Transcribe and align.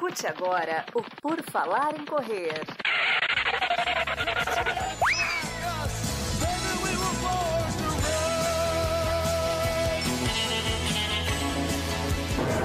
Escute 0.00 0.26
agora 0.26 0.86
o 0.94 1.02
Por 1.20 1.42
Falar 1.50 1.94
em 1.94 2.06
Correr. 2.06 2.54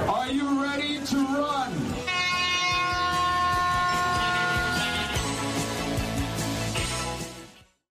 Are 0.08 0.32
you 0.34 0.62
ready 0.62 0.98
to 1.00 1.16
run? 1.16 1.72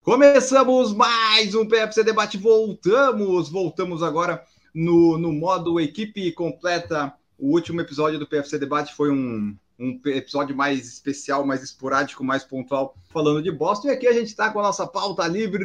Começamos 0.02 0.92
mais 0.92 1.54
um 1.54 1.68
PFC 1.68 2.04
Debate. 2.04 2.40
Voltamos, 2.40 3.50
voltamos 3.50 4.02
agora 4.02 4.44
no, 4.74 5.20
no 5.20 5.32
modo 5.32 5.80
equipe 5.80 6.32
completa. 6.32 7.14
O 7.38 7.52
último 7.52 7.82
episódio 7.82 8.18
do 8.18 8.28
PFC 8.28 8.58
Debate 8.58 8.94
foi 8.94 9.12
um, 9.12 9.56
um 9.78 10.00
episódio 10.06 10.56
mais 10.56 10.88
especial, 10.88 11.46
mais 11.46 11.62
esporádico, 11.64 12.24
mais 12.24 12.44
pontual, 12.44 12.96
falando 13.16 13.42
de 13.42 13.50
Boston. 13.50 13.88
E 13.88 13.92
aqui 13.92 14.08
a 14.08 14.12
gente 14.12 14.28
está 14.28 14.52
com 14.52 14.60
a 14.60 14.64
nossa 14.64 14.86
pauta 14.86 15.26
livre 15.26 15.64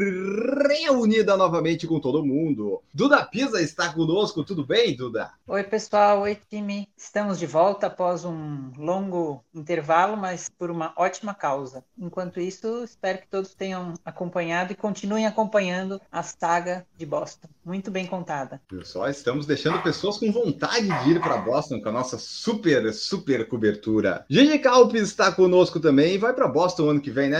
reunida 0.68 1.36
novamente 1.36 1.84
com 1.84 1.98
todo 1.98 2.24
mundo. 2.24 2.80
Duda 2.94 3.24
Pisa 3.24 3.60
está 3.60 3.92
conosco, 3.92 4.44
tudo 4.44 4.64
bem, 4.64 4.94
Duda? 4.94 5.32
Oi, 5.48 5.64
pessoal, 5.64 6.20
oi, 6.20 6.38
time. 6.48 6.88
Estamos 6.96 7.40
de 7.40 7.46
volta 7.46 7.88
após 7.88 8.24
um 8.24 8.70
longo 8.78 9.42
intervalo, 9.52 10.16
mas 10.16 10.48
por 10.48 10.70
uma 10.70 10.92
ótima 10.96 11.34
causa. 11.34 11.84
Enquanto 11.98 12.38
isso, 12.38 12.84
espero 12.84 13.18
que 13.18 13.26
todos 13.26 13.52
tenham 13.52 13.94
acompanhado 14.04 14.72
e 14.72 14.76
continuem 14.76 15.26
acompanhando 15.26 16.00
a 16.12 16.22
saga 16.22 16.86
de 16.96 17.04
Boston. 17.04 17.48
Muito 17.64 17.90
bem 17.90 18.06
contada. 18.06 18.60
Só 18.84 19.08
estamos 19.08 19.44
deixando 19.44 19.82
pessoas 19.82 20.18
com 20.18 20.30
vontade 20.30 20.86
de 21.02 21.10
ir 21.10 21.20
para 21.20 21.38
Boston 21.38 21.80
com 21.80 21.88
a 21.88 21.92
nossa 21.92 22.16
super, 22.16 22.94
super 22.94 23.48
cobertura. 23.48 24.24
Gigi 24.30 24.60
Calpes 24.60 25.02
está 25.02 25.32
conosco 25.32 25.80
também 25.80 26.14
e 26.14 26.18
vai 26.18 26.32
para 26.32 26.46
Boston 26.46 26.90
ano 26.90 27.00
que 27.00 27.10
vem, 27.10 27.28
né, 27.28 27.39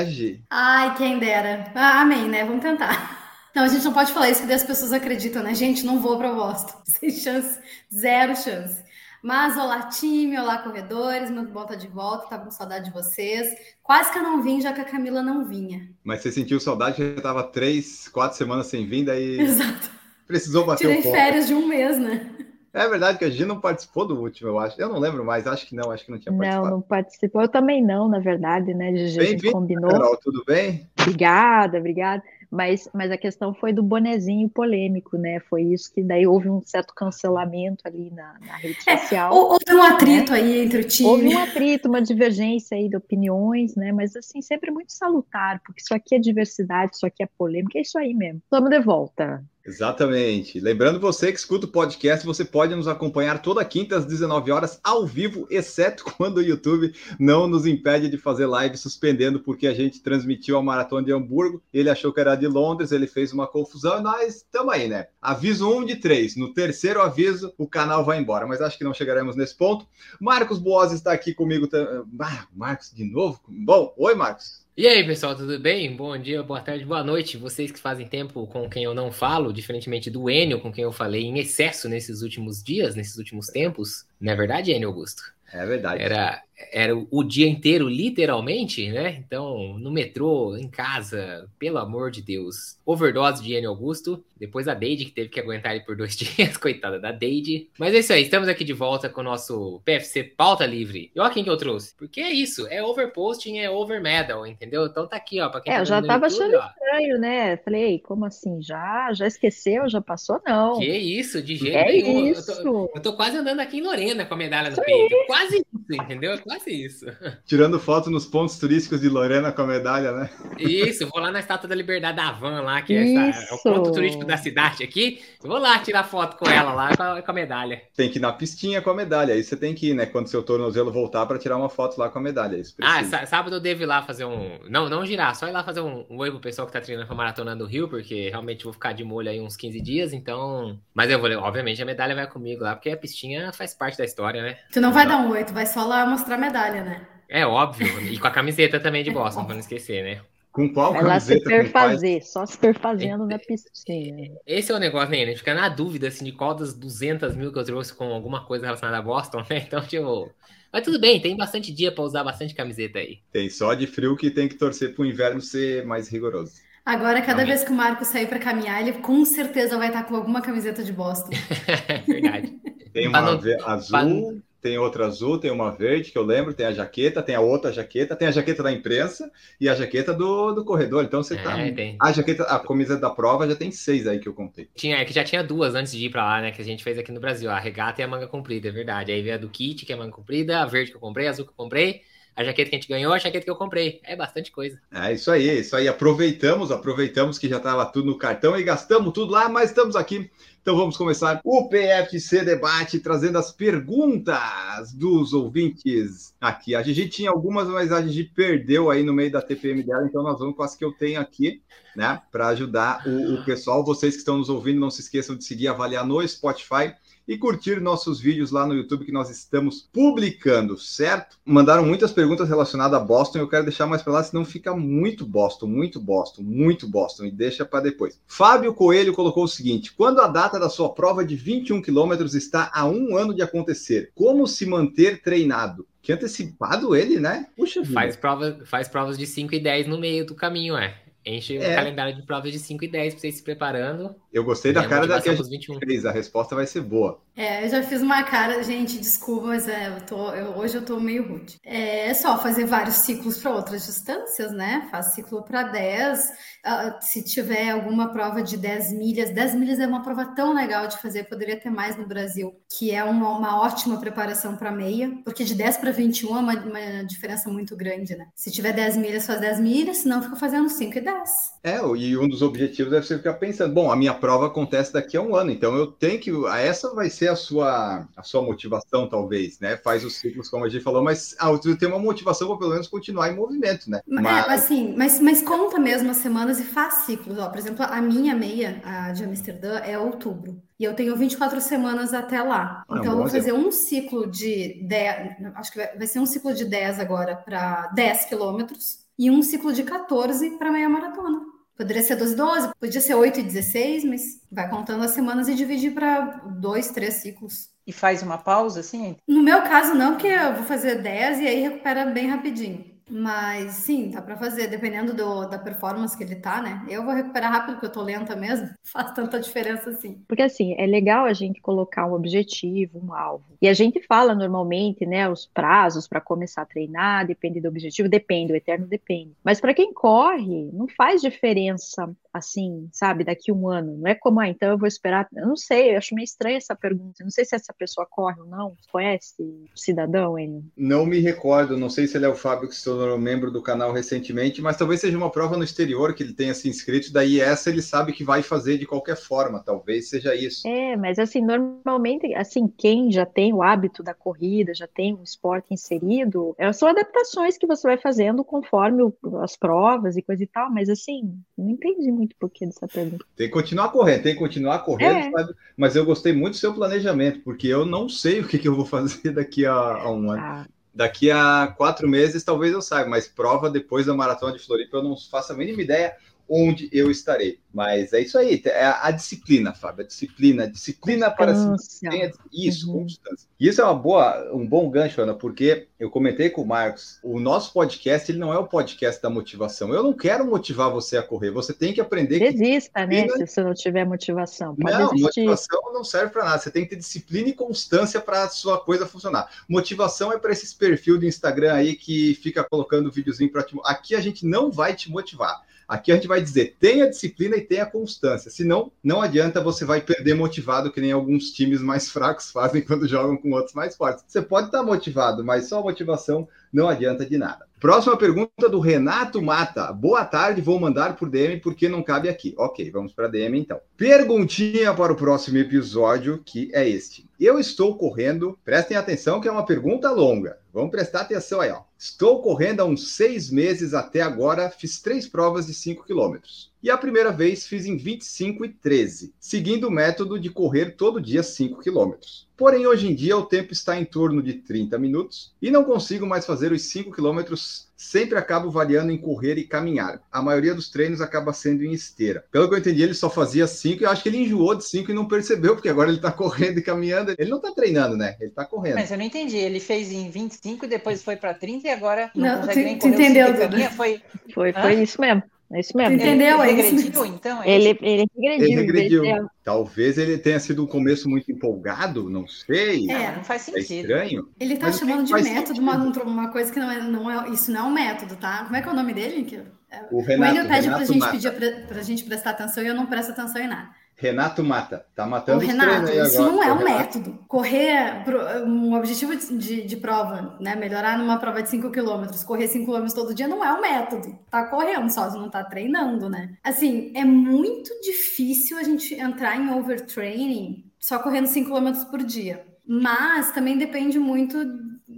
Ai, 0.51 0.95
quem 0.97 1.19
dera. 1.19 1.70
Ah, 1.75 2.01
amém, 2.03 2.29
né? 2.29 2.45
Vamos 2.45 2.62
tentar. 2.62 3.19
Não, 3.55 3.65
a 3.65 3.69
gente 3.69 3.84
não 3.84 3.93
pode 3.93 4.12
falar 4.12 4.31
isso 4.31 4.47
que 4.47 4.53
as 4.53 4.62
pessoas 4.62 4.92
acreditam, 4.92 5.42
né? 5.42 5.53
Gente, 5.55 5.84
não 5.84 5.98
vou 5.98 6.17
para 6.17 6.33
Boston. 6.33 6.81
Sem 6.87 7.11
chance, 7.11 7.59
zero 7.92 8.37
chance. 8.37 8.81
Mas 9.25 9.57
olá, 9.59 9.89
time, 9.89 10.39
olá, 10.39 10.59
corredores. 10.59 11.31
Muito 11.33 11.51
bom 11.53 11.62
estar 11.62 11.75
de 11.75 11.89
volta, 11.89 12.29
tava 12.29 12.45
com 12.45 12.51
saudade 12.53 12.84
de 12.87 12.92
vocês. 12.92 13.48
Quase 13.83 14.12
que 14.12 14.19
eu 14.19 14.23
não 14.23 14.41
vim, 14.41 14.61
já 14.61 14.73
que 14.73 14.81
a 14.81 14.84
Camila 14.84 15.20
não 15.20 15.45
vinha. 15.45 15.91
Mas 16.05 16.20
você 16.23 16.31
sentiu 16.31 16.61
saudade, 16.61 16.98
já 16.98 17.17
estava 17.17 17.42
três, 17.42 18.07
quatro 18.09 18.39
semanas 18.39 18.69
sem 18.69 18.87
vinda 18.87 19.19
e 19.19 19.41
Exato. 19.42 19.91
precisou 20.29 20.64
bater 20.64 20.85
Tirei 20.87 21.01
o 21.01 21.03
ponto. 21.03 21.12
férias 21.12 21.47
de 21.48 21.55
um 21.55 21.67
mês, 21.67 21.98
né? 21.98 22.31
É 22.73 22.89
verdade 22.89 23.19
que 23.19 23.25
a 23.25 23.31
Gigi 23.31 23.45
não 23.45 23.61
participou 23.61 24.07
do 24.07 24.21
último, 24.21 24.51
eu 24.51 24.59
acho. 24.59 24.81
Eu 24.81 24.89
não 24.89 24.99
lembro 24.99 25.25
mais, 25.25 25.47
acho 25.47 25.67
que 25.67 25.75
não, 25.75 25.91
acho 25.91 26.05
que 26.05 26.11
não 26.13 26.19
tinha 26.19 26.31
Não, 26.31 26.39
participado. 26.39 26.71
não 26.71 26.81
participou. 26.81 27.43
Eu 27.43 27.49
também 27.49 27.83
não, 27.85 28.09
na 28.09 28.21
verdade, 28.21 28.73
né, 28.75 28.95
Gigi? 28.95 29.19
A 29.21 29.25
gente 29.25 29.51
combinou. 29.51 29.91
Carol, 29.91 30.17
tudo 30.17 30.45
bem? 30.47 30.87
Obrigada, 31.01 31.79
obrigada. 31.79 32.23
Mas, 32.53 32.89
mas 32.93 33.13
a 33.13 33.17
questão 33.17 33.55
foi 33.55 33.73
do 33.73 33.81
bonezinho 33.83 34.48
polêmico, 34.48 35.17
né? 35.17 35.39
Foi 35.48 35.63
isso 35.63 35.93
que 35.93 36.03
daí 36.03 36.27
houve 36.27 36.48
um 36.51 36.61
certo 36.65 36.93
cancelamento 36.95 37.87
ali 37.87 38.11
na, 38.11 38.35
na 38.45 38.57
rede 38.57 38.77
É, 38.89 38.97
social. 38.97 39.33
Ou- 39.33 39.53
Houve 39.53 39.73
um 39.73 39.83
atrito 39.83 40.33
aí 40.33 40.59
entre 40.61 40.81
o 40.81 40.85
time. 40.85 41.09
Houve 41.09 41.29
um 41.29 41.39
atrito, 41.39 41.89
uma 41.89 42.03
divergência 42.03 42.77
aí 42.77 42.89
de 42.89 42.97
opiniões, 42.97 43.77
né? 43.77 43.93
Mas 43.93 44.17
assim, 44.17 44.43
sempre 44.43 44.71
muito 44.73 44.93
salutar, 44.93 45.61
porque 45.65 45.81
isso 45.81 45.95
aqui 45.95 46.17
é 46.17 46.19
diversidade, 46.19 46.97
isso 46.97 47.07
aqui 47.07 47.23
é 47.23 47.29
polêmica, 47.39 47.79
é 47.79 47.83
isso 47.83 47.97
aí 47.98 48.13
mesmo. 48.15 48.41
Estamos 48.45 48.69
de 48.71 48.81
volta. 48.81 49.45
Exatamente. 49.64 50.58
Lembrando 50.58 50.98
você 50.98 51.30
que 51.30 51.39
escuta 51.39 51.66
o 51.66 51.70
podcast, 51.70 52.25
você 52.27 52.44
pode 52.44 52.75
nos 52.75 52.89
acompanhar 52.89 53.42
toda 53.42 53.64
quinta 53.64 53.97
às 53.97 54.06
19 54.06 54.50
horas 54.50 54.80
ao 54.83 55.06
vivo, 55.06 55.47
exceto 55.50 56.05
quando 56.17 56.39
o 56.39 56.42
YouTube 56.42 56.92
não 57.19 57.47
nos 57.47 57.67
impede 57.67 58.08
de 58.08 58.17
fazer 58.17 58.47
live 58.47 58.77
suspendendo 58.77 59.39
porque 59.41 59.67
a 59.67 59.75
gente 59.75 60.00
transmitiu 60.02 60.56
a 60.56 60.62
maratona 60.62 61.05
de 61.07 61.12
Hamburgo. 61.12 61.62
Ele 61.73 61.90
achou 61.90 62.12
que 62.12 62.20
era 62.20 62.35
de 62.36 62.46
Londres, 62.46 62.90
ele 62.90 63.07
fez 63.07 63.33
uma 63.33 63.46
confusão 63.46 63.98
e 63.98 64.02
nós 64.02 64.36
estamos 64.36 64.73
aí, 64.73 64.89
né? 64.89 65.08
Aviso 65.20 65.70
1 65.70 65.85
de 65.85 65.96
3. 65.96 66.36
No 66.36 66.55
terceiro 66.55 67.02
aviso, 67.02 67.52
o 67.58 67.67
canal 67.68 68.05
vai 68.05 68.18
embora, 68.18 68.46
mas 68.46 68.61
acho 68.61 68.79
que 68.79 68.85
não 68.85 68.95
chegaremos 68.95 69.36
nesse 69.36 69.55
ponto. 69.55 69.86
Marcos 70.20 70.58
Boas 70.58 70.90
está 70.92 71.12
aqui 71.12 71.35
comigo. 71.35 71.67
tam- 71.67 72.06
Ah, 72.20 72.46
Marcos 72.55 72.92
de 72.95 73.05
novo? 73.05 73.40
Bom, 73.46 73.92
oi, 73.98 74.14
Marcos. 74.14 74.61
E 74.80 74.89
aí, 74.89 75.05
pessoal, 75.05 75.36
tudo 75.36 75.58
bem? 75.58 75.95
Bom 75.95 76.17
dia, 76.17 76.42
boa 76.42 76.58
tarde, 76.58 76.86
boa 76.86 77.05
noite. 77.05 77.36
Vocês 77.36 77.70
que 77.70 77.79
fazem 77.79 78.08
tempo 78.08 78.46
com 78.46 78.67
quem 78.67 78.83
eu 78.83 78.95
não 78.95 79.13
falo, 79.13 79.52
diferentemente 79.52 80.11
do 80.11 80.30
Enio, 80.30 80.58
com 80.58 80.73
quem 80.73 80.85
eu 80.85 80.91
falei 80.91 81.24
em 81.24 81.39
excesso 81.39 81.86
nesses 81.86 82.23
últimos 82.23 82.63
dias, 82.64 82.95
nesses 82.95 83.18
últimos 83.18 83.48
tempos. 83.48 84.07
Não 84.18 84.33
é 84.33 84.36
verdade, 84.36 84.73
Enio 84.73 84.89
Augusto? 84.89 85.23
É 85.52 85.67
verdade. 85.67 86.02
Era, 86.02 86.42
era 86.73 86.95
o 87.11 87.23
dia 87.25 87.48
inteiro, 87.48 87.89
literalmente, 87.89 88.89
né? 88.91 89.17
Então, 89.27 89.79
no 89.79 89.91
metrô, 89.91 90.57
em 90.57 90.69
casa, 90.69 91.48
pelo 91.59 91.79
amor 91.79 92.11
de 92.11 92.23
Deus. 92.23 92.79
Overdose 92.85 93.43
de 93.43 93.55
Enio 93.55 93.71
Augusto. 93.71 94.23
Depois 94.39 94.67
a 94.69 94.73
Deide, 94.75 95.05
que 95.05 95.11
teve 95.11 95.29
que 95.29 95.39
aguentar 95.39 95.75
ele 95.75 95.85
por 95.85 95.95
dois 95.97 96.17
dias, 96.17 96.57
coitada 96.57 96.98
da 96.98 97.13
Deide. 97.13 97.69
Mas 97.79 97.95
é 97.95 97.98
isso 97.98 98.13
aí, 98.13 98.23
estamos 98.23 98.48
aqui 98.48 98.65
de 98.65 98.73
volta 98.73 99.09
com 99.09 99.21
o 99.21 99.25
nosso 99.25 99.81
PFC 99.85 100.23
Pauta 100.25 100.65
Livre. 100.65 101.11
E 101.15 101.21
olha 101.21 101.31
quem 101.31 101.45
que 101.45 101.51
eu 101.51 101.57
trouxe. 101.59 101.95
Porque 101.97 102.21
é 102.21 102.31
isso, 102.33 102.67
é 102.69 102.83
overposting, 102.83 103.59
é 103.59 103.71
over 103.71 104.01
medal, 104.01 104.47
entendeu? 104.47 104.87
Então 104.87 105.07
tá 105.07 105.17
aqui, 105.17 105.41
ó, 105.41 105.48
pra 105.51 105.61
quem 105.61 105.71
É, 105.73 105.77
tá 105.77 105.83
eu 105.83 105.87
já 105.87 106.01
tava 106.03 106.27
YouTube, 106.27 106.42
achando 106.55 106.57
ó. 106.57 106.69
estranho, 106.71 107.19
né? 107.19 107.57
Falei, 107.59 107.83
"Ei, 107.83 107.98
como 107.98 108.25
assim? 108.25 108.63
Já, 108.63 109.13
já 109.13 109.27
esqueceu? 109.27 109.89
Já 109.91 110.01
passou? 110.01 110.41
Não. 110.47 110.79
Que 110.79 110.87
isso, 110.87 111.42
de 111.42 111.57
jeito 111.57 111.77
É 111.77 111.85
nenhum. 111.92 112.29
Eu 112.29 112.35
tô, 112.35 112.41
isso. 112.41 112.91
eu 112.95 113.03
tô 113.03 113.13
quase 113.15 113.37
andando 113.37 113.61
aqui 113.61 113.79
em 113.79 113.83
Lorena 113.83 114.25
com 114.25 114.35
a 114.35 114.37
medalha 114.39 114.71
no 114.71 114.75
Isso 114.77 114.83
peito. 114.83 115.17
Quase 115.27 115.57
isso, 115.57 116.03
entendeu? 116.03 116.39
É 116.50 116.56
Quase 116.58 116.70
isso. 116.84 117.06
Tirando 117.46 117.78
foto 117.78 118.11
nos 118.11 118.27
pontos 118.27 118.58
turísticos 118.58 119.00
de 119.00 119.08
Lorena 119.08 119.52
com 119.52 119.62
a 119.62 119.66
medalha, 119.66 120.12
né? 120.12 120.30
Isso, 120.58 121.06
vou 121.08 121.20
lá 121.20 121.30
na 121.30 121.38
Estátua 121.40 121.68
da 121.68 121.74
Liberdade 121.74 122.16
da 122.16 122.33
Van 122.33 122.61
lá, 122.62 122.83
que 122.83 122.92
é, 122.94 123.30
essa- 123.30 123.52
é 123.52 123.55
o 123.55 123.58
ponto 123.62 123.92
turístico 123.92 124.24
da 124.24 124.36
cidade 124.36 124.83
aqui. 124.83 125.20
Vou 125.42 125.58
lá 125.58 125.78
tirar 125.78 126.02
foto 126.05 126.36
com 126.36 126.48
ela 126.50 126.72
lá, 126.72 126.96
com 126.96 127.02
a, 127.02 127.22
com 127.22 127.30
a 127.30 127.34
medalha. 127.34 127.80
Tem 127.96 128.11
que 128.11 128.19
ir 128.19 128.20
na 128.20 128.32
pistinha 128.32 128.82
com 128.82 128.90
a 128.90 128.94
medalha. 128.94 129.32
Aí 129.34 129.43
você 129.44 129.56
tem 129.56 129.75
que 129.75 129.90
ir, 129.90 129.94
né? 129.94 130.06
Quando 130.06 130.26
seu 130.28 130.43
tornozelo 130.43 130.93
voltar 130.93 131.25
para 131.26 131.38
tirar 131.38 131.56
uma 131.56 131.69
foto 131.69 131.96
lá 131.99 132.08
com 132.08 132.19
a 132.19 132.22
medalha. 132.22 132.56
Isso 132.56 132.75
Ah, 132.82 132.96
precisa. 132.96 133.26
sábado 133.26 133.56
eu 133.56 133.61
devo 133.61 133.82
ir 133.82 133.87
lá 133.87 134.02
fazer 134.02 134.25
um. 134.25 134.58
Não, 134.69 134.88
não 134.88 135.06
girar, 135.06 135.34
só 135.37 135.46
ir 135.46 135.52
lá 135.52 135.62
fazer 135.62 135.81
um, 135.81 136.05
um 136.11 136.19
oi 136.19 136.31
pro 136.31 136.40
pessoal 136.40 136.67
que 136.67 136.72
tá 136.72 136.81
treinando 136.81 137.06
pra 137.06 137.17
maratona 137.17 137.55
do 137.55 137.64
Rio, 137.67 137.88
porque 137.88 138.28
realmente 138.28 138.64
vou 138.64 138.72
ficar 138.72 138.93
de 138.93 139.05
molho 139.05 139.31
aí 139.31 139.40
uns 139.40 139.56
15 139.56 139.81
dias, 139.81 140.12
então. 140.12 140.78
Mas 140.94 141.11
eu 141.11 141.20
vou, 141.20 141.31
obviamente, 141.31 141.81
a 141.81 141.87
medalha 141.87 142.14
vai 142.14 142.26
comigo 142.26 142.64
lá, 142.64 142.75
porque 142.75 142.90
a 142.90 142.96
pistinha 142.96 143.52
faz 143.52 143.72
parte 143.72 143.96
da 143.96 144.05
história, 144.05 144.43
né? 144.43 144.56
Tu 144.72 144.81
não 144.81 144.93
vai 144.93 145.06
dar 145.06 145.19
um 145.19 145.31
oito, 145.31 145.52
vai 145.55 145.64
só 145.67 145.84
lá 145.84 146.05
mostrar 146.05 146.39
medalha, 146.40 146.82
né? 146.82 147.06
É 147.28 147.46
óbvio. 147.46 148.00
E 148.11 148.19
com 148.19 148.26
a 148.26 148.31
camiseta 148.31 148.78
também 148.81 149.05
de 149.05 149.11
Boston, 149.11 149.44
pra 149.44 149.55
não 149.55 149.61
esquecer, 149.61 150.02
né? 150.02 150.20
Com 150.52 150.69
qual 150.75 150.93
Vai 150.93 151.05
lá 151.05 151.20
se 151.20 151.28
camiseta? 151.28 151.44
com 151.44 151.50
quais- 151.50 151.70
perfazer, 151.73 152.23
só 152.25 152.44
se 152.44 152.58
perfazendo 152.58 153.25
na 153.26 153.38
piscina. 153.38 154.26
Esse 154.44 154.73
é 154.73 154.75
o 154.75 154.79
negócio, 154.81 155.11
né? 155.11 155.23
A 155.23 155.26
gente 155.26 155.38
fica 155.38 155.55
na 155.55 155.69
dúvida, 155.69 156.08
assim, 156.08 156.25
de 156.25 156.32
qual 156.32 156.55
das 156.55 156.75
200 156.75 157.37
mil 157.37 157.52
que 157.52 157.58
eu 157.61 157.64
trouxe 157.64 157.94
com 157.94 158.12
alguma 158.12 158.44
coisa 158.44 158.67
relacionada 158.67 158.99
a 158.99 159.02
Boston, 159.02 159.44
né? 159.49 159.58
Então, 159.67 159.81
tipo... 159.82 160.29
Mas 160.73 160.82
tudo 160.84 161.00
bem, 161.00 161.20
tem 161.20 161.37
bastante 161.37 161.73
dia 161.73 161.90
pra 161.93 162.05
usar 162.05 162.23
bastante 162.25 162.55
camiseta 162.55 162.99
aí. 163.00 163.19
Tem 163.32 163.49
só 163.50 163.75
de 163.75 163.87
frio 163.88 164.17
que 164.17 164.31
tem 164.31 164.49
que 164.49 164.55
torcer 164.56 164.94
pro 164.94 165.05
inverno 165.05 165.40
ser 165.40 165.84
mais 165.84 166.08
rigoroso. 166.08 166.55
Agora, 166.84 167.20
cada 167.20 167.43
Amém. 167.43 167.46
vez 167.46 167.62
que 167.64 167.70
o 167.73 167.75
Marco 167.75 168.05
sair 168.05 168.26
pra 168.26 168.38
caminhar, 168.38 168.81
ele 168.81 168.94
com 168.99 169.25
certeza 169.25 169.76
vai 169.76 169.88
estar 169.88 170.05
com 170.05 170.14
alguma 170.17 170.40
camiseta 170.40 170.82
de 170.82 170.93
Boston. 170.93 171.31
É 171.88 171.99
verdade. 171.99 172.58
Tem 172.93 173.06
uma 173.08 173.20
não- 173.20 173.38
ve- 173.38 173.56
pra 173.56 173.73
azul, 173.75 174.40
tem 174.61 174.79
outra 174.79 175.06
azul, 175.06 175.38
tem 175.38 175.50
uma 175.50 175.71
verde, 175.71 176.11
que 176.11 176.19
eu 176.19 176.23
lembro, 176.23 176.53
tem 176.53 176.67
a 176.67 176.73
jaqueta, 176.73 177.23
tem 177.23 177.35
a 177.35 177.41
outra 177.41 177.73
jaqueta, 177.73 178.15
tem 178.15 178.29
a 178.29 178.31
jaqueta 178.31 178.62
da 178.62 178.71
imprensa 178.71 179.31
e 179.61 179.69
a 179.69 179.75
jaqueta 179.75 180.12
do, 180.12 180.53
do 180.53 180.65
corredor. 180.65 181.03
Então 181.05 181.23
você 181.23 181.37
tá. 181.37 181.59
É, 181.59 181.73
tem. 181.73 181.97
A 182.00 182.12
jaqueta, 182.12 182.44
a 182.44 182.59
camisa 182.59 182.97
da 182.99 183.11
prova 183.11 183.49
já 183.49 183.56
tem 183.56 183.71
seis 183.71 184.06
aí 184.06 184.19
que 184.19 184.29
eu 184.29 184.35
contei. 184.35 184.69
Tinha, 184.75 184.97
é 184.99 185.05
que 185.05 185.12
já 185.12 185.25
tinha 185.25 185.43
duas 185.43 185.75
antes 185.75 185.93
de 185.93 186.06
ir 186.06 186.11
pra 186.11 186.25
lá, 186.25 186.41
né? 186.41 186.50
Que 186.50 186.61
a 186.61 186.65
gente 186.65 186.85
fez 186.85 186.99
aqui 186.99 187.11
no 187.11 187.21
Brasil. 187.21 187.50
A 187.50 187.59
regata 187.59 188.00
e 188.00 188.05
a 188.05 188.09
manga 188.09 188.26
comprida, 188.26 188.69
é 188.69 188.73
verdade. 188.73 189.12
Aí 189.12 189.23
veio 189.23 189.35
a 189.35 189.39
do 189.39 189.49
kit, 189.49 189.87
que 189.87 189.93
é 189.93 189.95
a 189.95 189.99
manga 189.99 190.12
comprida, 190.12 190.61
a 190.61 190.67
verde 190.67 190.91
que 190.91 190.97
eu 190.97 191.01
comprei, 191.01 191.27
a 191.27 191.31
azul 191.31 191.45
que 191.47 191.53
eu 191.53 191.56
comprei, 191.56 192.03
a 192.41 192.45
jaqueta 192.45 192.71
que 192.71 192.77
a 192.77 192.79
gente 192.79 192.89
ganhou, 192.89 193.13
a 193.13 193.19
jaqueta 193.19 193.45
que 193.45 193.51
eu 193.51 193.57
comprei. 193.57 194.01
É 194.03 194.17
bastante 194.17 194.51
coisa. 194.51 194.81
É 194.91 195.13
isso 195.13 195.31
aí, 195.31 195.49
é 195.49 195.55
isso 195.61 195.77
aí. 195.77 195.87
Aproveitamos, 195.87 196.71
aproveitamos 196.71 197.39
que 197.39 197.49
já 197.49 197.59
estava 197.59 197.85
tudo 197.85 198.07
no 198.07 198.17
cartão 198.17 198.59
e 198.59 198.63
gastamos 198.63 199.13
tudo 199.13 199.33
lá, 199.33 199.49
mas 199.49 199.71
estamos 199.71 199.95
aqui. 199.95 200.31
Então 200.63 200.77
vamos 200.77 200.97
começar 200.97 201.41
o 201.45 201.69
PFC 201.69 202.43
Debate 202.43 202.99
trazendo 202.99 203.37
as 203.39 203.53
perguntas 203.53 204.93
dos 204.93 205.35
ouvintes 205.35 206.35
aqui. 206.41 206.75
A 206.75 206.83
Gigi 206.83 207.09
tinha 207.09 207.31
algumas, 207.31 207.69
mas 207.69 207.93
a 207.93 208.03
Gigi 208.03 208.25
perdeu 208.25 208.91
aí 208.91 209.03
no 209.03 209.13
meio 209.13 209.31
da 209.31 209.43
TPM 209.43 209.83
dela, 209.83 210.07
então 210.07 210.23
nós 210.23 210.39
vamos 210.39 210.57
com 210.57 210.63
as 210.63 210.75
que 210.75 210.85
eu 210.85 210.93
tenho 210.93 211.21
aqui, 211.21 211.63
né, 211.97 212.21
para 212.31 212.49
ajudar 212.49 213.07
o, 213.07 213.35
o 213.35 213.45
pessoal. 213.45 213.85
Vocês 213.85 214.15
que 214.15 214.21
estão 214.21 214.39
nos 214.39 214.49
ouvindo, 214.49 214.81
não 214.81 214.91
se 214.91 215.01
esqueçam 215.01 215.37
de 215.37 215.45
seguir, 215.45 215.69
avaliar 215.69 216.07
no 216.07 216.27
Spotify 216.27 216.95
e 217.26 217.38
curtir 217.38 217.81
nossos 217.81 218.20
vídeos 218.20 218.50
lá 218.50 218.67
no 218.67 218.75
YouTube 218.75 219.05
que 219.05 219.12
nós 219.12 219.31
estamos 219.31 219.88
publicando, 219.93 220.76
certo? 220.78 221.38
Mandaram 221.44 221.84
muitas 221.84 222.12
perguntas 222.12 222.49
relacionadas 222.49 223.00
a 223.00 223.02
Boston, 223.02 223.38
eu 223.38 223.49
quero 223.49 223.64
deixar 223.64 223.87
mais 223.87 224.02
para 224.02 224.14
lá, 224.14 224.25
senão 224.25 224.44
fica 224.44 224.75
muito 224.75 225.26
Boston, 225.26 225.67
muito 225.67 226.00
Boston, 226.00 226.43
muito 226.43 226.88
Boston, 226.88 227.26
e 227.26 227.31
deixa 227.31 227.64
para 227.64 227.84
depois. 227.84 228.20
Fábio 228.26 228.75
Coelho 228.75 229.12
colocou 229.12 229.44
o 229.44 229.49
seguinte: 229.49 229.93
quando 229.93 230.20
a 230.20 230.26
data 230.26 230.58
da 230.58 230.69
sua 230.69 230.93
prova 230.93 231.25
de 231.25 231.37
21 231.37 231.82
quilômetros 231.82 232.34
está 232.34 232.70
a 232.75 232.87
um 232.87 233.17
ano 233.17 233.34
de 233.34 233.43
acontecer, 233.43 234.11
como 234.14 234.46
se 234.46 234.67
manter 234.67 235.22
treinado? 235.22 235.87
Que 236.02 236.12
antecipado 236.12 236.96
ele, 236.96 237.20
né? 237.20 237.46
Puxa 237.55 237.82
vida. 237.82 237.93
Faz, 237.93 238.17
prova, 238.17 238.58
faz 238.64 238.88
provas 238.88 239.19
de 239.19 239.26
5 239.26 239.55
e 239.55 239.61
10 239.61 239.87
no 239.87 239.99
meio 239.99 240.25
do 240.25 240.34
caminho, 240.34 240.76
é. 240.76 240.96
Enche 241.25 241.58
É. 241.58 241.72
o 241.72 241.75
calendário 241.75 242.14
de 242.17 242.22
provas 242.22 242.50
de 242.52 242.58
5 242.58 242.84
e 242.84 242.88
10 242.88 243.14
pra 243.14 243.20
vocês 243.20 243.34
se 243.37 243.43
preparando. 243.43 244.14
Eu 244.32 244.43
gostei 244.44 244.72
da 244.72 244.87
cara 244.87 245.06
da 245.06 245.20
que 245.20 245.28
a 245.28 245.34
gente 245.34 245.49
21. 245.50 245.78
fez. 245.78 246.06
A 246.06 246.12
resposta 246.12 246.55
vai 246.55 246.67
ser 246.67 246.81
boa. 246.82 247.20
É, 247.37 247.64
eu 247.64 247.69
já 247.69 247.82
fiz 247.82 248.00
uma 248.02 248.22
cara, 248.22 248.62
gente, 248.62 248.99
desculpa, 248.99 249.49
mas 249.49 249.67
é, 249.69 249.88
eu 249.88 250.00
tô, 250.02 250.31
eu- 250.34 250.56
hoje 250.58 250.76
eu 250.76 250.84
tô 250.84 250.99
meio 251.00 251.26
rude. 251.28 251.56
É, 251.64 252.08
é 252.08 252.14
só 252.14 252.38
fazer 252.38 252.64
vários 252.67 252.96
ciclos 252.96 253.38
para 253.38 253.50
outras 253.52 253.87
distâncias, 253.87 254.52
né? 254.52 254.88
Faz 254.90 255.14
ciclo 255.14 255.43
para 255.43 255.62
10. 255.64 256.32
ah, 256.62 256.99
se 257.00 257.25
tiver 257.25 257.70
alguma 257.70 258.12
prova 258.12 258.43
de 258.43 258.56
10 258.56 258.93
milhas, 258.93 259.31
10 259.31 259.55
milhas 259.55 259.78
é 259.81 259.87
uma 259.87 260.02
prova 260.02 260.26
tão 260.34 260.52
legal 260.55 260.87
de 260.87 260.99
fazer, 260.99 261.25
poderia 261.25 261.58
ter 261.58 261.70
mais 261.70 261.96
no 261.96 262.06
Brasil, 262.06 262.52
que 262.78 262.90
é 262.90 263.02
uma, 263.02 263.31
uma 263.31 263.61
ótima 263.62 263.99
preparação 263.99 264.55
para 264.56 264.70
meia, 264.70 265.11
porque 265.25 265.43
de 265.43 265.55
10 265.55 265.78
para 265.78 265.90
21 265.90 266.37
é 266.37 266.40
uma, 266.40 266.52
uma 266.61 267.05
diferença 267.06 267.49
muito 267.50 267.75
grande, 267.75 268.14
né? 268.14 268.26
Se 268.34 268.50
tiver 268.50 268.72
10 268.75 268.96
milhas, 268.99 269.26
faz 269.26 269.40
10 269.40 269.58
milhas, 269.61 269.99
senão 269.99 270.22
fica 270.22 270.37
fazendo 270.37 270.69
5 270.69 270.99
e 270.99 271.00
10. 271.00 271.19
É, 271.62 271.76
e 271.96 272.17
um 272.17 272.26
dos 272.26 272.40
objetivos 272.40 272.90
deve 272.90 273.06
ser 273.06 273.19
ficar 273.19 273.34
pensando, 273.34 273.75
bom, 273.75 273.93
a 273.93 273.96
minha 273.96 274.14
prova 274.14 274.46
acontece 274.46 274.93
daqui 274.93 275.17
a 275.17 275.22
um 275.22 275.37
ano, 275.37 275.50
então 275.50 275.76
eu 275.76 275.87
tenho 275.88 276.19
que, 276.19 276.31
essa 276.56 276.94
vai 276.94 277.11
ser 277.11 277.28
a 277.28 277.37
sua, 277.37 278.08
a 278.17 278.22
sua 278.22 278.40
motivação, 278.40 279.06
talvez, 279.08 279.61
né? 279.61 279.76
Faz 279.76 280.02
os 280.02 280.17
ciclos, 280.17 280.49
como 280.49 280.64
a 280.64 280.69
gente 280.70 280.82
falou, 280.82 281.02
mas 281.02 281.37
ah, 281.38 281.50
eu 281.50 281.76
tenho 281.78 281.93
uma 281.93 281.99
motivação 282.00 282.49
para 282.49 282.56
pelo 282.56 282.70
menos 282.70 282.88
continuar 282.88 283.31
em 283.31 283.37
movimento, 283.37 283.90
né? 283.90 284.00
É, 284.08 284.11
Mas, 284.22 284.49
assim, 284.49 284.94
mas, 284.96 285.20
mas 285.20 285.43
conta 285.43 285.78
mesmo 285.78 286.11
as 286.11 286.17
semanas 286.19 286.58
e 286.61 286.64
faz 286.64 286.94
ciclos. 287.05 287.38
Ó, 287.38 287.49
por 287.49 287.58
exemplo, 287.58 287.84
a 287.84 288.00
minha 288.00 288.34
meia, 288.34 288.81
a 288.84 289.12
de 289.12 289.25
Amsterdã, 289.25 289.78
é 289.78 289.99
outubro. 289.99 290.62
E 290.78 290.84
eu 290.84 290.94
tenho 290.94 291.14
24 291.14 291.61
semanas 291.61 292.14
até 292.14 292.43
lá. 292.43 292.82
Ah, 292.88 292.96
Então, 292.99 293.12
eu 293.12 293.19
vou 293.19 293.28
fazer 293.28 293.52
um 293.52 293.70
ciclo 293.70 294.26
de 294.31 294.82
10, 294.87 295.37
acho 295.56 295.72
que 295.72 295.78
vai, 295.78 295.96
vai 295.99 296.06
ser 296.06 296.20
um 296.20 296.26
ciclo 296.26 296.55
de 296.55 296.64
10 296.64 296.99
agora 296.99 297.37
para 297.37 297.88
10 297.88 298.25
quilômetros 298.25 299.00
e 299.20 299.31
um 299.31 299.43
ciclo 299.43 299.70
de 299.70 299.82
14 299.82 300.56
para 300.56 300.72
meia 300.72 300.88
maratona. 300.88 301.43
Poderia 301.76 302.02
ser 302.02 302.17
12 302.17 302.34
12, 302.34 302.70
podia 302.81 303.00
ser 303.02 303.14
8 303.14 303.40
e 303.40 303.43
16, 303.43 304.05
mas 304.05 304.22
vai 304.50 304.69
contando 304.70 305.05
as 305.05 305.11
semanas 305.11 305.46
e 305.46 305.55
dividir 305.55 305.93
para 305.93 306.20
dois, 306.58 306.90
três 306.90 307.14
ciclos. 307.14 307.69
E 307.87 307.93
faz 307.93 308.22
uma 308.22 308.38
pausa, 308.38 308.81
assim? 308.81 309.17
No 309.28 309.43
meu 309.43 309.61
caso, 309.62 309.94
não, 309.94 310.12
porque 310.12 310.26
eu 310.26 310.55
vou 310.55 310.64
fazer 310.64 311.02
10 311.02 311.40
e 311.40 311.46
aí 311.46 311.61
recupera 311.61 312.06
bem 312.06 312.28
rapidinho. 312.28 312.90
Mas 313.11 313.73
sim, 313.73 314.11
dá 314.11 314.23
pra 314.23 314.37
fazer, 314.37 314.69
dependendo 314.69 315.12
do, 315.12 315.47
da 315.47 315.59
performance 315.59 316.17
que 316.17 316.23
ele 316.23 316.37
tá, 316.37 316.62
né? 316.62 316.85
Eu 316.89 317.05
vou 317.05 317.15
recuperar 317.15 317.53
rápido, 317.53 317.75
porque 317.75 317.87
eu 317.87 317.93
tô 317.93 318.03
lenta 318.03 318.37
mesmo. 318.37 318.71
Faz 318.85 319.12
tanta 319.12 319.41
diferença 319.41 319.91
assim. 319.91 320.23
Porque 320.29 320.43
assim, 320.43 320.75
é 320.79 320.87
legal 320.87 321.25
a 321.25 321.33
gente 321.33 321.61
colocar 321.61 322.07
um 322.07 322.15
objetivo, 322.15 323.01
um 323.03 323.12
alvo. 323.12 323.45
E 323.61 323.69
a 323.69 323.75
gente 323.75 324.01
fala 324.07 324.35
normalmente, 324.35 325.05
né, 325.05 325.29
os 325.29 325.47
prazos 325.47 326.09
para 326.09 326.21
começar 326.21 326.62
a 326.62 326.67
treinar, 326.67 327.27
depende 327.27 327.61
do 327.61 327.69
objetivo, 327.69 328.09
depende, 328.09 328.53
o 328.53 328.57
eterno 328.57 328.87
depende. 328.87 329.33
Mas 329.45 329.61
para 329.61 329.75
quem 329.75 329.93
corre, 329.93 330.71
não 330.73 330.89
faz 330.89 331.21
diferença 331.21 332.11
assim, 332.33 332.89
sabe, 332.93 333.25
daqui 333.25 333.51
um 333.51 333.69
ano. 333.69 333.97
Não 333.97 334.09
é 334.09 334.15
como, 334.15 334.41
ah, 334.41 334.49
então 334.49 334.71
eu 334.71 334.79
vou 334.79 334.87
esperar. 334.87 335.29
Eu 335.35 335.47
não 335.47 335.56
sei, 335.56 335.93
eu 335.93 335.99
acho 335.99 336.15
meio 336.15 336.25
estranha 336.25 336.56
essa 336.56 336.77
pergunta. 336.77 337.17
Eu 337.21 337.25
não 337.25 337.31
sei 337.31 337.45
se 337.45 337.56
essa 337.56 337.73
pessoa 337.73 338.06
corre 338.09 338.41
ou 338.41 338.47
não. 338.47 338.77
Conhece 338.91 339.43
o 339.43 339.67
cidadão, 339.75 340.39
Enio? 340.39 340.65
não 340.77 341.06
me 341.06 341.21
recordo, 341.21 341.77
não 341.77 341.89
sei 341.89 342.06
se 342.06 342.17
ele 342.17 342.27
é 342.27 342.29
o 342.29 342.35
Fábio 342.35 342.69
que 342.69 342.75
se 342.75 342.83
tornou 343.00 343.19
membro 343.19 343.50
do 343.50 343.62
canal 343.62 343.93
recentemente, 343.93 344.61
mas 344.61 344.76
talvez 344.76 345.00
seja 345.00 345.17
uma 345.17 345.31
prova 345.31 345.56
no 345.56 345.64
exterior 345.64 346.14
que 346.14 346.23
ele 346.23 346.35
tenha 346.35 346.52
se 346.52 346.69
inscrito, 346.69 347.12
daí 347.12 347.41
essa 347.41 347.70
ele 347.70 347.81
sabe 347.81 348.12
que 348.12 348.23
vai 348.23 348.43
fazer 348.43 348.76
de 348.76 348.87
qualquer 348.87 349.17
forma, 349.17 349.62
talvez 349.64 350.11
seja 350.11 350.35
isso. 350.35 350.69
É, 350.69 350.97
mas 350.97 351.19
assim, 351.19 351.41
normalmente, 351.41 352.32
assim, 352.35 352.69
quem 352.69 353.11
já 353.11 353.25
tem 353.25 353.52
o 353.55 353.62
hábito 353.62 354.02
da 354.02 354.12
corrida, 354.12 354.75
já 354.75 354.87
tem 354.87 355.14
o 355.14 355.23
esporte 355.23 355.73
inserido, 355.73 356.55
é, 356.58 356.70
são 356.73 356.88
adaptações 356.88 357.56
que 357.56 357.67
você 357.67 357.87
vai 357.88 357.97
fazendo 357.97 358.44
conforme 358.44 359.03
o- 359.03 359.14
as 359.43 359.56
provas 359.56 360.17
e 360.17 360.23
coisa 360.23 360.43
e 360.43 360.46
tal, 360.46 360.70
mas 360.70 360.88
assim, 360.88 361.38
não 361.56 361.70
entendi 361.70 362.12
muito 362.12 362.32
o 362.32 362.37
porquê 362.38 362.67
dessa 362.67 362.87
pergunta. 362.87 363.25
Tem 363.37 363.46
que 363.46 363.53
continuar 363.53 363.88
correndo, 363.91 364.23
tem 364.23 364.35
que 364.35 364.38
continuar 364.38 364.81
correndo, 364.81 365.23
É. 365.25 365.31
sabe? 365.31 365.55
mas 365.76 365.96
eu 365.96 366.05
gostei 366.05 366.32
muito 366.32 366.55
do 366.55 366.58
seu 366.58 366.75
planejamento, 366.75 367.41
porque 367.41 367.67
eu 367.67 367.87
não 367.87 368.08
sei 368.08 368.41
o 368.41 368.46
que, 368.49 368.58
que 368.58 368.69
eu 368.69 368.75
vou 368.76 368.85
fazer 368.85 369.32
daqui 369.32 369.64
a, 369.64 369.73
a 369.73 370.11
um 370.12 370.31
ano. 370.31 370.41
Ah, 370.41 370.67
Daqui 370.95 371.31
a 371.31 371.73
quatro 371.77 372.09
meses 372.09 372.43
talvez 372.43 372.73
eu 372.73 372.83
saiba, 372.83 373.09
mas 373.09 373.29
prova 373.29 373.71
depois 373.71 374.07
da 374.07 374.15
Maratona 374.15 374.53
de 374.53 374.59
Floripa 374.59 374.97
eu 374.97 375.03
não 375.03 375.17
faço 375.17 375.53
a 375.53 375.57
mínima 375.57 375.83
ideia 375.83 376.17
onde 376.50 376.88
eu 376.93 377.11
estarei. 377.11 377.61
Mas 377.73 378.12
é 378.12 378.20
isso 378.20 378.37
aí, 378.37 378.61
é 378.64 378.85
a, 378.85 379.06
a 379.06 379.11
disciplina, 379.12 379.73
Fábio, 379.73 380.05
a 380.05 380.06
disciplina, 380.06 380.64
a 380.64 380.67
disciplina 380.67 381.31
para 381.31 381.55
se. 381.79 382.00
Tenha- 382.00 382.32
Isso, 382.52 382.91
Uhum. 382.93 383.02
constância. 383.02 383.49
E 383.61 383.69
isso 383.69 383.81
é 383.81 383.85
uma 383.85 383.94
boa, 383.94 384.50
um 384.52 384.67
bom 384.67 384.91
gancho, 384.91 385.20
Ana, 385.23 385.35
porque 385.35 385.87
eu 385.99 386.11
comentei 386.11 386.50
com 386.50 386.62
o 386.62 386.67
Marcos, 386.67 387.20
o 387.23 387.38
nosso 387.38 387.73
podcast 387.73 388.32
ele 388.32 388.38
não 388.41 388.52
é 388.52 388.58
o 388.58 388.67
podcast 388.67 389.23
da 389.23 389.31
motivação. 389.31 389.94
Eu 389.94 390.02
não 390.02 390.12
quero 390.12 390.44
motivar 390.44 390.91
você 390.91 391.17
a 391.17 391.23
correr. 391.23 391.52
Você 391.52 391.73
tem 391.73 391.93
que 391.94 392.00
aprender 392.00 392.41
que 392.41 392.50
Desista, 392.53 393.06
né? 393.06 393.23
disciplina- 393.23 393.46
Se 393.46 393.53
você 393.55 393.62
não 393.62 393.75
tiver 393.75 394.05
motivação. 394.05 394.75
Pode 394.75 394.93
não, 394.99 395.11
desistir. 395.14 395.23
motivação 395.44 395.81
não 395.93 396.03
serve 396.03 396.32
para 396.32 396.44
nada. 396.44 396.58
Você 396.58 396.70
tem 396.73 396.82
que 396.82 396.91
ter 396.91 396.96
disciplina 396.96 397.50
e 397.50 397.53
constância 397.53 398.20
para 398.20 398.43
a 398.43 398.49
sua 398.49 398.81
coisa 398.81 399.06
funcionar. 399.06 399.49
Motivação 399.69 400.32
é 400.32 400.38
para 400.38 400.50
esses 400.50 400.75
perfil 400.75 401.19
do 401.20 401.25
Instagram 401.26 401.75
aí 401.75 401.94
que 401.94 402.35
fica 402.43 402.64
colocando 402.64 403.12
videozinho 403.12 403.53
para 403.53 403.62
te. 403.62 403.76
Aqui 403.85 404.17
a 404.17 404.20
gente 404.20 404.44
não 404.44 404.73
vai 404.73 404.96
te 404.96 405.08
motivar. 405.08 405.62
Aqui 405.91 406.13
a 406.13 406.15
gente 406.15 406.29
vai 406.29 406.41
dizer, 406.41 406.77
tenha 406.79 407.11
disciplina 407.11 407.57
e 407.57 407.63
tenha 407.63 407.85
constância. 407.85 408.49
Senão, 408.49 408.93
não 409.03 409.21
adianta, 409.21 409.61
você 409.61 409.85
vai 409.85 410.01
perder 410.01 410.35
motivado, 410.35 410.93
que 410.93 411.01
nem 411.01 411.11
alguns 411.11 411.51
times 411.51 411.83
mais 411.83 412.09
fracos 412.09 412.53
fazem 412.53 412.81
quando 412.87 413.09
jogam 413.09 413.37
com 413.37 413.51
outros 413.51 413.75
mais 413.75 413.97
fortes. 413.97 414.23
Você 414.25 414.41
pode 414.41 414.69
estar 414.69 414.85
motivado, 414.85 415.45
mas 415.45 415.69
só 415.69 415.83
motivação 415.83 416.47
não 416.72 416.88
adianta 416.88 417.26
de 417.26 417.37
nada. 417.37 417.67
Próxima 417.81 418.17
pergunta 418.17 418.69
do 418.69 418.78
Renato 418.78 419.40
Mata. 419.40 419.90
Boa 419.90 420.22
tarde, 420.25 420.61
vou 420.61 420.78
mandar 420.78 421.17
por 421.17 421.31
DM 421.31 421.58
porque 421.61 421.88
não 421.88 422.02
cabe 422.02 422.28
aqui. 422.28 422.55
Ok, 422.58 422.90
vamos 422.90 423.14
para 423.14 423.26
DM 423.26 423.58
então. 423.58 423.81
Perguntinha 423.96 424.93
para 424.93 425.14
o 425.14 425.17
próximo 425.17 425.56
episódio, 425.56 426.43
que 426.44 426.70
é 426.75 426.87
este. 426.87 427.26
Eu 427.40 427.58
estou 427.58 427.96
correndo, 427.96 428.58
prestem 428.64 428.99
atenção 428.99 429.40
que 429.40 429.49
é 429.49 429.50
uma 429.50 429.64
pergunta 429.64 430.11
longa. 430.11 430.58
Vamos 430.75 430.90
prestar 430.90 431.22
atenção 431.22 431.61
aí, 431.61 431.70
ó. 431.70 431.81
Estou 431.99 432.43
correndo 432.43 432.81
há 432.81 432.84
uns 432.84 433.14
seis 433.14 433.50
meses 433.50 433.94
até 433.94 434.20
agora, 434.20 434.69
fiz 434.69 435.00
três 435.00 435.26
provas 435.26 435.67
de 435.67 435.72
5 435.72 436.05
quilômetros. 436.05 436.69
E 436.82 436.91
a 436.91 436.97
primeira 436.97 437.31
vez 437.31 437.67
fiz 437.67 437.85
em 437.85 437.97
25 437.97 438.65
e 438.65 438.69
13, 438.71 439.35
seguindo 439.38 439.87
o 439.88 439.91
método 439.91 440.38
de 440.41 440.49
correr 440.49 440.97
todo 440.97 441.21
dia 441.21 441.43
5 441.43 441.81
quilômetros. 441.82 442.49
Porém, 442.56 442.87
hoje 442.87 443.06
em 443.06 443.15
dia 443.15 443.37
o 443.37 443.44
tempo 443.44 443.73
está 443.73 443.99
em 443.99 444.05
torno 444.05 444.43
de 444.43 444.55
30 444.55 444.99
minutos 444.99 445.53
e 445.60 445.70
não 445.70 445.84
consigo 445.84 446.27
mais 446.27 446.44
fazer 446.46 446.72
os 446.72 446.82
5 446.82 447.13
quilômetros. 447.13 447.89
Sempre 447.96 448.39
acabo 448.39 448.70
variando 448.70 449.13
em 449.13 449.19
correr 449.19 449.58
e 449.58 449.65
caminhar. 449.67 450.22
A 450.32 450.41
maioria 450.41 450.75
dos 450.75 450.89
treinos 450.91 451.20
acaba 451.20 451.53
sendo 451.53 451.84
em 451.84 451.93
esteira. 451.93 452.44
Pelo 452.51 452.67
que 452.67 452.75
eu 452.75 452.79
entendi, 452.79 453.03
ele 453.03 453.13
só 453.13 453.29
fazia 453.29 453.67
5 453.67 454.03
e 454.03 454.05
eu 454.05 454.10
acho 454.10 454.22
que 454.22 454.29
ele 454.31 454.39
enjoou 454.39 454.75
de 454.75 454.84
5 454.84 455.10
e 455.10 455.15
não 455.15 455.29
percebeu, 455.29 455.75
porque 455.75 455.89
agora 455.89 456.08
ele 456.08 456.17
está 456.17 456.32
correndo 456.32 456.79
e 456.79 456.82
caminhando. 456.82 457.34
Ele 457.39 457.51
não 457.51 457.58
está 457.58 457.72
treinando, 457.72 458.17
né? 458.17 458.37
Ele 458.41 458.49
está 458.49 458.65
correndo. 458.65 458.94
Mas 458.94 459.10
eu 459.10 459.19
não 459.19 459.25
entendi. 459.25 459.56
Ele 459.58 459.81
fez 459.81 460.10
em 460.13 460.31
25 460.31 460.87
e 460.87 460.89
depois 460.89 461.22
foi 461.22 461.37
para 461.37 461.53
30 461.53 461.89
e 461.89 461.91
agora 461.91 462.31
não, 462.34 462.46
Não, 462.46 462.60
consegue 462.60 462.81
tu- 462.81 462.84
nem 462.84 462.99
tu 462.99 463.01
correr 463.03 463.13
o 463.13 463.20
entendeu, 463.20 463.49
e 463.49 463.53
Duda? 463.53 463.69
caminha. 463.69 463.91
Foi... 463.91 464.22
Foi, 464.55 464.72
foi 464.72 465.03
isso 465.03 465.20
mesmo. 465.20 465.43
É 465.72 465.81
isso 465.81 465.96
mesmo. 465.96 466.17
Entendeu? 466.17 466.65
Ele 466.65 466.81
É 466.81 466.84
regrediu, 466.84 467.24
então? 467.27 467.62
É 467.62 467.70
Ele, 467.70 467.98
ele 468.03 468.27
regrediu. 468.36 468.67
Ele 468.67 468.74
regrediu. 468.74 469.24
é, 469.24 469.46
Talvez 469.62 470.19
ele 470.19 470.36
tenha 470.36 470.58
sido 470.58 470.82
um 470.82 470.86
começo 470.86 471.29
muito 471.29 471.50
empolgado, 471.53 472.29
não 472.29 472.46
sei. 472.46 473.08
É. 473.08 473.36
Não 473.36 473.44
faz 473.44 473.69
É 473.69 473.72
sentido. 473.72 474.00
estranho. 474.00 474.48
Ele 474.58 474.77
tá 474.77 474.86
Mas 474.86 474.98
chamando 474.98 475.24
de 475.24 475.32
método 475.32 475.81
uma, 475.81 475.96
uma 476.24 476.48
coisa 476.48 476.72
que 476.72 476.81
não 476.81 476.91
é, 476.91 477.00
não 477.03 477.31
é. 477.31 477.48
Isso 477.50 477.70
não 477.70 477.81
é 477.81 477.84
um 477.84 477.93
método, 477.93 478.34
tá? 478.36 478.65
Como 478.65 478.74
é 478.74 478.82
que 478.82 478.89
é 478.89 478.93
o 478.93 478.96
nome 478.96 479.15
dele? 479.15 479.44
Que- 479.44 479.62
O 480.10 480.19
o 480.19 480.22
Renato, 480.22 480.55
Enio 480.56 480.69
pede 480.69 480.86
pra 480.89 480.96
Renato 480.98 481.06
gente 481.12 481.19
Mata. 481.20 481.32
pedir 481.32 481.53
pra, 481.53 481.86
pra 481.86 482.03
gente 482.03 482.24
prestar 482.24 482.50
atenção 482.50 482.82
e 482.82 482.86
eu 482.89 482.94
não 482.94 483.06
presto 483.06 483.31
atenção 483.31 483.60
em 483.62 483.69
nada. 483.69 483.89
Renato 484.20 484.62
Mata. 484.62 485.06
Tá 485.15 485.27
matando 485.27 485.60
os 485.60 485.67
Renato, 485.67 486.10
isso 486.12 486.43
agora. 486.43 486.53
não 486.53 486.62
é 486.62 486.70
Ô, 486.70 486.74
um 486.74 486.79
Renato. 486.79 486.98
método. 486.98 487.39
Correr, 487.48 488.22
um 488.67 488.94
objetivo 488.94 489.34
de, 489.34 489.82
de, 489.82 489.96
prova, 489.96 490.56
né? 490.60 490.77
Melhorar 490.77 491.17
numa 491.19 491.39
prova 491.39 491.62
de 491.62 491.70
5 491.70 491.91
km, 491.91 492.27
correr 492.46 492.69
5 492.69 492.84
km 492.84 493.06
todo 493.15 493.34
dia 493.34 493.48
não 493.48 493.65
é 493.65 493.72
um 493.72 493.81
método. 493.81 494.39
Tá 494.50 494.65
correndo 494.67 495.08
só, 495.08 495.31
você 495.31 495.39
não 495.39 495.48
tá 495.48 495.65
treinando, 495.65 496.29
né? 496.29 496.50
Assim, 496.62 497.10
é 497.17 497.24
muito 497.24 497.91
difícil 498.03 498.77
a 498.77 498.82
gente 498.82 499.15
entrar 499.15 499.56
em 499.56 499.70
overtraining 499.72 500.84
só 500.98 501.19
correndo 501.19 501.46
5 501.46 501.70
km 501.70 502.05
por 502.10 502.22
dia. 502.22 502.62
Mas 502.86 503.53
também 503.53 503.79
depende 503.79 504.19
muito 504.19 504.58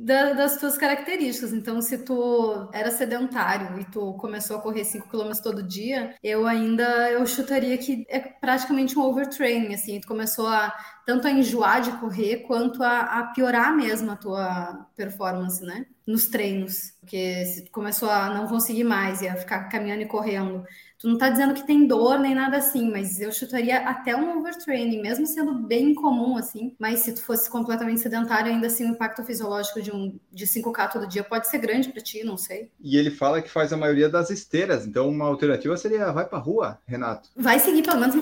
da- 0.04 0.32
das 0.32 0.56
tuas 0.58 0.76
características. 0.78 1.52
Então, 1.52 1.80
se 1.80 1.98
tu 1.98 2.68
era 2.72 2.90
sedentário 2.90 3.78
e 3.80 3.84
tu 3.84 4.14
começou 4.14 4.56
a 4.56 4.60
correr 4.62 4.84
5 4.84 5.08
km 5.08 5.40
todo 5.40 5.62
dia, 5.62 6.14
eu 6.22 6.46
ainda 6.46 7.10
eu 7.10 7.24
chutaria 7.26 7.76
que 7.78 8.04
é 8.08 8.18
praticamente 8.20 8.98
um 8.98 9.02
overtraining, 9.02 9.74
assim, 9.74 10.00
tu 10.00 10.08
começou 10.08 10.46
a 10.48 10.72
tanto 11.06 11.26
a 11.26 11.30
enjoar 11.30 11.80
de 11.82 11.92
correr 12.00 12.38
quanto 12.46 12.82
a, 12.82 13.00
a 13.20 13.26
piorar 13.32 13.76
mesmo 13.76 14.10
a 14.10 14.16
tua 14.16 14.86
performance, 14.96 15.64
né? 15.64 15.86
Nos 16.06 16.26
treinos. 16.28 16.92
Porque 17.00 17.44
se 17.46 17.64
tu 17.64 17.70
começou 17.70 18.08
a 18.10 18.28
não 18.34 18.46
conseguir 18.48 18.84
mais 18.84 19.20
e 19.22 19.28
a 19.28 19.36
ficar 19.36 19.68
caminhando 19.68 20.02
e 20.02 20.06
correndo, 20.06 20.64
Tu 21.02 21.08
não 21.08 21.18
tá 21.18 21.28
dizendo 21.28 21.52
que 21.52 21.66
tem 21.66 21.84
dor 21.84 22.20
nem 22.20 22.32
nada 22.32 22.58
assim, 22.58 22.88
mas 22.88 23.20
eu 23.20 23.32
chutaria 23.32 23.78
até 23.78 24.14
um 24.14 24.38
overtraining, 24.38 25.02
mesmo 25.02 25.26
sendo 25.26 25.52
bem 25.52 25.92
comum, 25.94 26.36
assim. 26.36 26.76
Mas 26.78 27.00
se 27.00 27.12
tu 27.12 27.22
fosse 27.22 27.50
completamente 27.50 28.00
sedentário, 28.00 28.52
ainda 28.52 28.68
assim 28.68 28.84
o 28.84 28.90
impacto 28.90 29.24
fisiológico 29.24 29.82
de 29.82 29.90
um 29.90 30.16
de 30.30 30.46
5K 30.46 30.92
todo 30.92 31.08
dia 31.08 31.24
pode 31.24 31.48
ser 31.48 31.58
grande 31.58 31.88
para 31.88 32.00
ti, 32.00 32.22
não 32.22 32.36
sei. 32.36 32.70
E 32.80 32.96
ele 32.96 33.10
fala 33.10 33.42
que 33.42 33.50
faz 33.50 33.72
a 33.72 33.76
maioria 33.76 34.08
das 34.08 34.30
esteiras, 34.30 34.86
então 34.86 35.08
uma 35.08 35.24
alternativa 35.24 35.76
seria 35.76 36.12
vai 36.12 36.24
pra 36.24 36.38
rua, 36.38 36.78
Renato. 36.86 37.30
Vai 37.34 37.58
seguir 37.58 37.82
pelo 37.82 37.98
menos. 37.98 38.14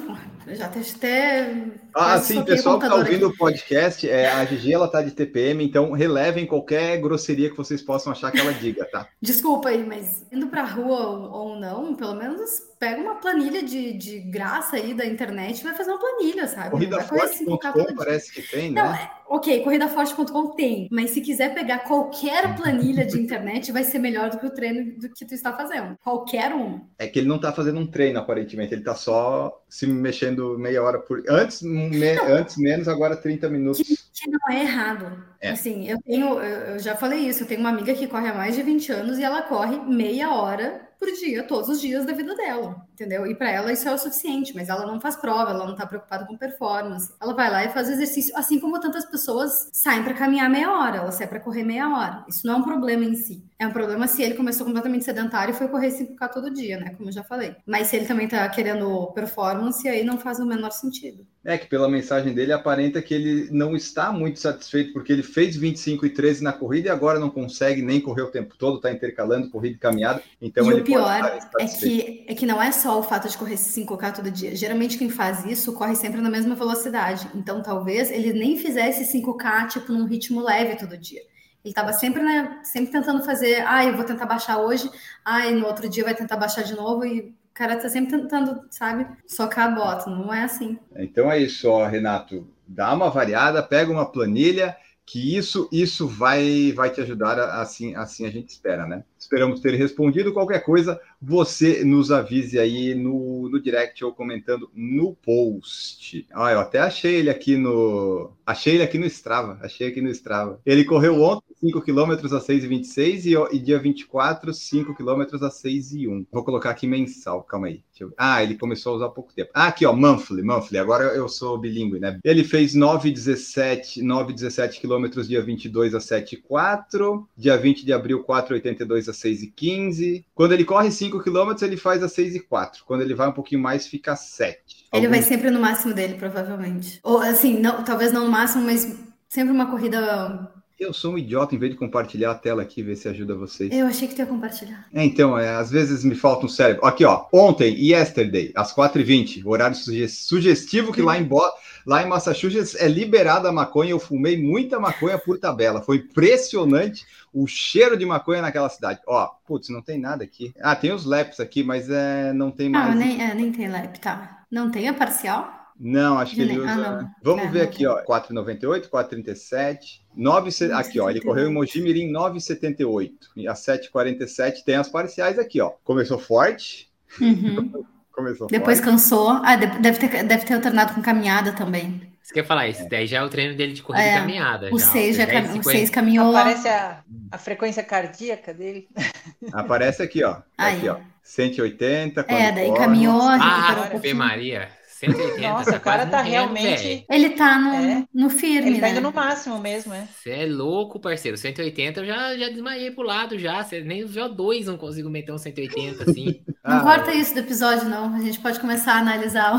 Já 0.46 0.64
até. 0.64 0.80
até 0.80 1.64
Ah, 1.94 2.18
sim, 2.18 2.42
pessoal 2.42 2.78
que 2.80 2.88
tá 2.88 2.94
ouvindo 2.94 3.26
aqui. 3.26 3.34
o 3.34 3.36
podcast, 3.36 4.08
é, 4.08 4.30
a 4.30 4.42
Gigi 4.46 4.72
ela 4.72 4.88
tá 4.88 5.02
de 5.02 5.10
TPM, 5.10 5.62
então 5.62 5.92
relevem 5.92 6.46
qualquer 6.46 6.96
grosseria 6.96 7.50
que 7.50 7.56
vocês 7.58 7.82
possam 7.82 8.10
achar 8.10 8.32
que 8.32 8.40
ela 8.40 8.54
diga, 8.54 8.86
tá? 8.86 9.06
Desculpa 9.20 9.68
aí, 9.68 9.84
mas 9.84 10.24
indo 10.32 10.46
pra 10.46 10.64
rua 10.64 11.08
ou, 11.08 11.30
ou 11.30 11.60
não, 11.60 11.94
pelo 11.94 12.14
menos 12.14 12.69
pega 12.78 13.00
uma 13.00 13.16
planilha 13.16 13.62
de, 13.62 13.92
de 13.92 14.20
graça 14.20 14.76
aí 14.76 14.94
da 14.94 15.04
internet 15.06 15.60
e 15.60 15.64
vai 15.64 15.74
fazer 15.74 15.90
uma 15.90 15.98
planilha, 16.00 16.46
sabe? 16.46 16.70
Não 16.86 16.90
vai 16.98 17.06
correr 17.08 17.28
5K 17.28 17.38
todo 17.38 17.50
Corridaforte.com 17.50 17.94
parece 17.96 18.32
que 18.32 18.42
tem, 18.42 18.70
Não, 18.72 18.90
né? 18.90 19.10
é- 19.16 19.20
ok, 19.34 19.60
corridaforte.com 19.62 20.48
tem, 20.54 20.88
mas 20.90 21.10
se 21.10 21.20
quiser 21.20 21.54
pegar 21.54 21.80
qualquer 21.80 22.56
planilha 22.56 23.04
de 23.06 23.18
internet, 23.20 23.70
vai 23.72 23.84
ser 23.84 23.98
melhor 23.98 24.30
do 24.30 24.38
que 24.38 24.46
o 24.46 24.50
treino 24.50 24.98
do 24.98 25.08
que 25.10 25.24
tu 25.24 25.34
está 25.34 25.52
fazendo. 25.52 25.96
Qualquer 26.02 26.52
um. 26.54 26.80
É 26.98 27.06
que 27.06 27.18
ele 27.20 27.28
não 27.28 27.38
tá 27.38 27.52
fazendo 27.52 27.78
um 27.80 27.86
treino, 27.86 28.18
aparentemente, 28.18 28.74
ele 28.74 28.82
tá 28.82 28.94
só 28.94 29.62
se 29.68 29.86
mexendo 29.86 30.58
meia 30.58 30.82
hora 30.82 30.98
por. 30.98 31.22
Antes, 31.28 31.62
me- 31.62 32.18
antes 32.20 32.56
menos, 32.56 32.88
agora 32.88 33.16
30 33.16 33.48
minutos. 33.48 33.80
Que 34.12 34.28
não 34.30 34.38
é 34.50 34.62
errado. 34.62 35.24
É. 35.40 35.50
Assim, 35.50 35.88
eu 35.88 35.98
tenho, 36.02 36.40
eu 36.40 36.78
já 36.78 36.94
falei 36.96 37.20
isso, 37.20 37.44
eu 37.44 37.46
tenho 37.46 37.60
uma 37.60 37.70
amiga 37.70 37.94
que 37.94 38.06
corre 38.06 38.28
há 38.28 38.34
mais 38.34 38.54
de 38.54 38.62
20 38.62 38.92
anos 38.92 39.18
e 39.18 39.24
ela 39.24 39.42
corre 39.42 39.78
meia 39.80 40.30
hora 40.34 40.89
por 41.00 41.10
dia, 41.12 41.42
todos 41.42 41.70
os 41.70 41.80
dias 41.80 42.04
da 42.04 42.12
vida 42.12 42.36
dela, 42.36 42.86
entendeu? 43.00 43.26
E 43.26 43.34
para 43.34 43.50
ela 43.50 43.72
isso 43.72 43.88
é 43.88 43.94
o 43.94 43.98
suficiente, 43.98 44.54
mas 44.54 44.68
ela 44.68 44.86
não 44.86 45.00
faz 45.00 45.16
prova, 45.16 45.50
ela 45.50 45.66
não 45.66 45.74
tá 45.74 45.86
preocupada 45.86 46.26
com 46.26 46.36
performance. 46.36 47.12
Ela 47.20 47.32
vai 47.32 47.50
lá 47.50 47.64
e 47.64 47.70
faz 47.70 47.88
exercício, 47.88 48.36
assim 48.36 48.60
como 48.60 48.78
tantas 48.78 49.06
pessoas 49.06 49.70
saem 49.72 50.04
para 50.04 50.12
caminhar 50.12 50.50
meia 50.50 50.70
hora, 50.70 50.98
ela 50.98 51.12
sai 51.12 51.26
para 51.26 51.40
correr 51.40 51.64
meia 51.64 51.88
hora. 51.88 52.24
Isso 52.28 52.46
não 52.46 52.54
é 52.54 52.56
um 52.58 52.62
problema 52.62 53.04
em 53.04 53.14
si. 53.14 53.42
É 53.58 53.66
um 53.66 53.72
problema 53.72 54.06
se 54.06 54.22
ele 54.22 54.34
começou 54.34 54.66
completamente 54.66 55.04
sedentário 55.04 55.52
e 55.52 55.56
foi 55.56 55.68
correr 55.68 55.88
5K 55.88 56.28
todo 56.32 56.52
dia, 56.52 56.78
né? 56.78 56.94
Como 56.96 57.08
eu 57.08 57.12
já 57.12 57.22
falei. 57.22 57.54
Mas 57.66 57.88
se 57.88 57.96
ele 57.96 58.06
também 58.06 58.28
tá 58.28 58.48
querendo 58.48 59.06
performance, 59.08 59.86
aí 59.86 60.02
não 60.02 60.18
faz 60.18 60.38
o 60.38 60.46
menor 60.46 60.70
sentido. 60.70 61.26
É 61.44 61.56
que 61.56 61.66
pela 61.66 61.88
mensagem 61.88 62.34
dele 62.34 62.52
aparenta 62.52 63.00
que 63.00 63.14
ele 63.14 63.48
não 63.50 63.74
está 63.74 64.12
muito 64.12 64.38
satisfeito 64.38 64.92
porque 64.92 65.12
ele 65.12 65.22
fez 65.22 65.56
25 65.56 66.04
e 66.04 66.10
13 66.10 66.42
na 66.42 66.52
corrida 66.52 66.88
e 66.88 66.90
agora 66.90 67.18
não 67.18 67.30
consegue 67.30 67.80
nem 67.80 68.00
correr 68.00 68.22
o 68.22 68.30
tempo 68.30 68.54
todo, 68.58 68.80
tá 68.80 68.90
intercalando 68.90 69.50
corrida 69.50 69.76
e 69.76 69.78
caminhada. 69.78 70.22
Então 70.40 70.66
e 70.66 70.72
ele 70.72 70.80
o 70.82 70.84
pior 70.84 71.40
é 71.58 71.66
que, 71.66 72.24
é 72.28 72.34
que 72.34 72.46
não 72.46 72.62
é 72.62 72.72
só 72.72 72.89
o 72.98 73.02
fato 73.02 73.28
de 73.28 73.36
correr 73.36 73.54
esse 73.54 73.80
5K 73.80 74.14
todo 74.14 74.30
dia. 74.30 74.54
Geralmente 74.56 74.98
quem 74.98 75.08
faz 75.08 75.44
isso 75.44 75.72
corre 75.72 75.94
sempre 75.94 76.20
na 76.20 76.30
mesma 76.30 76.54
velocidade. 76.54 77.28
Então 77.34 77.62
talvez 77.62 78.10
ele 78.10 78.32
nem 78.32 78.56
fizesse 78.56 79.04
5K 79.12 79.68
tipo 79.68 79.92
num 79.92 80.04
ritmo 80.04 80.42
leve 80.42 80.76
todo 80.76 80.96
dia. 80.96 81.20
Ele 81.62 81.72
estava 81.72 81.92
sempre, 81.92 82.22
né, 82.22 82.58
sempre 82.62 82.90
tentando 82.90 83.22
fazer, 83.22 83.62
ah, 83.66 83.84
eu 83.84 83.94
vou 83.94 84.04
tentar 84.04 84.24
baixar 84.24 84.58
hoje, 84.58 84.90
ah, 85.22 85.46
e 85.46 85.54
no 85.54 85.66
outro 85.66 85.88
dia 85.90 86.04
vai 86.04 86.14
tentar 86.14 86.36
baixar 86.36 86.62
de 86.62 86.74
novo 86.74 87.04
e 87.04 87.20
o 87.20 87.34
cara 87.52 87.76
tá 87.76 87.88
sempre 87.88 88.18
tentando, 88.18 88.62
sabe, 88.70 89.06
socar 89.26 89.68
a 89.68 89.70
bota. 89.70 90.08
Não 90.08 90.32
é 90.32 90.44
assim. 90.44 90.78
Então 90.96 91.30
é 91.30 91.38
isso, 91.38 91.68
ó, 91.68 91.86
Renato. 91.86 92.48
Dá 92.66 92.94
uma 92.94 93.10
variada, 93.10 93.62
pega 93.62 93.92
uma 93.92 94.10
planilha, 94.10 94.74
que 95.10 95.36
isso 95.36 95.68
isso 95.72 96.06
vai 96.06 96.72
vai 96.72 96.88
te 96.88 97.00
ajudar 97.00 97.36
assim 97.60 97.96
assim 97.96 98.24
a 98.26 98.30
gente 98.30 98.50
espera, 98.50 98.86
né? 98.86 99.02
Esperamos 99.18 99.58
ter 99.58 99.74
respondido 99.74 100.32
qualquer 100.32 100.60
coisa. 100.60 101.00
Você 101.22 101.84
nos 101.84 102.10
avise 102.10 102.58
aí 102.58 102.94
no, 102.94 103.48
no 103.50 103.60
direct 103.60 104.02
ou 104.04 104.12
comentando 104.12 104.70
no 104.74 105.14
post. 105.14 106.26
Ah, 106.32 106.50
eu 106.52 106.60
até 106.60 106.78
achei 106.78 107.16
ele 107.16 107.28
aqui 107.28 107.56
no 107.56 108.32
achei 108.46 108.74
ele 108.74 108.82
aqui 108.82 108.98
no 108.98 109.04
Strava, 109.06 109.58
achei 109.62 109.88
aqui 109.88 110.00
no 110.00 110.08
Strava. 110.10 110.60
Ele 110.64 110.84
correu 110.84 111.20
ontem 111.20 111.44
5 111.60 111.82
km 111.82 112.12
a 112.34 112.40
6,26 112.40 113.26
e, 113.26 113.56
e 113.56 113.58
dia 113.58 113.78
24 113.78 114.52
5 114.54 114.94
km 114.94 115.22
a 115.44 115.50
6,1. 115.50 116.26
Vou 116.32 116.42
colocar 116.42 116.70
aqui 116.70 116.86
mensal, 116.86 117.42
calma 117.42 117.66
aí. 117.66 117.82
Eu- 118.00 118.14
Ah, 118.16 118.42
ele 118.42 118.56
começou 118.56 118.94
a 118.94 118.96
usar 118.96 119.06
há 119.06 119.10
pouco 119.10 119.30
tempo. 119.34 119.50
Ah, 119.52 119.66
aqui 119.66 119.84
ó, 119.84 119.92
monthly, 119.92 120.42
monthly. 120.42 120.78
Agora 120.78 121.04
eu 121.14 121.28
sou 121.28 121.58
bilíngue, 121.58 122.00
né? 122.00 122.18
Ele 122.24 122.42
fez 122.44 122.74
9,17 122.74 124.00
9,17 124.02 124.80
km 124.80 125.04
dia 125.28 125.42
22 125.42 125.94
a 125.94 126.00
7,4. 126.00 127.26
Dia 127.36 127.58
20 127.58 127.84
de 127.84 127.92
abril 127.92 128.24
4,82 128.24 129.08
a 129.08 129.12
6,15. 129.12 130.24
Quando 130.34 130.52
ele 130.52 130.64
corre 130.64 130.90
5 130.90 131.09
km, 131.18 131.54
ele 131.62 131.76
faz 131.76 132.02
a 132.02 132.06
6,4. 132.08 132.82
Quando 132.86 133.00
ele 133.02 133.14
vai 133.14 133.28
um 133.28 133.32
pouquinho 133.32 133.60
mais, 133.60 133.86
fica 133.86 134.12
a 134.12 134.16
7. 134.16 134.86
Ele 134.92 135.08
vai 135.08 135.18
Alguns- 135.18 135.28
sempre 135.28 135.50
no 135.50 135.60
máximo 135.60 135.92
dele, 135.94 136.14
provavelmente. 136.14 137.00
Ou 137.02 137.18
assim, 137.18 137.58
não, 137.58 137.82
talvez 137.82 138.12
não 138.12 138.26
no 138.26 138.30
máximo, 138.30 138.62
mas 138.64 138.94
sempre 139.28 139.52
uma 139.52 139.70
corrida. 139.70 140.49
Eu 140.80 140.94
sou 140.94 141.12
um 141.12 141.18
idiota, 141.18 141.54
em 141.54 141.58
vez 141.58 141.72
de 141.72 141.78
compartilhar 141.78 142.30
a 142.30 142.34
tela 142.34 142.62
aqui, 142.62 142.82
ver 142.82 142.96
se 142.96 143.06
ajuda 143.06 143.34
vocês. 143.34 143.70
Eu 143.70 143.86
achei 143.86 144.08
que 144.08 144.14
tu 144.14 144.20
ia 144.20 144.26
compartilhar. 144.26 144.86
É, 144.94 145.04
então, 145.04 145.38
é, 145.38 145.50
às 145.54 145.70
vezes 145.70 146.02
me 146.02 146.14
falta 146.14 146.46
um 146.46 146.48
cérebro. 146.48 146.86
Aqui, 146.86 147.04
ó. 147.04 147.26
Ontem, 147.30 147.74
yesterday, 147.78 148.50
às 148.56 148.74
4h20, 148.74 149.42
horário 149.44 149.76
suge- 149.76 150.08
sugestivo 150.08 150.90
que 150.90 151.02
lá 151.02 151.18
em, 151.18 151.24
Bo... 151.24 151.42
lá 151.86 152.02
em 152.02 152.08
Massachusetts 152.08 152.74
é 152.76 152.88
liberada 152.88 153.50
a 153.50 153.52
maconha. 153.52 153.90
Eu 153.90 153.98
fumei 153.98 154.42
muita 154.42 154.80
maconha 154.80 155.18
por 155.18 155.38
tabela. 155.38 155.82
Foi 155.82 155.98
impressionante 155.98 157.04
o 157.30 157.46
cheiro 157.46 157.94
de 157.94 158.06
maconha 158.06 158.40
naquela 158.40 158.70
cidade. 158.70 159.00
Ó, 159.06 159.28
putz, 159.46 159.68
não 159.68 159.82
tem 159.82 160.00
nada 160.00 160.24
aqui. 160.24 160.54
Ah, 160.62 160.74
tem 160.74 160.92
os 160.92 161.04
laps 161.04 161.40
aqui, 161.40 161.62
mas 161.62 161.90
é, 161.90 162.32
não 162.32 162.50
tem 162.50 162.68
Ah, 162.68 162.86
mais. 162.86 162.94
nem, 162.98 163.20
é, 163.22 163.34
nem 163.34 163.52
tem 163.52 163.68
lap, 163.68 163.98
tá. 164.00 164.44
Não 164.50 164.70
tem 164.70 164.88
a 164.88 164.94
parcial? 164.94 165.59
Não, 165.82 166.18
acho 166.18 166.34
que 166.34 166.42
ele 166.42 166.58
nem- 166.58 166.68
ah, 166.68 166.72
usa. 166.74 166.90
não. 167.02 167.10
Vamos 167.22 167.44
É, 167.46 167.48
ver 167.48 167.60
aqui, 167.62 167.86
ó. 167.86 168.02
4,98, 168.04 168.90
4,37. 168.90 170.02
9, 170.14 170.48
aqui, 170.74 171.00
ó. 171.00 171.08
Ele 171.08 171.20
9,78. 171.20 171.22
correu 171.24 171.48
em 171.48 171.52
Mogi 171.54 171.80
Mirim 171.80 172.12
9,78. 172.12 173.30
E 173.34 173.48
a 173.48 173.54
7,47 173.54 174.62
tem 174.64 174.74
as 174.76 174.88
parciais 174.90 175.38
aqui, 175.38 175.58
ó. 175.60 175.70
Começou 175.82 176.18
forte. 176.18 176.90
Uhum. 177.20 177.84
Começou 178.12 178.46
Depois 178.48 178.78
forte. 178.78 178.90
cansou. 178.92 179.30
Ah, 179.42 179.56
de- 179.56 179.78
deve 179.80 179.98
ter, 179.98 180.22
deve 180.24 180.44
ter 180.44 180.52
alternado 180.54 180.92
com 180.92 181.00
caminhada 181.00 181.52
também. 181.52 182.02
Você 182.22 182.34
quer 182.34 182.44
falar 182.44 182.68
isso? 182.68 182.86
Daí 182.88 183.06
já 183.06 183.18
é 183.18 183.22
o 183.22 183.30
treino 183.30 183.56
dele 183.56 183.72
de 183.72 183.82
corrida 183.82 184.04
É, 184.04 184.14
e 184.16 184.18
caminhada. 184.20 184.68
O 184.72 184.78
já, 184.78 184.86
ó, 184.86 184.92
6 184.92 185.16
já 185.16 185.26
cam... 185.26 185.32
10, 185.40 185.44
o 185.48 185.52
50. 185.54 185.78
6 185.78 185.90
caminhou. 185.90 186.36
Aparece 186.36 186.68
a, 186.68 187.02
a 187.32 187.38
frequência 187.38 187.82
cardíaca 187.82 188.52
dele. 188.52 188.86
Aparece 189.52 190.02
aqui, 190.02 190.22
ó. 190.22 190.36
Aí. 190.58 190.76
Aqui, 190.76 190.88
ó. 190.90 190.98
180. 191.22 192.22
quando 192.24 192.38
É, 192.38 192.52
daí 192.52 192.66
corre. 192.68 192.78
caminhou, 192.78 193.20
Ah, 193.22 193.88
um 193.92 193.96
Ave. 193.96 194.14
Maria. 194.14 194.68
180. 195.00 195.40
Nossa, 195.48 195.70
tá 195.72 195.76
o 195.76 195.80
cara 195.80 196.06
tá 196.06 196.18
morrendo, 196.18 196.30
realmente- 196.32 196.82
velho. 196.82 197.04
Ele 197.10 197.30
tá 197.30 197.58
no, 197.58 197.74
É. 197.74 198.04
no 198.14 198.30
firme, 198.30 198.70
Ele 198.70 198.80
tá 198.80 198.86
né? 198.86 198.92
indo 198.92 199.00
no 199.00 199.12
máximo 199.12 199.58
mesmo, 199.58 199.94
é. 199.94 200.06
Você 200.12 200.30
é 200.30 200.46
louco, 200.46 201.00
parceiro. 201.00 201.36
180 201.36 202.00
eu 202.00 202.06
já, 202.06 202.36
já 202.36 202.48
desmaiei 202.48 202.90
pro 202.90 203.02
lado 203.02 203.38
já. 203.38 203.62
Você 203.64 203.80
nem 203.82 204.04
os 204.04 204.14
VO2 204.14 204.64
não 204.66 204.76
consigo 204.76 205.08
meter 205.08 205.32
um 205.32 205.38
180 205.38 206.10
assim. 206.10 206.42
Não 206.62 206.76
Ah, 206.76 206.80
corta 206.82 207.12
isso 207.14 207.32
do 207.32 207.40
episódio, 207.40 207.88
não. 207.88 208.14
A 208.14 208.20
gente 208.20 208.38
pode 208.38 208.60
começar 208.60 208.92
a 208.94 208.98
analisar 208.98 209.54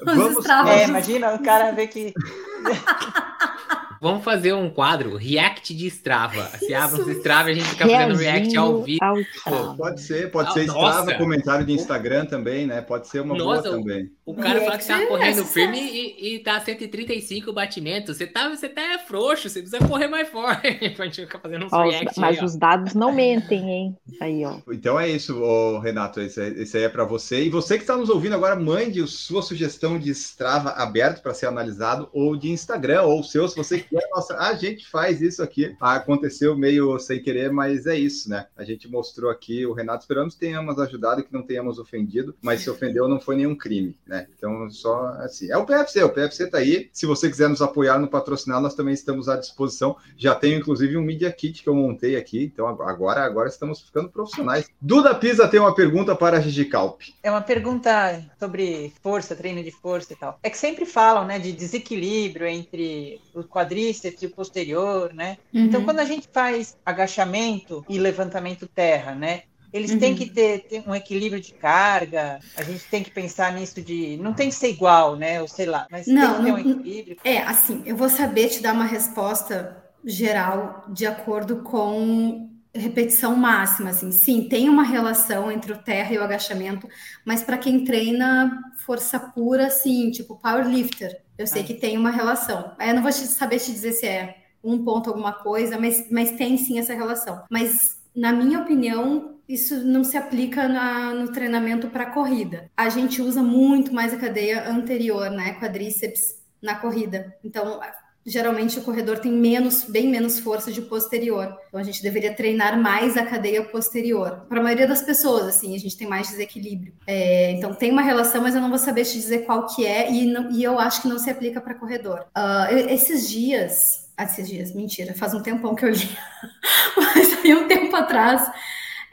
os 0.00 0.04
Vamos- 0.04 0.38
Stravas. 0.38 0.72
É, 0.76 0.84
imagina 0.84 1.34
o 1.34 1.42
cara 1.42 1.72
ver 1.72 1.88
que. 1.88 2.14
Vamos 4.00 4.22
fazer 4.22 4.52
um 4.52 4.68
quadro 4.70 5.16
React 5.16 5.74
de 5.74 5.86
Strava. 5.86 6.44
Se 6.58 6.74
abre 6.74 7.00
os 7.00 7.08
Strava, 7.08 7.48
a 7.48 7.54
gente 7.54 7.66
fica 7.66 7.88
fazendo 7.88 8.14
React 8.16 8.56
ao 8.56 8.82
Reagindo 8.82 8.84
vivo. 8.84 9.04
ao 9.46 9.76
pode 9.76 10.00
ser, 10.02 10.30
pode 10.30 10.50
Ah, 10.50 10.52
ser 10.52 10.66
nossa. 10.66 11.00
Strava, 11.00 11.14
comentário 11.14 11.64
de 11.66 11.72
Instagram 11.72 12.26
também, 12.26 12.66
né? 12.66 12.82
Pode 12.82 13.08
ser 13.08 13.20
uma 13.20 13.34
Nossa, 13.34 13.62
boa 13.70 13.78
também. 13.78 14.10
O 14.26 14.34
cara 14.34 14.60
fala 14.60 14.76
que 14.76 14.82
você 14.82 14.92
tá 14.92 15.06
correndo 15.06 15.44
firme 15.44 15.78
e, 15.78 16.34
e 16.34 16.38
tá 16.40 16.58
135 16.58 17.52
batimentos. 17.52 18.16
Você 18.16 18.26
tá, 18.26 18.48
você 18.48 18.68
tá 18.68 18.98
frouxo, 19.06 19.48
você 19.48 19.60
precisa 19.62 19.86
correr 19.86 20.08
mais 20.08 20.28
forte 20.28 20.90
pra 20.96 21.04
gente 21.04 21.20
ficar 21.20 21.38
fazendo 21.38 21.66
uns 21.66 21.72
Ó, 21.72 21.84
react 21.84 22.18
mas 22.18 22.36
aí, 22.36 22.44
os 22.44 22.56
dados 22.56 22.92
não 22.92 23.12
mentem, 23.12 23.70
hein? 23.70 23.96
Aí, 24.20 24.44
ó. 24.44 24.58
Então 24.72 24.98
é 24.98 25.08
isso, 25.08 25.40
ô, 25.40 25.78
Renato. 25.78 26.20
Esse, 26.20 26.40
é- 26.42 26.48
esse 26.48 26.76
aí 26.76 26.82
é 26.82 26.88
para 26.88 27.04
você. 27.04 27.44
E 27.44 27.50
você 27.50 27.76
que 27.76 27.84
está 27.84 27.96
nos 27.96 28.10
ouvindo 28.10 28.34
agora, 28.34 28.56
mande 28.56 29.06
sua 29.06 29.42
sugestão 29.42 29.96
de 29.96 30.10
Strava 30.10 30.70
aberto 30.70 31.22
para 31.22 31.32
ser 31.32 31.46
analisado, 31.46 32.08
ou 32.12 32.36
de 32.36 32.50
Instagram, 32.50 33.02
ou 33.02 33.20
o 33.20 33.24
seu, 33.24 33.46
se 33.46 33.54
você 33.54 33.78
quer. 33.78 34.08
Nossa, 34.10 34.36
a 34.38 34.54
gente 34.54 34.88
faz 34.88 35.22
isso 35.22 35.40
aqui. 35.40 35.76
Aconteceu 35.80 36.56
meio 36.58 36.98
sem 36.98 37.22
querer, 37.22 37.52
mas 37.52 37.86
é 37.86 37.96
isso, 37.96 38.28
né? 38.28 38.46
A 38.56 38.64
gente 38.64 38.88
mostrou 38.88 39.30
aqui, 39.30 39.64
o 39.64 39.72
Renato, 39.72 40.02
esperamos 40.02 40.34
que 40.34 40.40
tenhamos 40.40 40.80
ajudado 40.80 41.20
e 41.20 41.24
que 41.24 41.32
não 41.32 41.42
tenhamos 41.42 41.78
ofendido, 41.78 42.34
mas 42.42 42.62
se 42.62 42.68
ofendeu 42.70 43.06
não 43.06 43.20
foi 43.20 43.36
nenhum 43.36 43.54
crime, 43.54 43.94
né? 44.04 44.15
Então, 44.36 44.70
só 44.70 45.08
assim. 45.20 45.50
É 45.50 45.56
o 45.56 45.66
PFC, 45.66 46.02
o 46.02 46.10
PFC 46.10 46.48
tá 46.48 46.58
aí. 46.58 46.88
Se 46.92 47.06
você 47.06 47.28
quiser 47.28 47.48
nos 47.48 47.62
apoiar 47.62 47.98
no 47.98 48.08
patrocinar, 48.08 48.60
nós 48.60 48.74
também 48.74 48.94
estamos 48.94 49.28
à 49.28 49.36
disposição. 49.36 49.96
Já 50.16 50.34
tenho, 50.34 50.58
inclusive, 50.58 50.96
um 50.96 51.02
Media 51.02 51.30
Kit 51.32 51.62
que 51.62 51.68
eu 51.68 51.74
montei 51.74 52.16
aqui. 52.16 52.44
Então, 52.44 52.66
agora, 52.66 53.24
agora 53.24 53.48
estamos 53.48 53.80
ficando 53.80 54.08
profissionais. 54.08 54.68
Duda 54.80 55.14
Pisa 55.14 55.48
tem 55.48 55.60
uma 55.60 55.74
pergunta 55.74 56.14
para 56.14 56.38
a 56.38 56.40
Gigi 56.40 56.64
Calp. 56.66 57.00
É 57.22 57.30
uma 57.30 57.42
pergunta 57.42 58.22
sobre 58.38 58.92
força, 59.02 59.34
treino 59.34 59.62
de 59.62 59.70
força 59.70 60.12
e 60.12 60.16
tal. 60.16 60.38
É 60.42 60.50
que 60.50 60.58
sempre 60.58 60.86
falam, 60.86 61.24
né, 61.24 61.38
de 61.38 61.52
desequilíbrio 61.52 62.46
entre 62.46 63.20
o 63.34 63.42
quadríceps 63.42 64.22
e 64.22 64.26
o 64.26 64.30
posterior, 64.30 65.12
né? 65.12 65.38
Uhum. 65.52 65.64
Então, 65.64 65.84
quando 65.84 66.00
a 66.00 66.04
gente 66.04 66.28
faz 66.32 66.76
agachamento 66.84 67.84
e 67.88 67.98
levantamento 67.98 68.66
terra, 68.66 69.14
né? 69.14 69.42
Eles 69.76 69.90
Uhum. 69.92 69.98
têm 69.98 70.14
que 70.14 70.26
ter, 70.30 70.60
ter 70.68 70.82
um 70.88 70.94
equilíbrio 70.94 71.40
de 71.40 71.52
carga, 71.52 72.38
a 72.56 72.62
gente 72.62 72.84
tem 72.90 73.02
que 73.02 73.10
pensar 73.10 73.52
nisso 73.52 73.80
de. 73.82 74.16
Não 74.18 74.32
tem 74.34 74.48
que 74.48 74.54
ser 74.54 74.70
igual, 74.70 75.16
né? 75.16 75.40
Ou 75.42 75.48
sei 75.48 75.66
lá, 75.66 75.86
mas 75.90 76.06
Não, 76.06 76.22
tem 76.22 76.36
que 76.36 76.44
ter 76.44 76.52
um 76.52 76.58
equilíbrio. 76.58 77.16
É, 77.24 77.38
assim, 77.42 77.82
eu 77.86 77.96
vou 77.96 78.08
saber 78.08 78.48
te 78.48 78.60
dar 78.60 78.72
uma 78.74 78.84
resposta 78.86 79.76
geral 80.04 80.84
de 80.88 81.04
acordo 81.06 81.62
com 81.62 82.50
repetição 82.74 83.34
máxima, 83.34 83.90
assim. 83.90 84.12
Sim, 84.12 84.48
tem 84.48 84.68
uma 84.68 84.82
relação 84.82 85.50
entre 85.50 85.72
o 85.72 85.78
terra 85.78 86.12
e 86.12 86.18
o 86.18 86.22
agachamento, 86.22 86.86
mas 87.24 87.42
para 87.42 87.56
quem 87.58 87.84
treina 87.84 88.58
força 88.84 89.18
pura, 89.18 89.66
assim, 89.68 90.10
tipo 90.10 90.36
powerlifter, 90.36 91.22
eu 91.38 91.46
sei 91.46 91.62
Ah. 91.62 91.64
que 91.64 91.74
tem 91.74 91.96
uma 91.96 92.10
relação. 92.10 92.72
Aí 92.78 92.90
eu 92.90 92.94
não 92.94 93.02
vou 93.02 93.10
te- 93.10 93.26
saber 93.26 93.58
te 93.58 93.72
dizer 93.72 93.92
se 93.92 94.06
é 94.06 94.36
um 94.62 94.84
ponto 94.84 95.08
alguma 95.10 95.32
coisa, 95.32 95.78
mas, 95.78 96.06
mas 96.10 96.32
tem 96.32 96.56
sim 96.58 96.78
essa 96.78 96.92
relação. 96.94 97.42
Mas, 97.50 97.96
na 98.16 98.32
minha 98.32 98.60
opinião, 98.60 99.36
isso 99.48 99.84
não 99.84 100.02
se 100.02 100.16
aplica 100.16 100.66
na- 100.68 101.14
no 101.14 101.30
treinamento 101.32 101.88
para 101.88 102.06
corrida. 102.06 102.70
A 102.76 102.88
gente 102.88 103.20
usa 103.22 103.42
muito 103.42 103.92
mais 103.94 104.12
a 104.12 104.16
cadeia 104.16 104.68
anterior, 104.68 105.30
né, 105.30 105.56
quadríceps, 105.60 106.36
na 106.60 106.74
corrida. 106.74 107.32
Então, 107.44 107.78
geralmente 108.24 108.76
o 108.78 108.82
corredor 108.82 109.18
tem 109.20 109.30
menos, 109.30 109.84
bem 109.84 110.08
menos 110.08 110.40
força 110.40 110.72
de 110.72 110.82
posterior. 110.82 111.56
Então, 111.68 111.78
a 111.78 111.82
gente 111.84 112.02
deveria 112.02 112.34
treinar 112.34 112.76
mais 112.80 113.16
a 113.16 113.24
cadeia 113.24 113.62
posterior. 113.62 114.46
Para 114.48 114.58
a 114.58 114.62
maioria 114.64 114.88
das 114.88 115.02
pessoas, 115.02 115.44
assim, 115.46 115.76
a 115.76 115.78
gente 115.78 115.96
tem 115.96 116.08
mais 116.08 116.28
desequilíbrio. 116.28 116.92
É, 117.06 117.52
então, 117.52 117.72
tem 117.72 117.92
uma 117.92 118.02
relação, 118.02 118.42
mas 118.42 118.54
eu 118.56 118.60
não 118.60 118.68
vou 118.70 118.78
saber 118.78 119.04
te 119.04 119.12
dizer 119.12 119.44
qual 119.46 119.66
que 119.66 119.86
é 119.86 120.10
e, 120.10 120.26
não- 120.26 120.50
e 120.50 120.64
eu 120.64 120.76
acho 120.80 121.02
que 121.02 121.08
não 121.08 121.20
se 121.20 121.30
aplica 121.30 121.60
para 121.60 121.74
corredor. 121.74 122.26
Eu- 122.70 122.88
esses 122.88 123.28
dias, 123.28 124.05
esses 124.24 124.48
dias, 124.48 124.74
mentira, 124.74 125.14
faz 125.14 125.34
um 125.34 125.42
tempão 125.42 125.74
que 125.74 125.84
eu 125.84 125.90
li, 125.90 126.08
mas 126.96 127.44
aí 127.44 127.54
um 127.54 127.68
tempo 127.68 127.94
atrás, 127.94 128.50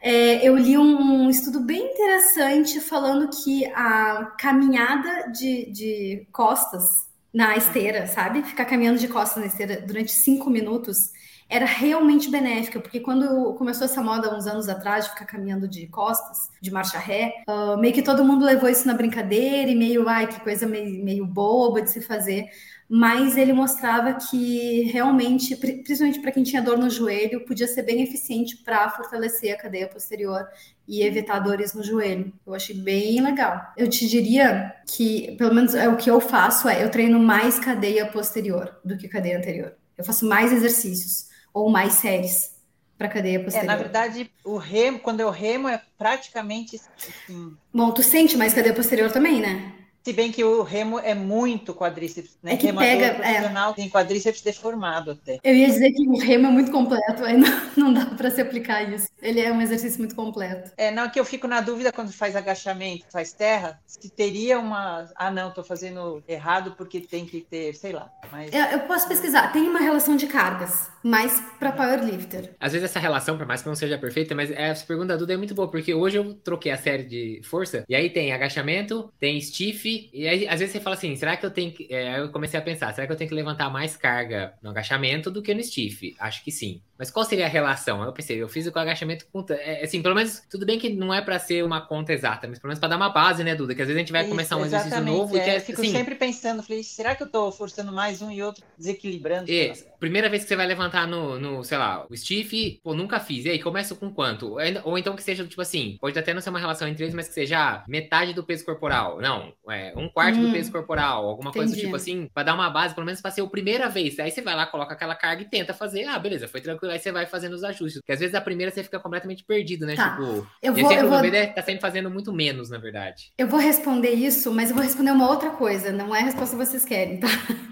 é, 0.01 0.47
eu 0.47 0.57
li 0.57 0.77
um, 0.77 1.29
estudo 1.29 1.61
bem 1.61 1.91
interessante 1.93 2.79
falando 2.79 3.29
que 3.29 3.65
a 3.73 4.33
caminhada 4.37 5.31
de, 5.31 5.71
de 5.71 6.27
costas 6.31 7.07
na 7.33 7.55
esteira, 7.55 8.05
sabe? 8.05 8.43
Ficar 8.43 8.65
caminhando 8.65 8.99
de 8.99 9.07
costas 9.07 9.41
na 9.41 9.47
esteira 9.47 9.81
durante 9.81 10.11
cinco 10.11 10.49
minutos 10.49 11.11
era 11.49 11.65
realmente 11.65 12.29
benéfica, 12.29 12.79
porque 12.79 12.99
quando 12.99 13.53
começou 13.53 13.85
essa 13.85 14.01
moda 14.01 14.35
uns 14.35 14.47
anos 14.47 14.67
atrás 14.67 15.05
de 15.05 15.11
ficar 15.11 15.25
caminhando 15.25 15.67
de 15.67 15.87
costas, 15.87 16.49
de 16.59 16.71
marcha 16.71 16.97
ré, 16.97 17.31
ah, 17.47 17.77
meio 17.77 17.93
que 17.93 18.01
todo 18.01 18.25
mundo 18.25 18.43
levou 18.43 18.69
isso 18.69 18.87
na 18.87 18.93
brincadeira 18.93 19.69
e 19.69 19.75
meio, 19.75 20.07
ai, 20.09 20.27
que 20.27 20.39
coisa 20.41 20.65
meio, 20.65 21.03
meio 21.03 21.25
boba 21.25 21.81
de 21.81 21.91
se 21.91 22.01
fazer. 22.01 22.49
Mas 22.89 23.37
ele 23.37 23.53
mostrava 23.53 24.13
que 24.13 24.83
realmente, 24.91 25.55
pri- 25.55 25.83
principalmente 25.83 26.19
para 26.21 26.31
quem 26.31 26.43
tinha 26.43 26.61
dor 26.61 26.77
no 26.77 26.89
joelho, 26.89 27.45
podia 27.45 27.67
ser 27.67 27.83
bem 27.83 28.03
eficiente 28.03 28.57
para 28.57 28.89
fortalecer 28.89 29.53
a 29.53 29.57
cadeia 29.57 29.87
posterior 29.87 30.45
e 30.87 31.01
evitar 31.01 31.39
dores 31.39 31.73
no 31.73 31.83
joelho. 31.83 32.31
Eu 32.45 32.53
achei 32.53 32.75
bem 32.75 33.21
legal. 33.21 33.61
Eu 33.77 33.89
te 33.89 34.07
diria 34.07 34.73
que, 34.87 35.35
pelo 35.37 35.53
menos 35.55 35.73
é 35.73 35.87
o 35.87 35.97
que 35.97 36.09
eu 36.09 36.19
faço, 36.21 36.67
é 36.67 36.83
eu 36.83 36.91
treino 36.91 37.19
mais 37.19 37.57
cadeia 37.59 38.05
posterior 38.05 38.79
do 38.83 38.97
que 38.97 39.07
cadeia 39.07 39.37
anterior. 39.37 39.73
Eu 39.97 40.03
faço 40.03 40.25
mais 40.27 40.51
exercícios 40.51 41.27
ou 41.53 41.69
mais 41.69 41.93
séries 41.93 42.53
para 42.97 43.07
cadeia 43.07 43.37
É, 43.37 43.43
posterior. 43.43 43.67
na 43.67 43.75
verdade, 43.75 44.29
o 44.43 44.57
remo, 44.57 44.99
quando 44.99 45.19
eu 45.19 45.29
remo, 45.29 45.67
é 45.67 45.81
praticamente 45.97 46.79
assim. 47.07 47.55
Bom, 47.73 47.91
tu 47.91 48.03
sente 48.03 48.37
mais 48.37 48.53
cadeia 48.53 48.73
posterior 48.73 49.11
também, 49.11 49.41
né? 49.41 49.73
Se 50.03 50.11
bem 50.11 50.31
que 50.33 50.43
o 50.43 50.63
remo 50.63 50.99
é 50.99 51.15
muito 51.15 51.73
quadríceps, 51.73 52.37
né? 52.43 52.53
É 52.53 52.57
que 52.57 52.65
Remador 52.65 52.89
pega, 52.89 53.05
é. 53.25 53.73
tem 53.73 53.89
quadríceps 53.89 54.41
deformado 54.41 55.11
até. 55.11 55.39
Eu 55.41 55.55
ia 55.55 55.67
dizer 55.67 55.91
que 55.93 56.05
o 56.05 56.17
remo 56.17 56.47
é 56.47 56.51
muito 56.51 56.71
completo, 56.71 57.23
aí 57.23 57.37
não, 57.37 57.49
não 57.77 57.93
dá 57.93 58.05
para 58.07 58.29
se 58.29 58.41
aplicar 58.41 58.83
isso. 58.83 59.07
Ele 59.21 59.39
é 59.39 59.49
um 59.51 59.61
exercício 59.61 59.99
muito 59.99 60.13
completo. 60.13 60.71
É, 60.75 60.91
não, 60.91 61.09
que 61.09 61.17
eu 61.17 61.23
fico 61.23 61.47
na 61.47 61.61
dúvida 61.61 61.93
quando 61.93 62.11
faz 62.11 62.35
agachamento, 62.35 63.05
faz 63.09 63.31
terra, 63.31 63.79
se 63.87 64.09
teria 64.09 64.59
uma. 64.59 65.09
Ah, 65.15 65.31
não, 65.31 65.51
tô 65.51 65.63
fazendo 65.63 66.21
errado 66.27 66.75
porque 66.77 66.99
tem 66.99 67.25
que 67.25 67.39
ter, 67.39 67.73
sei 67.73 67.93
lá. 67.93 68.11
Mas 68.29 68.51
Eu, 68.53 68.61
eu 68.65 68.79
posso 68.81 69.07
pesquisar, 69.07 69.53
tem 69.53 69.69
uma 69.69 69.79
relação 69.79 70.17
de 70.17 70.27
cargas, 70.27 70.89
mais 71.01 71.41
para 71.57 71.71
powerlifter. 71.71 72.53
Às 72.59 72.73
vezes 72.73 72.89
essa 72.89 72.99
relação, 72.99 73.37
por 73.37 73.47
mais 73.47 73.61
que 73.61 73.69
não 73.69 73.75
seja 73.75 73.97
perfeita, 73.97 74.35
mas 74.35 74.51
essa 74.51 74.85
pergunta 74.85 75.13
da 75.13 75.15
Duda 75.15 75.33
é 75.33 75.37
muito 75.37 75.55
boa, 75.55 75.69
porque 75.69 75.93
hoje 75.93 76.17
eu 76.17 76.33
troquei 76.33 76.73
a 76.73 76.77
série 76.77 77.03
de 77.03 77.41
força, 77.45 77.85
e 77.87 77.95
aí 77.95 78.09
tem 78.09 78.33
agachamento, 78.33 79.09
tem 79.17 79.39
stiff, 79.39 79.92
e 80.13 80.27
aí 80.27 80.47
às 80.47 80.59
vezes 80.59 80.73
você 80.73 80.79
fala 80.79 80.95
assim, 80.95 81.15
será 81.15 81.35
que 81.37 81.45
eu 81.45 81.51
tenho 81.51 81.71
que... 81.71 81.87
é, 81.89 82.15
aí 82.15 82.21
eu 82.21 82.29
comecei 82.29 82.59
a 82.59 82.63
pensar, 82.63 82.93
será 82.93 83.07
que 83.07 83.13
eu 83.13 83.17
tenho 83.17 83.29
que 83.29 83.35
levantar 83.35 83.69
mais 83.69 83.95
carga 83.95 84.53
no 84.61 84.69
agachamento 84.69 85.29
do 85.31 85.41
que 85.41 85.53
no 85.53 85.63
stiff? 85.63 86.15
Acho 86.19 86.43
que 86.43 86.51
sim. 86.51 86.81
Mas 86.97 87.09
qual 87.09 87.25
seria 87.25 87.45
a 87.45 87.49
relação? 87.49 88.01
Aí 88.01 88.07
eu 88.07 88.13
pensei, 88.13 88.41
eu 88.41 88.47
fiz 88.47 88.67
o 88.67 88.79
agachamento 88.79 89.25
com... 89.31 89.45
É, 89.49 89.83
assim, 89.83 90.01
pelo 90.01 90.15
menos, 90.15 90.41
tudo 90.49 90.65
bem 90.65 90.79
que 90.79 90.89
não 90.89 91.13
é 91.13 91.21
pra 91.21 91.39
ser 91.39 91.63
uma 91.63 91.81
conta 91.81 92.13
exata, 92.13 92.47
mas 92.47 92.59
pelo 92.59 92.69
menos 92.69 92.79
pra 92.79 92.87
dar 92.87 92.95
uma 92.95 93.09
base, 93.09 93.43
né, 93.43 93.55
Duda? 93.55 93.75
Que 93.75 93.81
às 93.81 93.87
vezes 93.87 93.97
a 93.97 93.99
gente 93.99 94.11
vai 94.11 94.21
Isso, 94.21 94.29
começar 94.29 94.55
um 94.55 94.65
exercício 94.65 95.03
novo 95.03 95.35
e 95.35 95.39
é, 95.39 95.43
quer, 95.43 95.55
eu 95.57 95.61
fico 95.61 95.81
assim, 95.81 95.91
sempre 95.91 96.15
pensando, 96.15 96.63
falei, 96.63 96.83
será 96.83 97.15
que 97.15 97.23
eu 97.23 97.29
tô 97.29 97.51
forçando 97.51 97.91
mais 97.91 98.21
um 98.21 98.31
e 98.31 98.41
outro, 98.41 98.63
desequilibrando? 98.77 99.51
É, 99.51 99.73
primeira 99.99 100.29
vez 100.29 100.43
que 100.43 100.49
você 100.49 100.55
vai 100.55 100.67
levantar 100.67 101.07
no, 101.07 101.39
no, 101.39 101.63
sei 101.63 101.77
lá, 101.77 102.05
o 102.09 102.15
stiff, 102.15 102.79
pô, 102.83 102.93
nunca 102.93 103.19
fiz. 103.19 103.45
E 103.45 103.49
aí, 103.49 103.59
começa 103.59 103.95
com 103.95 104.09
quanto? 104.09 104.55
Ou 104.83 104.97
então 104.97 105.15
que 105.15 105.23
seja, 105.23 105.45
tipo 105.45 105.61
assim, 105.61 105.97
pode 105.99 106.17
até 106.17 106.33
não 106.33 106.41
ser 106.41 106.51
uma 106.51 106.59
relação 106.59 106.87
entre 106.87 107.03
eles, 107.03 107.15
mas 107.15 107.27
que 107.27 107.33
seja 107.33 107.83
metade 107.87 108.33
do 108.33 108.43
peso 108.43 108.63
corporal. 108.63 109.19
Não, 109.19 109.51
é, 109.69 109.82
um 109.95 110.07
quarto 110.09 110.39
do 110.39 110.47
Hum, 110.47 110.51
peso 110.51 110.71
corporal. 110.71 111.27
Alguma 111.27 111.51
coisa 111.51 111.67
do 111.67 111.71
entendi. 111.73 111.85
tipo 111.85 111.95
assim, 111.95 112.29
pra 112.33 112.43
dar 112.43 112.53
uma 112.55 112.69
base, 112.69 112.93
pelo 112.93 113.05
menos 113.05 113.21
pra 113.21 113.31
ser 113.31 113.41
a 113.41 113.47
primeira 113.47 113.89
vez. 113.89 114.17
Aí 114.19 114.31
você 114.31 114.41
vai 114.41 114.55
lá, 114.55 114.65
coloca 114.65 114.93
aquela 114.93 115.15
carga 115.15 115.41
e 115.41 115.49
tenta 115.49 115.73
fazer. 115.73 116.05
Ah, 116.05 116.17
beleza, 116.19 116.47
foi 116.47 116.61
tranquilo. 116.61 116.93
Aí 116.93 116.99
você 116.99 117.11
vai 117.11 117.25
fazendo 117.25 117.53
os 117.53 117.63
ajustes. 117.63 117.99
Porque 118.01 118.11
às 118.13 118.19
vezes 118.19 118.35
a 118.35 118.41
primeira 118.41 118.71
você 118.71 118.83
fica 118.83 118.99
completamente 118.99 119.43
perdido, 119.43 119.85
né? 119.85 119.95
Tá. 119.95 120.11
Tipo, 120.11 120.47
Eu 120.61 120.77
e 120.77 120.81
vou, 120.81 120.91
eu 120.93 121.05
o 121.05 121.09
vou, 121.09 121.17
bebê 121.21 121.31
deve 121.31 121.53
tá 121.53 121.61
sempre 121.61 121.81
fazendo 121.81 122.09
muito 122.09 122.31
menos, 122.33 122.69
na 122.69 122.77
verdade. 122.77 123.31
eu 123.37 123.47
vou 123.47 123.59
responder 123.59 124.11
isso, 124.11 124.53
mas 124.53 124.69
eu 124.69 124.75
vou 124.75 124.83
responder 124.83 125.11
uma 125.11 125.29
outra 125.29 125.49
coisa. 125.51 125.91
Não 125.91 126.15
é 126.15 126.19
a 126.21 126.23
resposta 126.25 126.55
que 126.57 126.65
vocês 126.65 126.85
querem, 126.85 127.19
tá? 127.19 127.27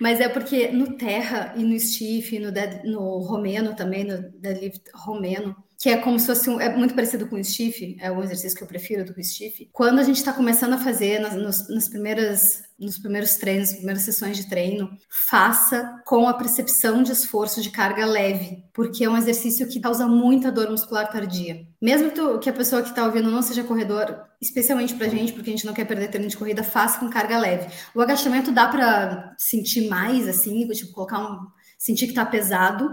Mas 0.00 0.20
é 0.20 0.28
porque 0.28 0.68
no 0.68 0.96
terra 0.96 1.52
e 1.56 1.62
no 1.62 1.78
stiff, 1.78 2.36
no, 2.38 2.50
dead- 2.50 2.82
no 2.84 3.18
romeno 3.20 3.74
também, 3.76 4.04
no 4.04 4.20
deadlift 4.40 4.80
romeno, 4.94 5.54
que 5.82 5.90
é 5.90 5.96
como 5.96 6.16
se 6.16 6.28
fosse 6.28 6.48
um, 6.48 6.60
é 6.60 6.72
muito 6.76 6.94
parecido 6.94 7.26
com 7.26 7.34
o 7.34 7.42
stiff, 7.42 7.96
é 8.00 8.08
o 8.08 8.22
exercício 8.22 8.56
que 8.56 8.62
eu 8.62 8.68
prefiro 8.68 9.04
do 9.04 9.12
que 9.12 9.20
o 9.20 9.24
stiff. 9.24 9.68
Quando 9.72 9.98
a 9.98 10.04
gente 10.04 10.18
está 10.18 10.32
começando 10.32 10.74
a 10.74 10.78
fazer 10.78 11.18
nas, 11.18 11.34
nos, 11.34 11.68
nas 11.68 11.88
primeiras, 11.88 12.62
nos 12.78 12.98
primeiros 12.98 13.34
treinos, 13.34 13.70
nas 13.70 13.78
primeiras 13.78 14.02
sessões 14.04 14.36
de 14.36 14.48
treino, 14.48 14.88
faça 15.10 16.00
com 16.06 16.28
a 16.28 16.34
percepção 16.34 17.02
de 17.02 17.10
esforço 17.10 17.60
de 17.60 17.68
carga 17.68 18.06
leve, 18.06 18.62
porque 18.72 19.04
é 19.04 19.10
um 19.10 19.16
exercício 19.16 19.66
que 19.66 19.80
causa 19.80 20.06
muita 20.06 20.52
dor 20.52 20.70
muscular 20.70 21.10
tardia. 21.10 21.66
Mesmo 21.80 22.12
que 22.38 22.48
a 22.48 22.52
pessoa 22.52 22.80
que 22.82 22.90
está 22.90 23.04
ouvindo 23.04 23.28
não 23.28 23.42
seja 23.42 23.64
corredor, 23.64 24.22
especialmente 24.40 24.94
pra 24.94 25.08
gente, 25.08 25.32
porque 25.32 25.50
a 25.50 25.52
gente 25.52 25.66
não 25.66 25.74
quer 25.74 25.84
perder 25.84 26.10
treino 26.10 26.28
de 26.28 26.36
corrida, 26.36 26.62
faça 26.62 27.00
com 27.00 27.10
carga 27.10 27.40
leve. 27.40 27.66
O 27.92 28.00
agachamento 28.00 28.52
dá 28.52 28.68
para 28.68 29.34
sentir 29.36 29.88
mais, 29.88 30.28
assim, 30.28 30.64
tipo, 30.68 30.92
colocar 30.92 31.18
um. 31.18 31.40
sentir 31.76 32.06
que 32.06 32.14
tá 32.14 32.24
pesado, 32.24 32.88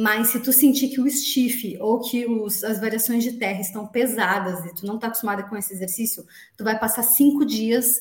mas 0.00 0.28
se 0.28 0.38
tu 0.38 0.52
sentir 0.52 0.90
que 0.90 1.00
o 1.00 1.10
stiff 1.10 1.76
ou 1.80 1.98
que 2.00 2.24
os- 2.24 2.62
as 2.62 2.78
variações 2.78 3.24
de 3.24 3.32
terra 3.32 3.60
estão 3.60 3.84
pesadas 3.84 4.64
e 4.64 4.72
tu 4.72 4.86
não 4.86 4.96
tá 4.96 5.08
acostumada 5.08 5.42
com 5.42 5.56
esse 5.56 5.72
exercício, 5.74 6.24
tu 6.56 6.62
vai 6.62 6.78
passar 6.78 7.02
cinco 7.02 7.44
dias 7.44 7.98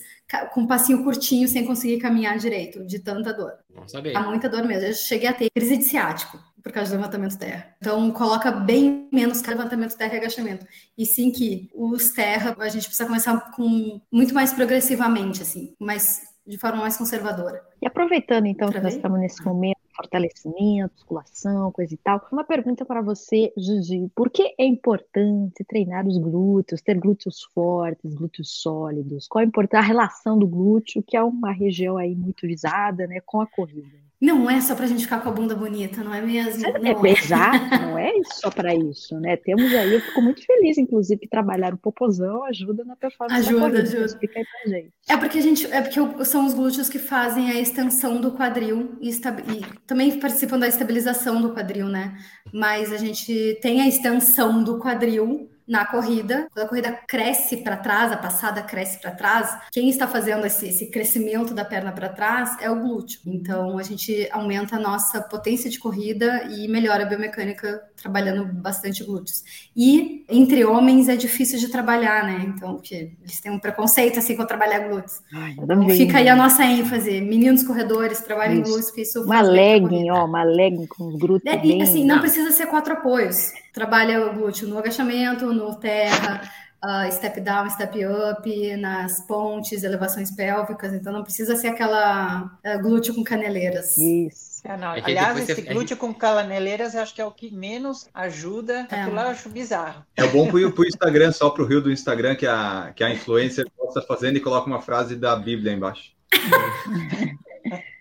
com 0.54 0.62
um 0.62 0.68
passinho 0.68 1.04
curtinho 1.04 1.48
sem 1.48 1.66
conseguir 1.66 1.98
caminhar 1.98 2.38
direito, 2.38 2.86
de 2.86 3.00
tanta 3.00 3.34
dor. 3.34 3.54
Vamos 3.74 3.92
saber. 3.92 4.14
Dá 4.14 4.22
muita 4.22 4.48
dor 4.48 4.64
mesmo. 4.64 4.86
Eu 4.86 4.94
cheguei 4.94 5.28
a 5.28 5.34
ter 5.34 5.50
crise 5.50 5.78
de 5.78 5.86
ciático 5.86 6.38
por 6.62 6.72
causa 6.72 6.92
do 6.92 6.98
levantamento 6.98 7.36
terra. 7.38 7.74
Então, 7.80 8.12
coloca 8.12 8.52
bem 8.52 9.08
menos 9.12 9.42
que 9.42 9.50
levantamento 9.50 9.98
terra 9.98 10.14
e 10.16 10.18
agachamento. 10.18 10.68
E 10.96 11.04
sim 11.04 11.32
que 11.32 11.68
os 11.74 12.12
terra, 12.12 12.56
a 12.60 12.70
gente 12.70 12.86
precisa 12.86 13.08
começar 13.08 13.40
com 13.56 14.00
muito 14.12 14.36
mais 14.36 14.54
progressivamente, 14.54 15.42
assim, 15.42 15.74
mais, 15.80 16.22
de 16.46 16.58
forma 16.60 16.82
mais 16.82 16.96
conservadora. 16.98 17.60
E 17.82 17.88
aproveitando 17.88 18.46
então 18.46 18.70
que 18.70 18.80
nós 18.82 18.96
estamos 18.96 19.20
nesse 19.20 19.44
momento, 19.44 19.78
fortalecimento, 19.98 20.94
musculação, 20.94 21.72
coisa 21.72 21.94
e 21.94 21.98
tal, 21.98 22.26
uma 22.32 22.44
pergunta 22.44 22.86
para 22.86 23.02
você, 23.02 23.52
Gigi. 23.58 24.10
Por 24.16 24.30
que 24.30 24.56
é 24.58 24.66
importante 24.66 25.66
treinar 25.66 26.08
os 26.08 26.18
glúteos, 26.18 26.82
ter 26.82 27.00
glúteos 27.00 27.44
fortes, 27.54 28.14
glúteos 28.14 28.62
sólidos? 28.62 29.28
Qual 29.28 29.42
a 29.42 29.46
importância, 29.46 29.84
a 29.84 29.88
relação 29.88 30.38
do 30.38 30.48
glúteo, 30.48 31.04
que 31.04 31.18
é 31.18 31.24
uma 31.24 31.52
região 31.52 31.98
aí 31.98 32.16
muito 32.16 32.48
visada, 32.48 33.08
né, 33.08 33.20
com 33.26 33.42
a 33.42 33.48
corrida? 33.48 34.07
Não 34.20 34.50
é 34.50 34.60
só 34.62 34.76
pra 34.76 34.88
gente 34.88 35.04
ficar 35.04 35.20
com 35.22 35.30
a 35.30 35.32
bunda 35.32 35.56
bonita, 35.56 36.04
não 36.04 36.14
é 36.14 36.22
mesmo? 36.22 36.66
É, 36.66 36.80
Não 36.80 37.06
é 37.06 37.12
exato, 37.12 37.66
não 37.82 37.98
é 37.98 38.12
só 38.34 38.50
para 38.50 38.74
isso, 38.74 39.20
né? 39.20 39.38
Temos 39.38 39.72
aí, 39.74 39.94
eu 39.94 40.02
fico 40.02 40.22
muito 40.22 40.44
feliz, 40.46 40.78
inclusive, 40.78 41.22
que 41.22 41.28
trabalhar 41.28 41.74
o 41.74 41.78
popozão 41.78 42.44
ajuda 42.46 42.84
na 42.84 42.96
performance 42.96 43.48
Ajuda, 43.48 43.62
da 43.62 43.70
corrida. 43.70 43.84
ajuda. 43.90 44.06
Explica 44.06 44.40
aí 44.40 44.46
pra 44.46 44.72
gente. 44.74 44.92
É 45.08 45.18
porque 45.18 45.38
a 45.38 45.42
gente, 45.42 45.66
é 45.72 45.82
porque 45.82 46.26
são 46.26 46.46
os 46.48 46.54
glúteos 46.56 46.90
que 46.90 46.98
fazem 47.00 47.52
a 47.52 47.60
extensão 47.60 48.20
do 48.20 48.32
quadril 48.32 48.98
e, 49.00 49.10
e 49.12 49.66
também 49.86 50.20
participam 50.20 50.58
da 50.58 50.68
estabilização 50.68 51.40
do 51.42 51.54
quadril, 51.54 51.88
né? 51.88 52.18
Mas 52.52 52.92
a 52.92 52.98
gente 52.98 53.60
tem 53.62 53.82
a 53.82 53.88
extensão 53.88 54.64
do 54.64 54.80
quadril 54.80 55.50
na 55.68 55.86
corrida. 55.86 56.48
Quando 56.54 56.66
a 56.66 56.70
corrida 56.70 57.00
cresce 57.08 57.58
para 57.58 57.76
trás, 57.78 58.12
a 58.12 58.18
passada 58.18 58.62
cresce 58.62 59.00
para 59.00 59.12
trás, 59.12 59.58
quem 59.72 59.90
está 59.90 60.08
fazendo 60.08 60.46
esse, 60.46 60.68
esse 60.68 60.88
crescimento 60.88 61.54
da 61.54 61.66
perna 61.66 61.92
para 61.92 62.10
trás 62.10 62.56
é 62.62 62.70
o 62.70 62.80
glúteo. 62.80 63.20
Então 63.26 63.78
a 63.78 63.84
gente 63.84 64.28
aumenta 64.32 64.78
a 64.78 64.80
nossa 64.80 65.22
potência 65.22 65.70
de 65.70 65.80
corrida 65.80 66.44
e 66.52 66.68
melhora 66.68 67.04
a 67.04 67.06
biomecânica 67.06 67.82
trabalhando 68.02 68.46
bastante 68.46 69.04
glúteos. 69.04 69.44
E 69.76 70.24
entre 70.30 70.64
homens 70.64 71.10
é 71.10 71.16
difícil 71.16 71.60
de 71.60 71.68
trabalhar, 71.70 72.24
né? 72.24 72.46
Então, 72.48 72.76
porque 72.76 73.12
eles 73.22 73.42
têm 73.42 73.52
um 73.52 73.60
preconceito 73.60 74.20
assim 74.20 74.36
com 74.36 74.46
trabalhar 74.46 74.88
glúteos. 74.88 75.22
Ai, 75.34 75.56
Então, 75.58 75.90
fica 75.90 76.20
aí 76.20 76.30
a 76.30 76.36
nossa 76.36 76.64
ênfase. 76.64 77.20
Meninos 77.22 77.64
corredores, 77.64 78.22
trabalhem 78.22 78.62
glúteos, 78.62 78.86
porque 78.88 79.02
isso 79.02 79.24
Uma 79.24 79.42
legging, 79.42 80.10
ó, 80.12 80.26
uma 80.26 80.44
legging 80.44 80.86
com 80.88 81.08
os 81.08 81.20
glúteos 81.20 81.56
É, 81.56 81.66
e 81.66 81.82
assim, 81.82 82.06
Não. 82.06 82.20
precisa 82.20 82.52
ser 82.52 82.68
quatro 82.68 82.94
apoios. 82.94 83.52
Trabalha 83.78 84.26
o 84.26 84.34
glúteo 84.34 84.68
no 84.68 84.80
agachamento, 84.80 85.54
no 85.54 85.76
terra, 85.76 86.42
ah, 86.82 87.12
step 87.12 87.40
down, 87.42 87.70
step 87.70 87.96
up, 88.06 88.78
nas 88.78 89.22
pontes, 89.28 89.84
elevações 89.84 90.32
pélvicas. 90.32 90.94
Então 90.94 91.14
não 91.14 91.22
precisa 91.22 91.56
ser 91.56 91.68
aquela 91.68 92.58
ah, 92.64 92.78
glúteo 92.78 93.14
com 93.14 93.24
caneleiras. 93.24 93.96
Isso. 93.96 94.48
Não. 94.80 94.96
É 94.96 95.02
que 95.02 95.12
Aliás, 95.12 95.38
esse 95.38 95.54
você- 95.54 95.74
glúteo 95.74 95.96
com 95.96 96.12
calaneleiras 96.12 96.96
acho 96.96 97.14
que 97.14 97.22
é 97.22 97.26
o 97.26 97.30
que 97.30 97.54
menos 97.54 98.10
ajuda. 98.16 98.88
É. 98.90 99.02
Aquilo 99.02 99.16
lá 99.16 99.26
eu 99.26 99.30
acho 99.30 99.48
bizarro. 99.48 100.04
É 100.16 100.26
bom 100.26 100.48
pro, 100.50 100.72
pro 100.72 100.88
Instagram, 100.88 101.32
só 101.32 101.52
pro 101.52 101.68
rio 101.68 101.80
do 101.80 101.92
Instagram, 101.92 102.36
que 102.36 102.48
a, 102.48 102.92
que 102.96 103.04
a 103.04 103.12
influencer 103.12 103.68
está 103.88 104.02
fazendo 104.02 104.38
e 104.38 104.40
coloca 104.40 104.66
uma 104.66 104.82
frase 104.82 105.16
da 105.16 105.36
Bíblia 105.36 105.72
embaixo. 105.72 106.12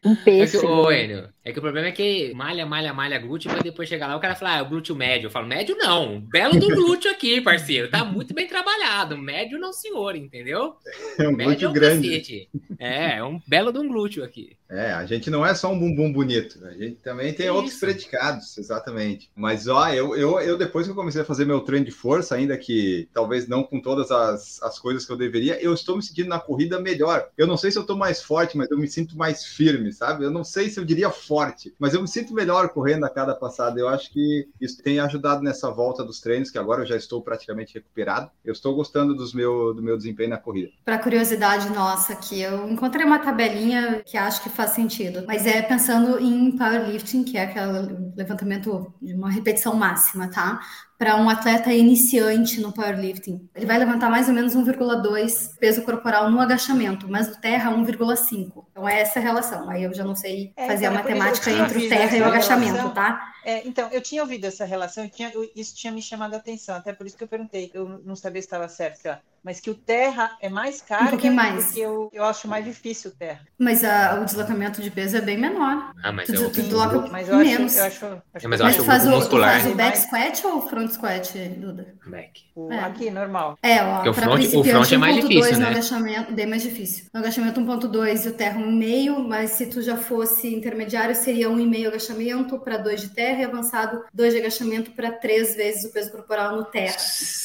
Um 0.07 0.17
É 0.25 0.47
que, 0.47 0.57
ô, 0.59 0.93
Enio, 0.93 1.29
é 1.45 1.53
que 1.53 1.59
o 1.59 1.63
problema 1.63 1.89
é 1.89 1.93
que 1.93 2.33
malha, 2.35 2.65
malha, 2.65 2.95
malha 2.95 3.19
glúteo, 3.19 3.51
mas 3.51 3.63
depois 3.63 3.89
chega 3.89 4.07
lá 4.07 4.17
o 4.17 4.21
cara 4.21 4.37
fala, 4.37 4.55
ah, 4.55 4.59
é 4.59 4.63
o 4.63 4.69
glúteo 4.69 4.95
médio. 4.95 5.27
Eu 5.27 5.31
falo, 5.31 5.49
médio 5.49 5.77
não, 5.77 6.21
belo 6.21 6.59
do 6.59 6.69
glúteo 6.69 7.11
aqui, 7.11 7.41
parceiro. 7.41 7.91
Tá 7.91 8.05
muito 8.05 8.33
bem 8.33 8.47
trabalhado. 8.47 9.19
Médio 9.19 9.59
não, 9.59 9.73
senhor, 9.73 10.15
entendeu? 10.15 10.77
É 11.19 11.29
um 11.29 11.33
Médio 11.33 11.43
é 11.43 11.47
glúteo 11.47 11.71
um 11.71 11.73
grande. 11.73 12.09
cacete. 12.09 12.49
É, 12.79 13.19
é 13.19 13.25
um 13.25 13.41
belo 13.47 13.73
de 13.73 13.79
um 13.79 13.89
glúteo 13.89 14.23
aqui. 14.23 14.57
É, 14.69 14.93
a 14.93 15.07
gente 15.07 15.31
não 15.31 15.47
é 15.47 15.55
só 15.55 15.71
um 15.73 15.79
bumbum 15.79 16.13
bonito, 16.13 16.65
a 16.67 16.73
gente 16.73 16.97
também 16.97 17.33
tem 17.33 17.47
Isso. 17.47 17.55
outros 17.55 17.77
predicados, 17.77 18.59
exatamente. 18.59 19.31
Mas, 19.35 19.69
ó, 19.69 19.89
eu, 19.91 20.17
eu, 20.17 20.41
eu 20.41 20.59
depois 20.59 20.87
que 20.87 20.91
eu 20.91 20.97
comecei 20.97 21.23
a 21.23 21.25
fazer 21.25 21.45
meu 21.45 21.61
treino 21.61 21.87
de 21.87 21.93
força, 21.93 22.35
ainda 22.35 22.59
que 22.59 23.09
talvez 23.15 23.47
não 23.47 23.63
com 23.63 23.81
todas 23.81 24.11
as, 24.11 24.61
as 24.63 24.79
coisas 24.79 25.07
que 25.07 25.13
eu 25.13 25.17
deveria, 25.17 25.63
eu 25.63 25.73
estou 25.73 25.97
me 25.97 26.03
sentindo 26.03 26.29
na 26.29 26.41
corrida 26.41 26.81
melhor. 26.81 27.29
Eu 27.39 27.47
não 27.47 27.57
sei 27.57 27.71
se 27.71 27.79
eu 27.79 27.83
estou 27.83 27.97
mais 27.97 28.21
forte, 28.21 28.57
mas 28.57 28.69
eu 28.69 28.77
me 28.77 28.89
sinto 28.89 29.17
mais 29.17 29.45
firme, 29.45 29.93
sabe? 29.97 30.25
Eu 30.25 30.31
não 30.31 30.45
sei 30.45 30.69
se 30.69 30.79
eu 30.79 30.85
diria 30.85 31.11
forte, 31.11 31.75
mas 31.79 31.95
eu 31.95 32.03
me 32.03 32.09
sinto 32.09 32.35
melhor 32.35 32.69
correndo 32.71 33.05
a 33.05 33.11
cada 33.11 33.35
passada. 33.35 33.81
Eu 33.81 33.89
acho 33.89 34.13
que 34.13 34.49
isso 34.61 34.83
tem 34.83 35.01
ajudado 35.01 35.43
nessa 35.43 35.71
volta 35.71 36.05
dos 36.05 36.21
treinos, 36.21 36.51
que 36.51 36.59
agora 36.59 36.83
eu 36.83 36.87
já 36.87 36.97
estou 36.97 37.23
praticamente 37.23 37.75
recuperado. 37.75 38.31
Eu 38.45 38.53
estou 38.53 38.75
gostando 38.75 39.15
dos 39.15 39.33
meu, 39.33 39.75
do 39.75 39.83
meu 39.83 39.97
desempenho 39.97 40.31
na 40.31 40.39
corrida. 40.39 40.71
Para 40.85 40.99
curiosidade 40.99 41.71
nossa 41.71 42.13
aqui, 42.13 42.41
eu 42.41 42.69
encontrei 42.69 43.05
uma 43.05 43.19
tabelinha 43.19 44.03
que 44.05 44.17
acho 44.17 44.43
que 44.43 44.49
faz 44.49 44.71
sentido, 44.71 45.25
mas 45.27 45.47
é 45.47 45.63
pensando 45.63 46.19
em 46.19 46.57
powerlifting, 46.57 47.25
que 47.25 47.37
é 47.37 47.45
aquele 47.45 48.13
levantamento 48.17 48.93
de 49.01 49.15
uma 49.15 49.31
repetição 49.31 49.75
máxima, 49.75 50.29
tá? 50.31 50.61
Para 50.99 51.17
um 51.17 51.29
atleta 51.29 51.71
iniciante 51.73 52.59
no 52.61 52.73
powerlifting, 52.73 53.49
ele 53.55 53.67
vai 53.67 53.79
levantar 53.79 54.09
mais 54.09 54.29
ou 54.29 54.35
menos 54.35 54.55
1,2 54.57 55.51
peso 55.61 55.83
corporal 55.83 56.31
no 56.31 56.41
agachamento, 56.41 57.07
mas 57.09 57.29
no 57.29 57.37
terra 57.37 57.71
1,5. 57.71 58.65
Então 58.71 58.89
é 58.89 59.01
essa 59.03 59.19
a 59.19 59.23
relação. 59.23 59.69
Aí 59.69 59.83
eu 59.83 59.93
já 59.93 60.05
não 60.05 60.17
sei 60.17 60.53
É, 60.57 60.67
fazer 60.67 60.87
a 60.87 60.91
então, 60.91 61.01
é 61.01 61.03
por 61.03 61.11
isso 61.11 61.19
matemática 61.21 61.51
entre 61.51 61.87
o 61.87 61.89
terra 61.89 62.17
e 62.17 62.21
o 62.23 62.25
agachamento, 62.25 62.73
relação. 62.73 62.95
tá? 62.95 63.33
É, 63.45 63.67
então, 63.69 63.89
eu 63.93 64.01
tinha 64.01 64.23
ouvido 64.23 64.45
essa 64.47 64.65
relação, 64.65 65.05
eu 65.05 65.11
tinha- 65.11 65.31
eu- 65.33 65.49
isso 65.55 65.75
tinha 65.77 65.93
me 65.93 66.01
chamado 66.03 66.35
a 66.35 66.39
atenção, 66.39 66.75
até 66.75 66.93
por 66.93 67.07
isso 67.07 67.17
que 67.17 67.23
eu 67.25 67.29
perguntei, 67.29 67.71
eu 67.75 68.01
não 68.05 68.17
sabia 68.17 68.41
se 68.43 68.47
estava 68.47 68.67
certo, 68.69 68.97
sei 68.97 69.11
lá. 69.13 69.21
Mas 69.47 69.61
que 69.61 69.71
o 69.71 69.75
terra 69.75 70.37
é 70.43 70.49
mais 70.49 70.83
caro, 70.83 71.11
pouquinho 71.11 71.33
mais. 71.35 71.67
porque 71.67 71.81
eu, 71.81 72.11
eu 72.13 72.25
acho 72.25 72.49
mais 72.49 72.65
difícil 72.65 73.13
o 73.13 73.15
terra. 73.15 73.41
Mas 73.57 73.85
a- 73.85 74.19
o 74.21 74.25
deslocamento 74.25 74.83
de 74.83 74.91
peso 74.91 75.17
é 75.17 75.21
bem 75.21 75.39
menor. 75.39 75.93
Ah, 76.03 76.11
mas 76.11 76.27
Tu, 76.27 76.35
eu, 76.35 76.51
tu 76.51 76.61
desloca 76.63 77.09
Mas 77.13 77.29
eu 77.29 77.37
acho, 77.37 77.45
menos. 77.51 77.77
eu 77.77 77.85
acho, 77.85 78.05
acho 78.07 78.15
É, 78.15 78.21
mas 78.35 78.41
que 78.41 78.47
eu 78.47 78.51
Mas 78.51 78.61
acho 78.61 78.77
tu 78.79 78.85
faz 78.85 79.07
o, 79.07 79.11
tu 79.11 79.17
muscular- 79.17 79.51
faz 79.61 79.67
o 79.73 79.75
back 79.77 79.99
squat 79.99 80.45
ou 80.47 80.59
o 80.59 80.69
front 80.69 80.91
squat, 80.91 81.33
Duda? 81.57 81.95
Back. 82.07 82.43
o- 82.57 82.73
É. 82.73 82.81
aqui, 82.81 83.11
normal. 83.11 83.57
É, 83.63 83.83
ó, 83.83 83.95
Porque 83.97 84.09
o 84.09 84.15
pra 84.15 84.23
front- 84.25 84.55
o 84.55 84.65
front 84.65 84.93
é 84.93 84.97
mais 84.97 85.17
1.2 85.17 85.29
difícil, 85.29 85.53
no 85.55 85.61
né? 85.61 85.71
agachamento, 85.71 86.33
bem 86.33 86.47
mais 86.47 86.63
difícil. 86.63 87.05
No 87.15 87.21
agachamento 87.21 87.61
1.2 87.61 88.25
e 88.25 88.29
o 88.29 88.33
terra 88.33 88.59
1,5, 88.61 89.19
mas 89.29 89.51
se 89.53 89.67
tu 89.67 89.81
já 89.81 89.97
fosse 89.97 90.53
intermediário, 90.55 91.15
seria 91.15 91.49
1,5 91.49 91.87
agachamento 91.87 92.59
para 92.59 92.77
2 92.79 93.01
de 93.01 93.09
terra 93.11 93.41
e 93.43 93.45
avançado 93.45 94.03
2 94.13 94.33
de 94.35 94.41
agachamento 94.41 94.91
para 94.93 95.13
3 95.13 95.55
vezes 95.55 95.85
o 95.85 95.93
peso 95.93 96.11
corporal 96.11 96.57
no 96.57 96.65
terra. 96.65 96.97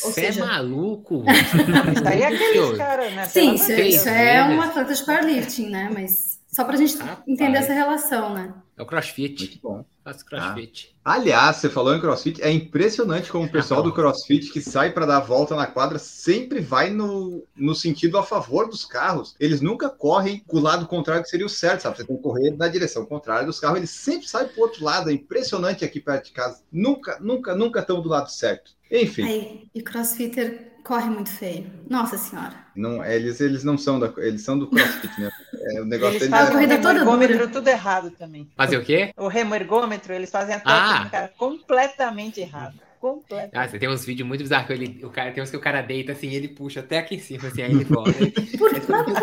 Ou 0.03 0.11
Você 0.11 0.21
é 0.21 0.31
seja- 0.31 0.45
maluco? 0.45 1.23
Isso 1.93 2.07
aí 2.07 2.21
é 2.21 2.27
aqueles 2.27 2.77
caras, 2.77 3.13
né? 3.13 3.25
Sim, 3.25 3.55
isso, 3.55 3.65
Três 3.65 3.95
isso 3.95 4.09
é 4.09 4.43
um 4.43 4.61
atleta 4.61 4.93
de 4.93 5.03
powerlifting, 5.03 5.69
né? 5.69 5.89
Mas 5.93 6.39
só 6.51 6.65
pra 6.65 6.75
gente 6.75 6.97
Rapaz. 6.97 7.19
entender 7.27 7.57
essa 7.57 7.73
relação, 7.73 8.33
né? 8.33 8.53
É 8.77 8.83
o 8.83 8.85
crossfit. 8.85 9.39
Muito 9.39 9.59
bom. 9.61 9.85
Faço 10.03 10.25
crossfit. 10.25 10.95
Aliás, 11.05 11.57
você 11.57 11.69
falou 11.69 11.95
em 11.95 11.99
crossfit, 12.01 12.41
é 12.41 12.51
impressionante 12.51 13.31
como 13.31 13.45
o 13.45 13.51
pessoal 13.51 13.83
do 13.83 13.93
crossfit 13.93 14.51
que 14.51 14.59
sai 14.59 14.91
para 14.91 15.05
dar 15.05 15.17
a 15.17 15.21
volta 15.21 15.55
na 15.55 15.67
quadra 15.67 15.99
sempre 15.99 16.59
vai 16.59 16.89
no, 16.89 17.45
no 17.55 17.73
sentido 17.73 18.17
a 18.17 18.23
favor 18.23 18.67
dos 18.67 18.83
carros. 18.83 19.35
Eles 19.39 19.61
nunca 19.61 19.89
correm 19.89 20.43
com 20.45 20.57
o 20.57 20.61
lado 20.61 20.87
contrário, 20.87 21.23
que 21.23 21.29
seria 21.29 21.45
o 21.45 21.49
certo, 21.49 21.81
sabe? 21.81 21.97
Você 21.97 22.05
tem 22.05 22.17
que 22.17 22.23
correr 22.23 22.51
na 22.51 22.67
direção 22.67 23.05
contrária 23.05 23.45
dos 23.45 23.59
carros, 23.59 23.77
eles 23.77 23.91
sempre 23.91 24.27
saem 24.27 24.47
para 24.47 24.59
o 24.59 24.63
outro 24.63 24.83
lado. 24.83 25.09
É 25.09 25.13
impressionante 25.13 25.85
aqui 25.85 25.99
perto 25.99 26.25
de 26.25 26.31
casa. 26.31 26.63
Nunca, 26.71 27.17
nunca, 27.21 27.55
nunca 27.55 27.79
estão 27.79 28.01
do 28.01 28.09
lado 28.09 28.29
certo. 28.29 28.71
Enfim, 28.91 29.23
Aí, 29.23 29.63
e 29.73 29.81
crossfitter 29.81 30.73
corre 30.83 31.09
muito 31.09 31.29
feio. 31.29 31.65
Nossa 31.89 32.17
senhora. 32.17 32.53
não, 32.75 33.03
eles, 33.05 33.39
eles 33.39 33.63
não 33.63 33.77
são 33.77 33.99
da, 33.99 34.11
eles 34.17 34.41
são 34.41 34.57
do 34.59 34.67
crossfit, 34.67 35.21
né? 35.21 35.29
É, 35.53 35.81
o 35.81 35.85
negócio 35.85 36.17
Eles 36.17 36.29
fazem 36.29 36.47
é- 36.47 36.49
o 36.49 36.53
corrida 36.53 36.73
remo 36.73 36.83
toda 36.83 36.99
ergômetro 36.99 37.37
dura. 37.37 37.47
tudo 37.49 37.67
errado 37.67 38.11
também. 38.11 38.49
Fazer 38.57 38.77
o 38.77 38.83
quê? 38.83 39.13
O 39.17 39.27
remo 39.27 39.55
ergômetro, 39.55 40.13
eles 40.13 40.29
fazem 40.29 40.55
a 40.55 40.61
Ah. 40.65 40.93
técnica 41.05 41.31
completamente 41.37 42.41
errado. 42.41 42.75
Completamente. 42.99 43.55
Ah, 43.57 43.67
você 43.67 43.79
tem 43.79 43.89
uns 43.89 44.03
vídeos 44.05 44.27
muito 44.27 44.41
bizarros 44.41 44.67
que 44.67 44.73
ele, 44.73 44.99
o 45.05 45.09
cara, 45.09 45.31
tem 45.31 45.41
uns 45.43 45.49
que 45.49 45.57
o 45.57 45.61
cara 45.61 45.81
deita 45.81 46.11
assim, 46.11 46.29
ele 46.33 46.47
puxa 46.49 46.81
até 46.81 46.99
aqui 46.99 47.15
em 47.15 47.19
cima, 47.19 47.47
assim, 47.47 47.61
aí 47.63 47.71
ele 47.71 47.83
volta. 47.83 48.11
Por 48.57 48.71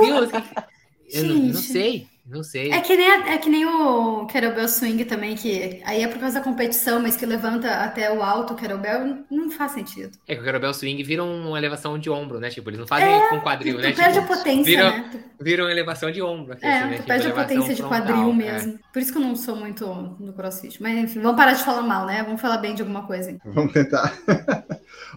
Meu 0.01 0.27
Deus, 0.27 0.31
que- 0.33 1.19
eu 1.19 1.25
não, 1.25 1.53
sei, 1.55 2.07
não 2.29 2.43
sei. 2.43 2.71
É 2.73 2.81
que 2.81 2.97
nem, 2.97 3.09
é 3.11 3.39
que 3.39 3.49
nem 3.49 3.65
o 3.67 4.27
kettlebell 4.27 4.69
swing 4.69 5.05
também, 5.05 5.35
que 5.35 5.81
aí 5.85 6.03
é 6.03 6.09
por 6.09 6.19
causa 6.19 6.39
da 6.39 6.45
competição, 6.45 7.01
mas 7.01 7.17
que 7.17 7.25
levanta 7.27 7.69
até 7.85 8.13
o 8.13 8.23
alto 8.23 8.53
o 8.53 8.57
kettlebell, 8.57 9.25
não 9.31 9.51
faz 9.51 9.73
sentido. 9.73 10.17
É 10.27 10.35
que 10.35 10.41
o 10.41 10.45
kettlebell 10.45 10.75
swing 10.75 11.03
vira 11.03 11.25
uma 11.25 11.57
elevação 11.59 11.99
de 11.99 12.11
ombro, 12.11 12.39
né? 12.41 12.51
Tipo, 12.51 12.71
eles 12.71 12.81
não 12.81 12.87
fazem 12.87 13.09
com 13.31 13.41
quadril, 13.41 13.77
tu 13.77 13.83
né? 13.83 13.93
perde 13.93 14.21
Tipo, 14.21 14.33
a 14.33 14.37
potência, 14.37 14.65
vira- 14.65 14.91
né? 14.91 15.09
Tu, 15.11 15.29
Viram 15.41 15.67
uma 15.67 15.71
elevação 15.71 16.11
de 16.11 16.21
ombro. 16.21 16.53
Aqui, 16.55 16.67
é, 16.67 16.79
assim, 16.79 16.85
né? 16.89 16.91
tu 16.91 16.97
Tipo, 16.97 17.07
perde 17.09 17.27
a 17.29 17.33
potência 17.33 17.75
de 17.75 17.81
frontal, 17.83 18.01
quadril 18.01 18.31
é. 18.31 18.35
mesmo. 18.35 18.79
Por 18.93 19.01
isso 19.01 19.13
que 19.13 19.19
eu 19.19 19.23
não 19.23 19.37
sou 19.37 19.55
muito 19.55 19.87
do 20.19 20.33
crossfit. 20.33 20.83
Mas 20.83 20.99
enfim, 20.99 21.21
vamos 21.21 21.37
parar 21.37 21.53
de 21.53 21.63
falar 21.63 21.83
mal, 21.83 22.07
né? 22.07 22.25
Vamos 22.25 22.41
falar 22.41 22.59
bem 22.59 22.75
de 22.75 22.83
alguma 22.83 23.07
coisa. 23.07 23.31
aí. 23.31 23.39
Vamos 23.45 23.73
tentar. 23.73 24.13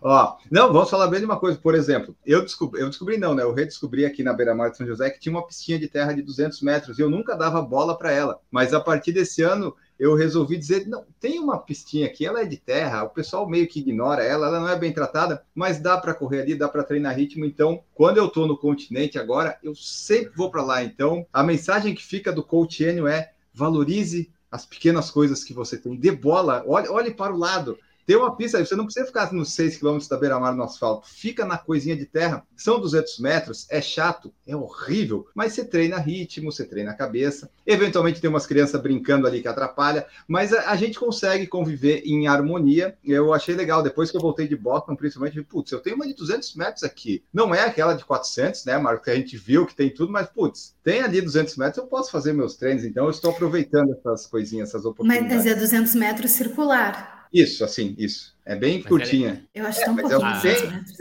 Ó, 0.01 0.37
não, 0.51 0.71
vamos 0.71 0.89
falar 0.89 1.07
bem 1.07 1.19
de 1.19 1.25
uma 1.25 1.39
coisa. 1.39 1.57
Por 1.57 1.73
exemplo, 1.75 2.15
eu 2.25 2.41
descobri, 2.41 2.81
eu 2.81 2.87
descobri 2.89 3.17
não, 3.17 3.33
né? 3.33 3.43
Eu 3.43 3.53
redescobri 3.53 4.05
aqui 4.05 4.21
na 4.23 4.31
beira-mar 4.33 4.69
de 4.69 4.77
São 4.77 4.85
José 4.85 5.09
que 5.09 5.19
tinha 5.19 5.33
uma 5.33 5.45
piscina 5.45 5.79
de 5.79 5.87
terra 5.87 6.13
de 6.13 6.21
200 6.21 6.61
metros 6.61 6.97
eu 7.01 7.09
nunca 7.09 7.35
dava 7.35 7.61
bola 7.61 7.97
para 7.97 8.11
ela. 8.11 8.39
Mas 8.49 8.73
a 8.73 8.79
partir 8.79 9.11
desse 9.11 9.41
ano 9.41 9.75
eu 9.99 10.15
resolvi 10.15 10.57
dizer, 10.57 10.87
não, 10.87 11.05
tem 11.19 11.39
uma 11.39 11.59
pistinha 11.59 12.07
aqui, 12.07 12.25
ela 12.25 12.41
é 12.41 12.45
de 12.45 12.57
terra, 12.57 13.03
o 13.03 13.09
pessoal 13.09 13.47
meio 13.47 13.67
que 13.67 13.81
ignora 13.81 14.23
ela, 14.23 14.47
ela 14.47 14.59
não 14.59 14.67
é 14.67 14.75
bem 14.75 14.91
tratada, 14.91 15.43
mas 15.53 15.79
dá 15.79 15.95
para 15.95 16.15
correr 16.15 16.41
ali, 16.41 16.55
dá 16.55 16.67
para 16.67 16.83
treinar 16.83 17.15
ritmo. 17.15 17.45
Então, 17.45 17.83
quando 17.93 18.17
eu 18.17 18.27
tô 18.27 18.47
no 18.47 18.57
continente 18.57 19.19
agora, 19.19 19.59
eu 19.61 19.75
sempre 19.75 20.35
vou 20.35 20.49
para 20.49 20.63
lá. 20.63 20.83
Então, 20.83 21.25
a 21.31 21.43
mensagem 21.43 21.93
que 21.93 22.03
fica 22.03 22.31
do 22.31 22.41
coach 22.43 22.83
Enio 22.83 23.05
é 23.05 23.31
valorize 23.53 24.31
as 24.49 24.65
pequenas 24.65 25.11
coisas 25.11 25.43
que 25.43 25.53
você 25.53 25.77
tem, 25.77 25.95
dê 25.95 26.11
bola, 26.11 26.63
olhe, 26.67 26.89
olhe 26.89 27.11
para 27.11 27.33
o 27.33 27.37
lado. 27.37 27.77
Tem 28.11 28.17
uma 28.17 28.35
pista 28.35 28.57
aí, 28.57 28.65
você 28.65 28.75
não 28.75 28.83
precisa 28.83 29.05
ficar 29.05 29.31
nos 29.31 29.53
6 29.53 29.77
km 29.77 29.97
da 30.09 30.17
beira-mar 30.17 30.53
no 30.53 30.63
asfalto. 30.63 31.07
Fica 31.07 31.45
na 31.45 31.57
coisinha 31.57 31.95
de 31.95 32.05
terra. 32.05 32.45
São 32.57 32.77
200 32.77 33.19
metros, 33.19 33.65
é 33.69 33.81
chato, 33.81 34.33
é 34.45 34.53
horrível, 34.53 35.27
mas 35.33 35.53
você 35.53 35.63
treina 35.63 35.97
ritmo, 35.97 36.51
você 36.51 36.65
treina 36.65 36.91
a 36.91 36.93
cabeça. 36.93 37.49
Eventualmente 37.65 38.19
tem 38.19 38.29
umas 38.29 38.45
crianças 38.45 38.81
brincando 38.81 39.25
ali 39.25 39.41
que 39.41 39.47
atrapalha, 39.47 40.05
mas 40.27 40.51
a, 40.51 40.71
a 40.71 40.75
gente 40.75 40.99
consegue 40.99 41.47
conviver 41.47 42.01
em 42.03 42.27
harmonia. 42.27 42.97
Eu 43.01 43.33
achei 43.33 43.55
legal, 43.55 43.81
depois 43.81 44.11
que 44.11 44.17
eu 44.17 44.21
voltei 44.21 44.45
de 44.45 44.57
Boston, 44.57 44.93
principalmente, 44.93 45.41
putz, 45.43 45.71
eu 45.71 45.79
tenho 45.79 45.95
uma 45.95 46.05
de 46.05 46.13
200 46.13 46.53
metros 46.57 46.83
aqui. 46.83 47.23
Não 47.33 47.55
é 47.55 47.61
aquela 47.61 47.93
de 47.93 48.03
400, 48.03 48.65
né, 48.65 48.77
Marco, 48.77 49.05
que 49.05 49.09
a 49.09 49.15
gente 49.15 49.37
viu 49.37 49.65
que 49.65 49.73
tem 49.73 49.89
tudo, 49.89 50.11
mas, 50.11 50.27
putz, 50.27 50.75
tem 50.83 51.01
ali 51.01 51.21
200 51.21 51.55
metros, 51.55 51.77
eu 51.77 51.87
posso 51.87 52.11
fazer 52.11 52.33
meus 52.33 52.57
treinos. 52.57 52.83
Então, 52.83 53.05
eu 53.05 53.11
estou 53.11 53.31
aproveitando 53.31 53.93
essas 53.93 54.27
coisinhas, 54.27 54.67
essas 54.67 54.83
oportunidades. 54.83 55.33
mas 55.33 55.45
é 55.45 55.55
200 55.55 55.95
metros 55.95 56.31
circular. 56.31 57.20
Isso, 57.33 57.63
assim, 57.63 57.95
isso. 57.97 58.35
É 58.45 58.55
bem 58.55 58.79
Mas 58.79 58.87
curtinha. 58.87 59.43
Eu 59.53 59.65
acho 59.65 59.81
É, 59.81 59.85
tão 59.85 59.93
mas 59.93 60.05
é 60.05 60.09
pouquinho 60.09 60.31
um 60.31 60.33
200 60.35 60.61
bem- 60.61 60.71
metros. 60.71 60.97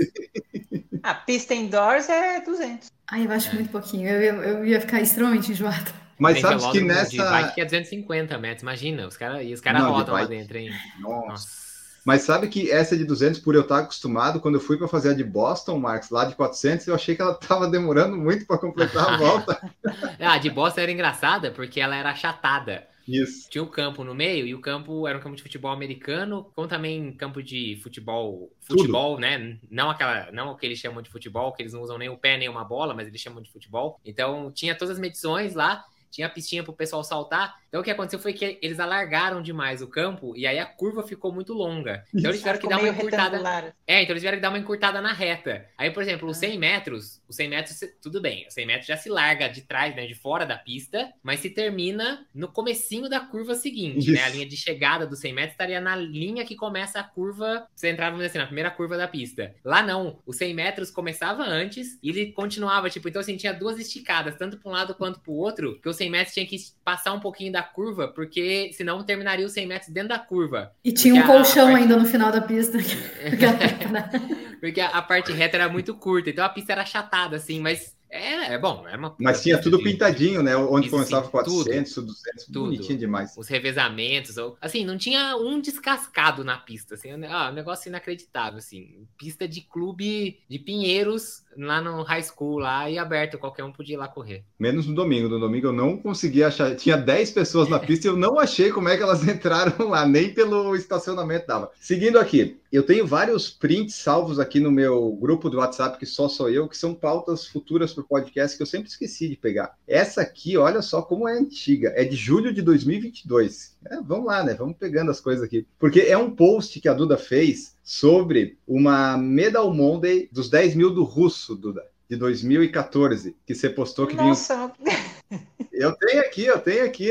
A 1.03 1.15
pista 1.15 1.55
indoors 1.55 2.09
é 2.09 2.41
200. 2.41 2.91
Ai, 3.11 3.27
eu 3.27 3.33
acho 3.33 3.49
É. 3.51 3.55
muito 3.55 3.71
pouquinho. 3.71 4.09
Eu, 4.09 4.21
eu, 4.21 4.43
eu 4.43 4.65
ia 4.67 4.81
ficar 4.81 5.01
extremamente 5.01 5.51
enjoada. 5.51 5.91
Mas 6.19 6.35
Tem 6.35 6.43
sabe 6.43 6.57
que 6.61 6.73
De 6.73 6.85
bike 6.85 6.87
nessa. 7.17 7.53
que 7.55 7.61
é 7.63 7.65
250 7.65 8.39
metros, 8.39 8.63
imagina. 8.63 9.07
Os 9.07 9.17
cara, 9.17 9.43
e 9.43 9.55
os 9.55 9.61
caras 9.61 9.83
rodam 9.83 10.15
lá 10.15 10.25
dentro, 10.27 10.59
hein? 10.59 10.71
Nossa. 11.01 11.27
Nossa. 11.29 11.71
Mas 12.05 12.23
sabe 12.23 12.49
que 12.49 12.71
essa 12.71 12.97
de 12.97 13.05
200, 13.05 13.41
por 13.41 13.55
eu 13.55 13.61
estar 13.63 13.79
acostumado, 13.81 14.41
quando 14.41 14.55
eu 14.55 14.61
fui 14.61 14.77
para 14.79 14.89
fazer 14.89 15.11
a 15.11 15.15
de 15.15 15.23
Boston, 15.25 15.79
Marcos, 15.79 16.09
lá 16.11 16.25
de 16.25 16.35
400, 16.35 16.87
eu 16.87 16.95
achei 16.95 17.15
que 17.15 17.21
ela 17.23 17.33
estava 17.33 17.69
demorando 17.69 18.17
muito 18.17 18.47
para 18.47 18.57
completar 18.59 19.07
a 19.15 19.17
volta. 19.19 19.71
ah, 20.19 20.33
a 20.35 20.39
de 20.39 20.49
Boston 20.51 20.81
era 20.83 20.93
engraçada 20.93 21.51
porque 21.51 21.81
ela 21.81 21.97
era 21.97 22.11
achatada. 22.11 22.87
Isso. 23.11 23.51
Tinha 23.51 23.63
o 23.63 23.67
um 23.67 23.71
campo 23.71 24.05
no 24.05 24.15
meio 24.15 24.47
e 24.47 24.55
o 24.55 24.61
campo 24.61 25.07
era 25.07 25.19
um 25.19 25.21
campo 25.21 25.37
de 25.37 25.43
futebol 25.43 25.71
americano, 25.71 26.51
como 26.55 26.69
também 26.69 27.13
campo 27.13 27.43
de 27.43 27.79
futebol, 27.83 28.53
futebol, 28.61 29.15
Tudo. 29.15 29.21
né? 29.21 29.59
Não 29.71 29.91
aquela, 29.91 30.31
não 30.33 30.51
o 30.51 30.57
que 30.57 30.67
eles 30.67 30.79
chamam 30.79 31.03
de 31.03 31.11
futebol, 31.11 31.53
que 31.53 31.63
eles 31.63 31.73
não 31.73 31.83
usam 31.83 31.99
nem 31.99 32.09
o 32.09 32.17
pé 32.17 32.37
nem 32.37 32.49
uma 32.49 32.65
bola, 32.65 32.95
mas 32.95 33.09
eles 33.09 33.21
chamam 33.21 33.43
de 33.43 33.51
futebol. 33.51 34.01
Então 34.05 34.51
tinha 34.53 34.75
todas 34.75 34.95
as 34.95 35.01
medições 35.01 35.55
lá 35.55 35.85
tinha 36.11 36.27
a 36.27 36.31
pistinha 36.31 36.63
pro 36.63 36.73
pessoal 36.73 37.05
saltar. 37.05 37.60
Então 37.71 37.81
o 37.81 37.85
que 37.85 37.91
aconteceu 37.91 38.19
foi 38.19 38.33
que 38.33 38.59
eles 38.61 38.81
alargaram 38.81 39.41
demais 39.41 39.81
o 39.81 39.87
campo 39.87 40.37
e 40.37 40.45
aí 40.45 40.59
a 40.59 40.67
curva 40.67 41.05
ficou 41.05 41.33
muito 41.33 41.55
longa. 41.55 42.05
Então 42.13 42.31
eles 42.31 42.41
tiveram 42.41 42.59
que 42.59 42.69
dar 42.69 42.79
uma 42.81 42.89
encurtada. 42.89 43.75
É, 43.87 44.03
então 44.03 44.13
eles 44.13 44.23
tiveram 44.23 44.39
que 44.39 44.43
dar 44.43 44.49
uma 44.49 44.59
encurtada 44.59 45.01
na 45.01 45.13
reta. 45.13 45.67
Aí, 45.79 45.91
por 45.93 46.03
exemplo, 46.03 46.29
os 46.29 46.37
100 46.37 46.57
ah. 46.57 46.59
metros, 46.59 47.23
os 47.29 47.37
100 47.37 47.49
metros, 47.49 47.81
tudo 48.03 48.21
bem, 48.21 48.45
os 48.49 48.55
100 48.55 48.67
metros 48.67 48.87
já 48.87 48.97
se 48.97 49.09
larga 49.09 49.49
de 49.49 49.63
trás, 49.63 49.95
né, 49.95 50.05
de 50.05 50.15
fora 50.17 50.45
da 50.45 50.59
pista, 50.59 51.13
mas 51.23 51.39
se 51.41 51.51
termina 51.51 52.27
no 52.35 52.49
comecinho 52.49 53.09
da 53.09 53.21
curva 53.21 53.55
seguinte, 53.55 54.11
né? 54.11 54.25
A 54.25 54.29
linha 54.29 54.47
de 54.47 54.57
chegada 54.57 55.07
dos 55.07 55.21
100 55.21 55.33
metros 55.33 55.53
estaria 55.53 55.81
na 55.81 55.95
linha 55.95 56.45
que 56.45 56.57
começa 56.57 56.99
a 56.99 57.05
curva, 57.05 57.69
você 57.75 57.89
entrava 57.89 58.21
assim, 58.25 58.39
na 58.39 58.47
primeira 58.47 58.71
curva 58.71 58.97
da 58.97 59.07
pista. 59.07 59.55
Lá 59.65 59.81
não, 59.81 60.19
os 60.27 60.37
100 60.37 60.55
metros 60.55 60.91
começava 60.91 61.45
antes 61.45 61.99
e 62.03 62.11
ele 62.11 62.33
continuava, 62.33 62.91
tipo, 62.91 63.09
então 63.09 63.21
assim, 63.21 63.37
tinha 63.37 63.53
duas 63.53 63.79
esticadas, 63.79 64.37
tanto 64.37 64.59
para 64.59 64.69
um 64.69 64.75
lado 64.75 64.95
quanto 64.95 65.21
para 65.21 65.31
o 65.31 65.37
outro, 65.37 65.79
que 65.81 65.89
os 65.89 65.97
100 65.97 66.11
metros 66.11 66.35
tinha 66.35 66.47
que 66.47 66.57
passar 66.85 67.13
um 67.13 67.21
pouquinho 67.21 67.53
da 67.53 67.60
curva, 67.63 68.09
porque 68.09 68.71
senão 68.73 69.03
terminaria 69.05 69.47
os 69.47 69.53
100 69.53 69.67
metros 69.67 69.91
dentro 69.91 70.11
da 70.11 70.19
curva. 70.19 70.73
E 70.85 70.93
tinha 70.93 71.15
um 71.15 71.27
colchão 71.27 71.67
parte... 71.69 71.83
ainda 71.83 71.97
no 71.97 72.07
final 72.07 72.33
da 72.33 72.41
pista. 72.41 72.79
porque 74.61 74.81
a, 74.81 74.89
a 74.89 75.03
parte 75.03 75.33
reta 75.33 75.57
era 75.57 75.69
muito 75.69 75.95
curta, 75.95 76.31
então 76.31 76.45
a 76.45 76.49
pista 76.49 76.73
era 76.73 76.83
achatada, 76.83 77.37
assim, 77.37 77.61
mas 77.61 77.95
é, 78.11 78.55
é 78.55 78.59
bom, 78.59 78.87
era 78.89 78.99
uma. 78.99 79.15
Mas 79.21 79.41
tinha 79.41 79.57
tudo 79.61 79.79
de... 79.79 79.85
pintadinho, 79.85 80.43
né? 80.43 80.57
Onde 80.57 80.89
Isso, 80.89 80.97
começava 80.97 81.27
sim, 81.27 81.31
400, 81.31 81.95
tudo, 81.95 82.07
200, 82.09 82.45
tudo. 82.47 82.65
bonitinho 82.65 82.99
demais. 82.99 83.37
Os 83.37 83.47
revezamentos, 83.47 84.37
ou, 84.37 84.59
assim, 84.61 84.85
não 84.85 84.99
tinha 84.99 85.37
um 85.37 85.61
descascado 85.61 86.43
na 86.43 86.59
pista, 86.59 86.97
assim, 86.97 87.11
ah, 87.25 87.51
um 87.51 87.55
negócio 87.55 87.89
inacreditável, 87.89 88.59
assim. 88.59 89.07
Pista 89.17 89.47
de 89.47 89.61
clube 89.61 90.41
de 90.49 90.59
Pinheiros, 90.59 91.45
lá 91.57 91.81
no 91.81 92.03
high 92.03 92.23
school, 92.23 92.59
lá, 92.59 92.91
e 92.91 92.99
aberto, 92.99 93.39
qualquer 93.39 93.65
um 93.65 93.73
podia 93.73 93.95
ir 93.95 93.99
lá 93.99 94.09
correr. 94.09 94.45
Menos 94.59 94.87
no 94.87 94.95
domingo, 94.95 95.29
no 95.29 95.39
domingo 95.39 95.69
eu 95.69 95.73
não 95.73 95.97
consegui 95.97 96.43
achar, 96.43 96.75
tinha 96.77 96.97
10 96.97 97.33
pessoas 97.33 97.69
na 97.69 97.79
pista 97.79 98.07
e 98.07 98.11
eu 98.11 98.17
não 98.17 98.39
achei 98.39 98.71
como 98.71 98.89
é 98.89 98.97
que 98.97 99.03
elas 99.03 99.23
entraram 99.29 99.89
lá, 99.89 100.07
nem 100.07 100.33
pelo 100.33 100.75
estacionamento 100.77 101.47
dava. 101.47 101.71
Seguindo 101.81 102.19
aqui, 102.19 102.59
eu 102.73 102.83
tenho 102.83 103.07
vários 103.07 103.51
prints 103.51 103.97
salvos 103.97 104.39
aqui 104.39 104.61
no 104.61 104.71
meu 104.71 105.13
grupo 105.21 105.51
do 105.51 105.59
WhatsApp, 105.59 105.99
que 105.99 106.07
só 106.07 106.29
sou 106.29 106.49
eu, 106.49 106.69
que 106.69 106.77
são 106.77 106.95
pautas 106.95 107.47
futuras 107.47 107.93
para 107.93 108.03
o 108.03 108.07
podcast 108.07 108.57
que 108.57 108.63
eu 108.63 108.67
sempre 108.67 108.89
esqueci 108.89 109.29
de 109.29 109.37
pegar. 109.37 109.77
Essa 109.89 110.23
aqui, 110.23 110.57
olha 110.57 110.81
só 110.83 111.03
como 111.03 111.29
é 111.29 111.37
antiga, 111.37 111.93
é 111.97 112.05
de 112.05 112.17
julho 112.17 112.53
de 112.53 112.63
2022. 112.63 113.77
É, 113.87 114.01
vamos 114.01 114.27
lá, 114.27 114.45
né? 114.45 114.55
Vamos 114.55 114.77
pegando 114.77 115.11
as 115.11 115.21
coisas 115.21 115.43
aqui. 115.43 115.67
Porque 115.79 116.01
é 116.01 116.17
um 116.17 116.31
post 116.31 116.81
que 116.81 116.89
a 116.89 116.95
Duda 116.95 117.17
fez 117.17 117.75
sobre 117.83 118.59
uma 118.67 119.17
Medal 119.17 119.73
Monday 119.73 120.29
dos 120.33 120.49
10 120.49 120.75
mil 120.75 120.93
do 120.93 121.05
russo, 121.05 121.55
Duda, 121.55 121.85
de 122.09 122.17
2014, 122.17 123.37
que 123.47 123.55
você 123.55 123.69
postou 123.69 124.07
que 124.07 124.17
Nossa. 124.17 124.73
vinha. 124.79 125.41
Eu 125.73 125.93
tenho 125.93 126.21
aqui, 126.21 126.45
eu 126.45 126.59
tenho 126.59 126.85
aqui. 126.85 127.11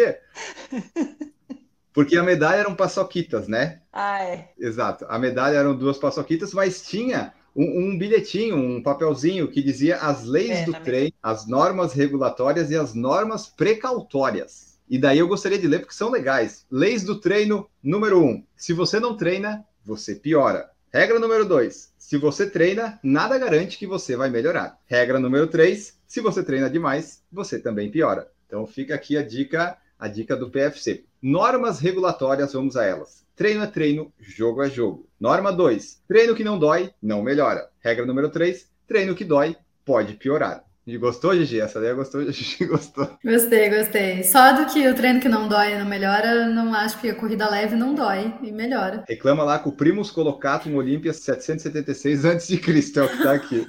Porque 1.92 2.16
a 2.18 2.24
medalha 2.24 2.60
eram 2.60 2.76
paçoquitas, 2.76 3.48
né? 3.48 3.82
Ah, 3.92 4.24
é. 4.24 4.50
Exato. 4.60 5.06
A 5.10 5.18
medalha 5.18 5.58
eram 5.58 5.76
duas 5.76 5.98
paçoquitas, 5.98 6.54
mas 6.54 6.84
tinha 6.84 7.34
um, 7.56 7.90
um 7.90 7.98
bilhetinho, 7.98 8.56
um 8.56 8.82
papelzinho 8.82 9.48
que 9.48 9.62
dizia 9.62 9.98
as 9.98 10.24
leis 10.24 10.60
é, 10.60 10.66
do 10.66 10.74
trem, 10.74 11.14
as 11.22 11.48
normas 11.48 11.94
regulatórias 11.94 12.70
e 12.70 12.76
as 12.76 12.94
normas 12.94 13.48
precautórias. 13.48 14.80
E 14.90 14.98
daí 14.98 15.20
eu 15.20 15.28
gostaria 15.28 15.60
de 15.60 15.68
ler 15.68 15.80
porque 15.80 15.94
são 15.94 16.10
legais. 16.10 16.66
Leis 16.72 17.04
do 17.04 17.20
treino, 17.20 17.70
número 17.82 18.24
um. 18.24 18.44
Se 18.56 18.74
você 18.74 19.00
não 19.00 19.16
treina, 19.16 19.64
você 19.90 20.14
piora. 20.14 20.70
Regra 20.94 21.20
número 21.20 21.44
dois. 21.44 21.92
Se 21.98 22.16
você 22.16 22.48
treina, 22.48 23.00
nada 23.02 23.40
garante 23.40 23.76
que 23.78 23.88
você 23.88 24.16
vai 24.16 24.30
melhorar. 24.30 24.78
Regra 24.86 25.20
número 25.20 25.48
três. 25.48 25.98
Se 26.08 26.22
você 26.22 26.44
treina 26.44 26.70
demais, 26.70 27.24
você 27.32 27.60
também 27.60 27.90
piora. 27.90 28.30
Então 28.46 28.68
fica 28.68 28.94
aqui 28.94 29.18
a 29.18 29.24
dica, 29.24 29.78
a 29.98 30.08
dica 30.08 30.36
do 30.36 30.52
PFC. 30.52 31.06
Normas 31.20 31.80
regulatórias, 31.80 32.54
vamos 32.54 32.78
a 32.78 32.86
elas. 32.86 33.26
Treino 33.36 33.64
é 33.64 33.68
treino, 33.68 34.14
jogo 34.20 34.62
é 34.62 34.70
jogo. 34.70 35.08
Norma 35.20 35.52
2. 35.52 36.04
Treino 36.08 36.36
que 36.36 36.44
não 36.44 36.60
dói, 36.60 36.94
não 37.02 37.24
melhora. 37.24 37.68
Regra 37.80 38.06
número 38.06 38.30
3. 38.30 38.70
Treino 38.88 39.16
que 39.16 39.26
dói, 39.26 39.56
pode 39.84 40.14
piorar. 40.14 40.64
E 40.90 40.98
gostou, 40.98 41.36
Gigi? 41.36 41.62
Essa 41.62 41.80
daí 41.80 41.94
gostou, 41.94 42.24
Gigi 42.34 42.66
gostou. 42.66 43.08
Gostei, 43.24 43.70
gostei. 43.70 44.24
Só 44.24 44.54
do 44.54 44.66
que 44.66 44.88
o 44.88 44.96
treino 44.96 45.20
que 45.20 45.30
não 45.30 45.48
dói 45.48 45.78
não 45.78 45.86
melhora, 45.86 46.48
não 46.48 46.74
acho 46.74 47.00
que 47.00 47.10
a 47.10 47.14
corrida 47.14 47.48
leve 47.48 47.76
não 47.76 47.94
dói 47.94 48.34
e 48.42 48.52
melhora. 48.52 49.04
Reclama 49.08 49.44
lá 49.44 49.60
com 49.60 49.70
o 49.70 49.76
Primus 49.76 50.10
Colocatum 50.10 50.76
Olímpia 50.76 51.14
776 51.14 52.26
a.C., 52.26 52.56
é 52.56 53.04
o 53.04 53.10
que 53.10 53.24
tá 53.24 53.34
aqui. 53.34 53.68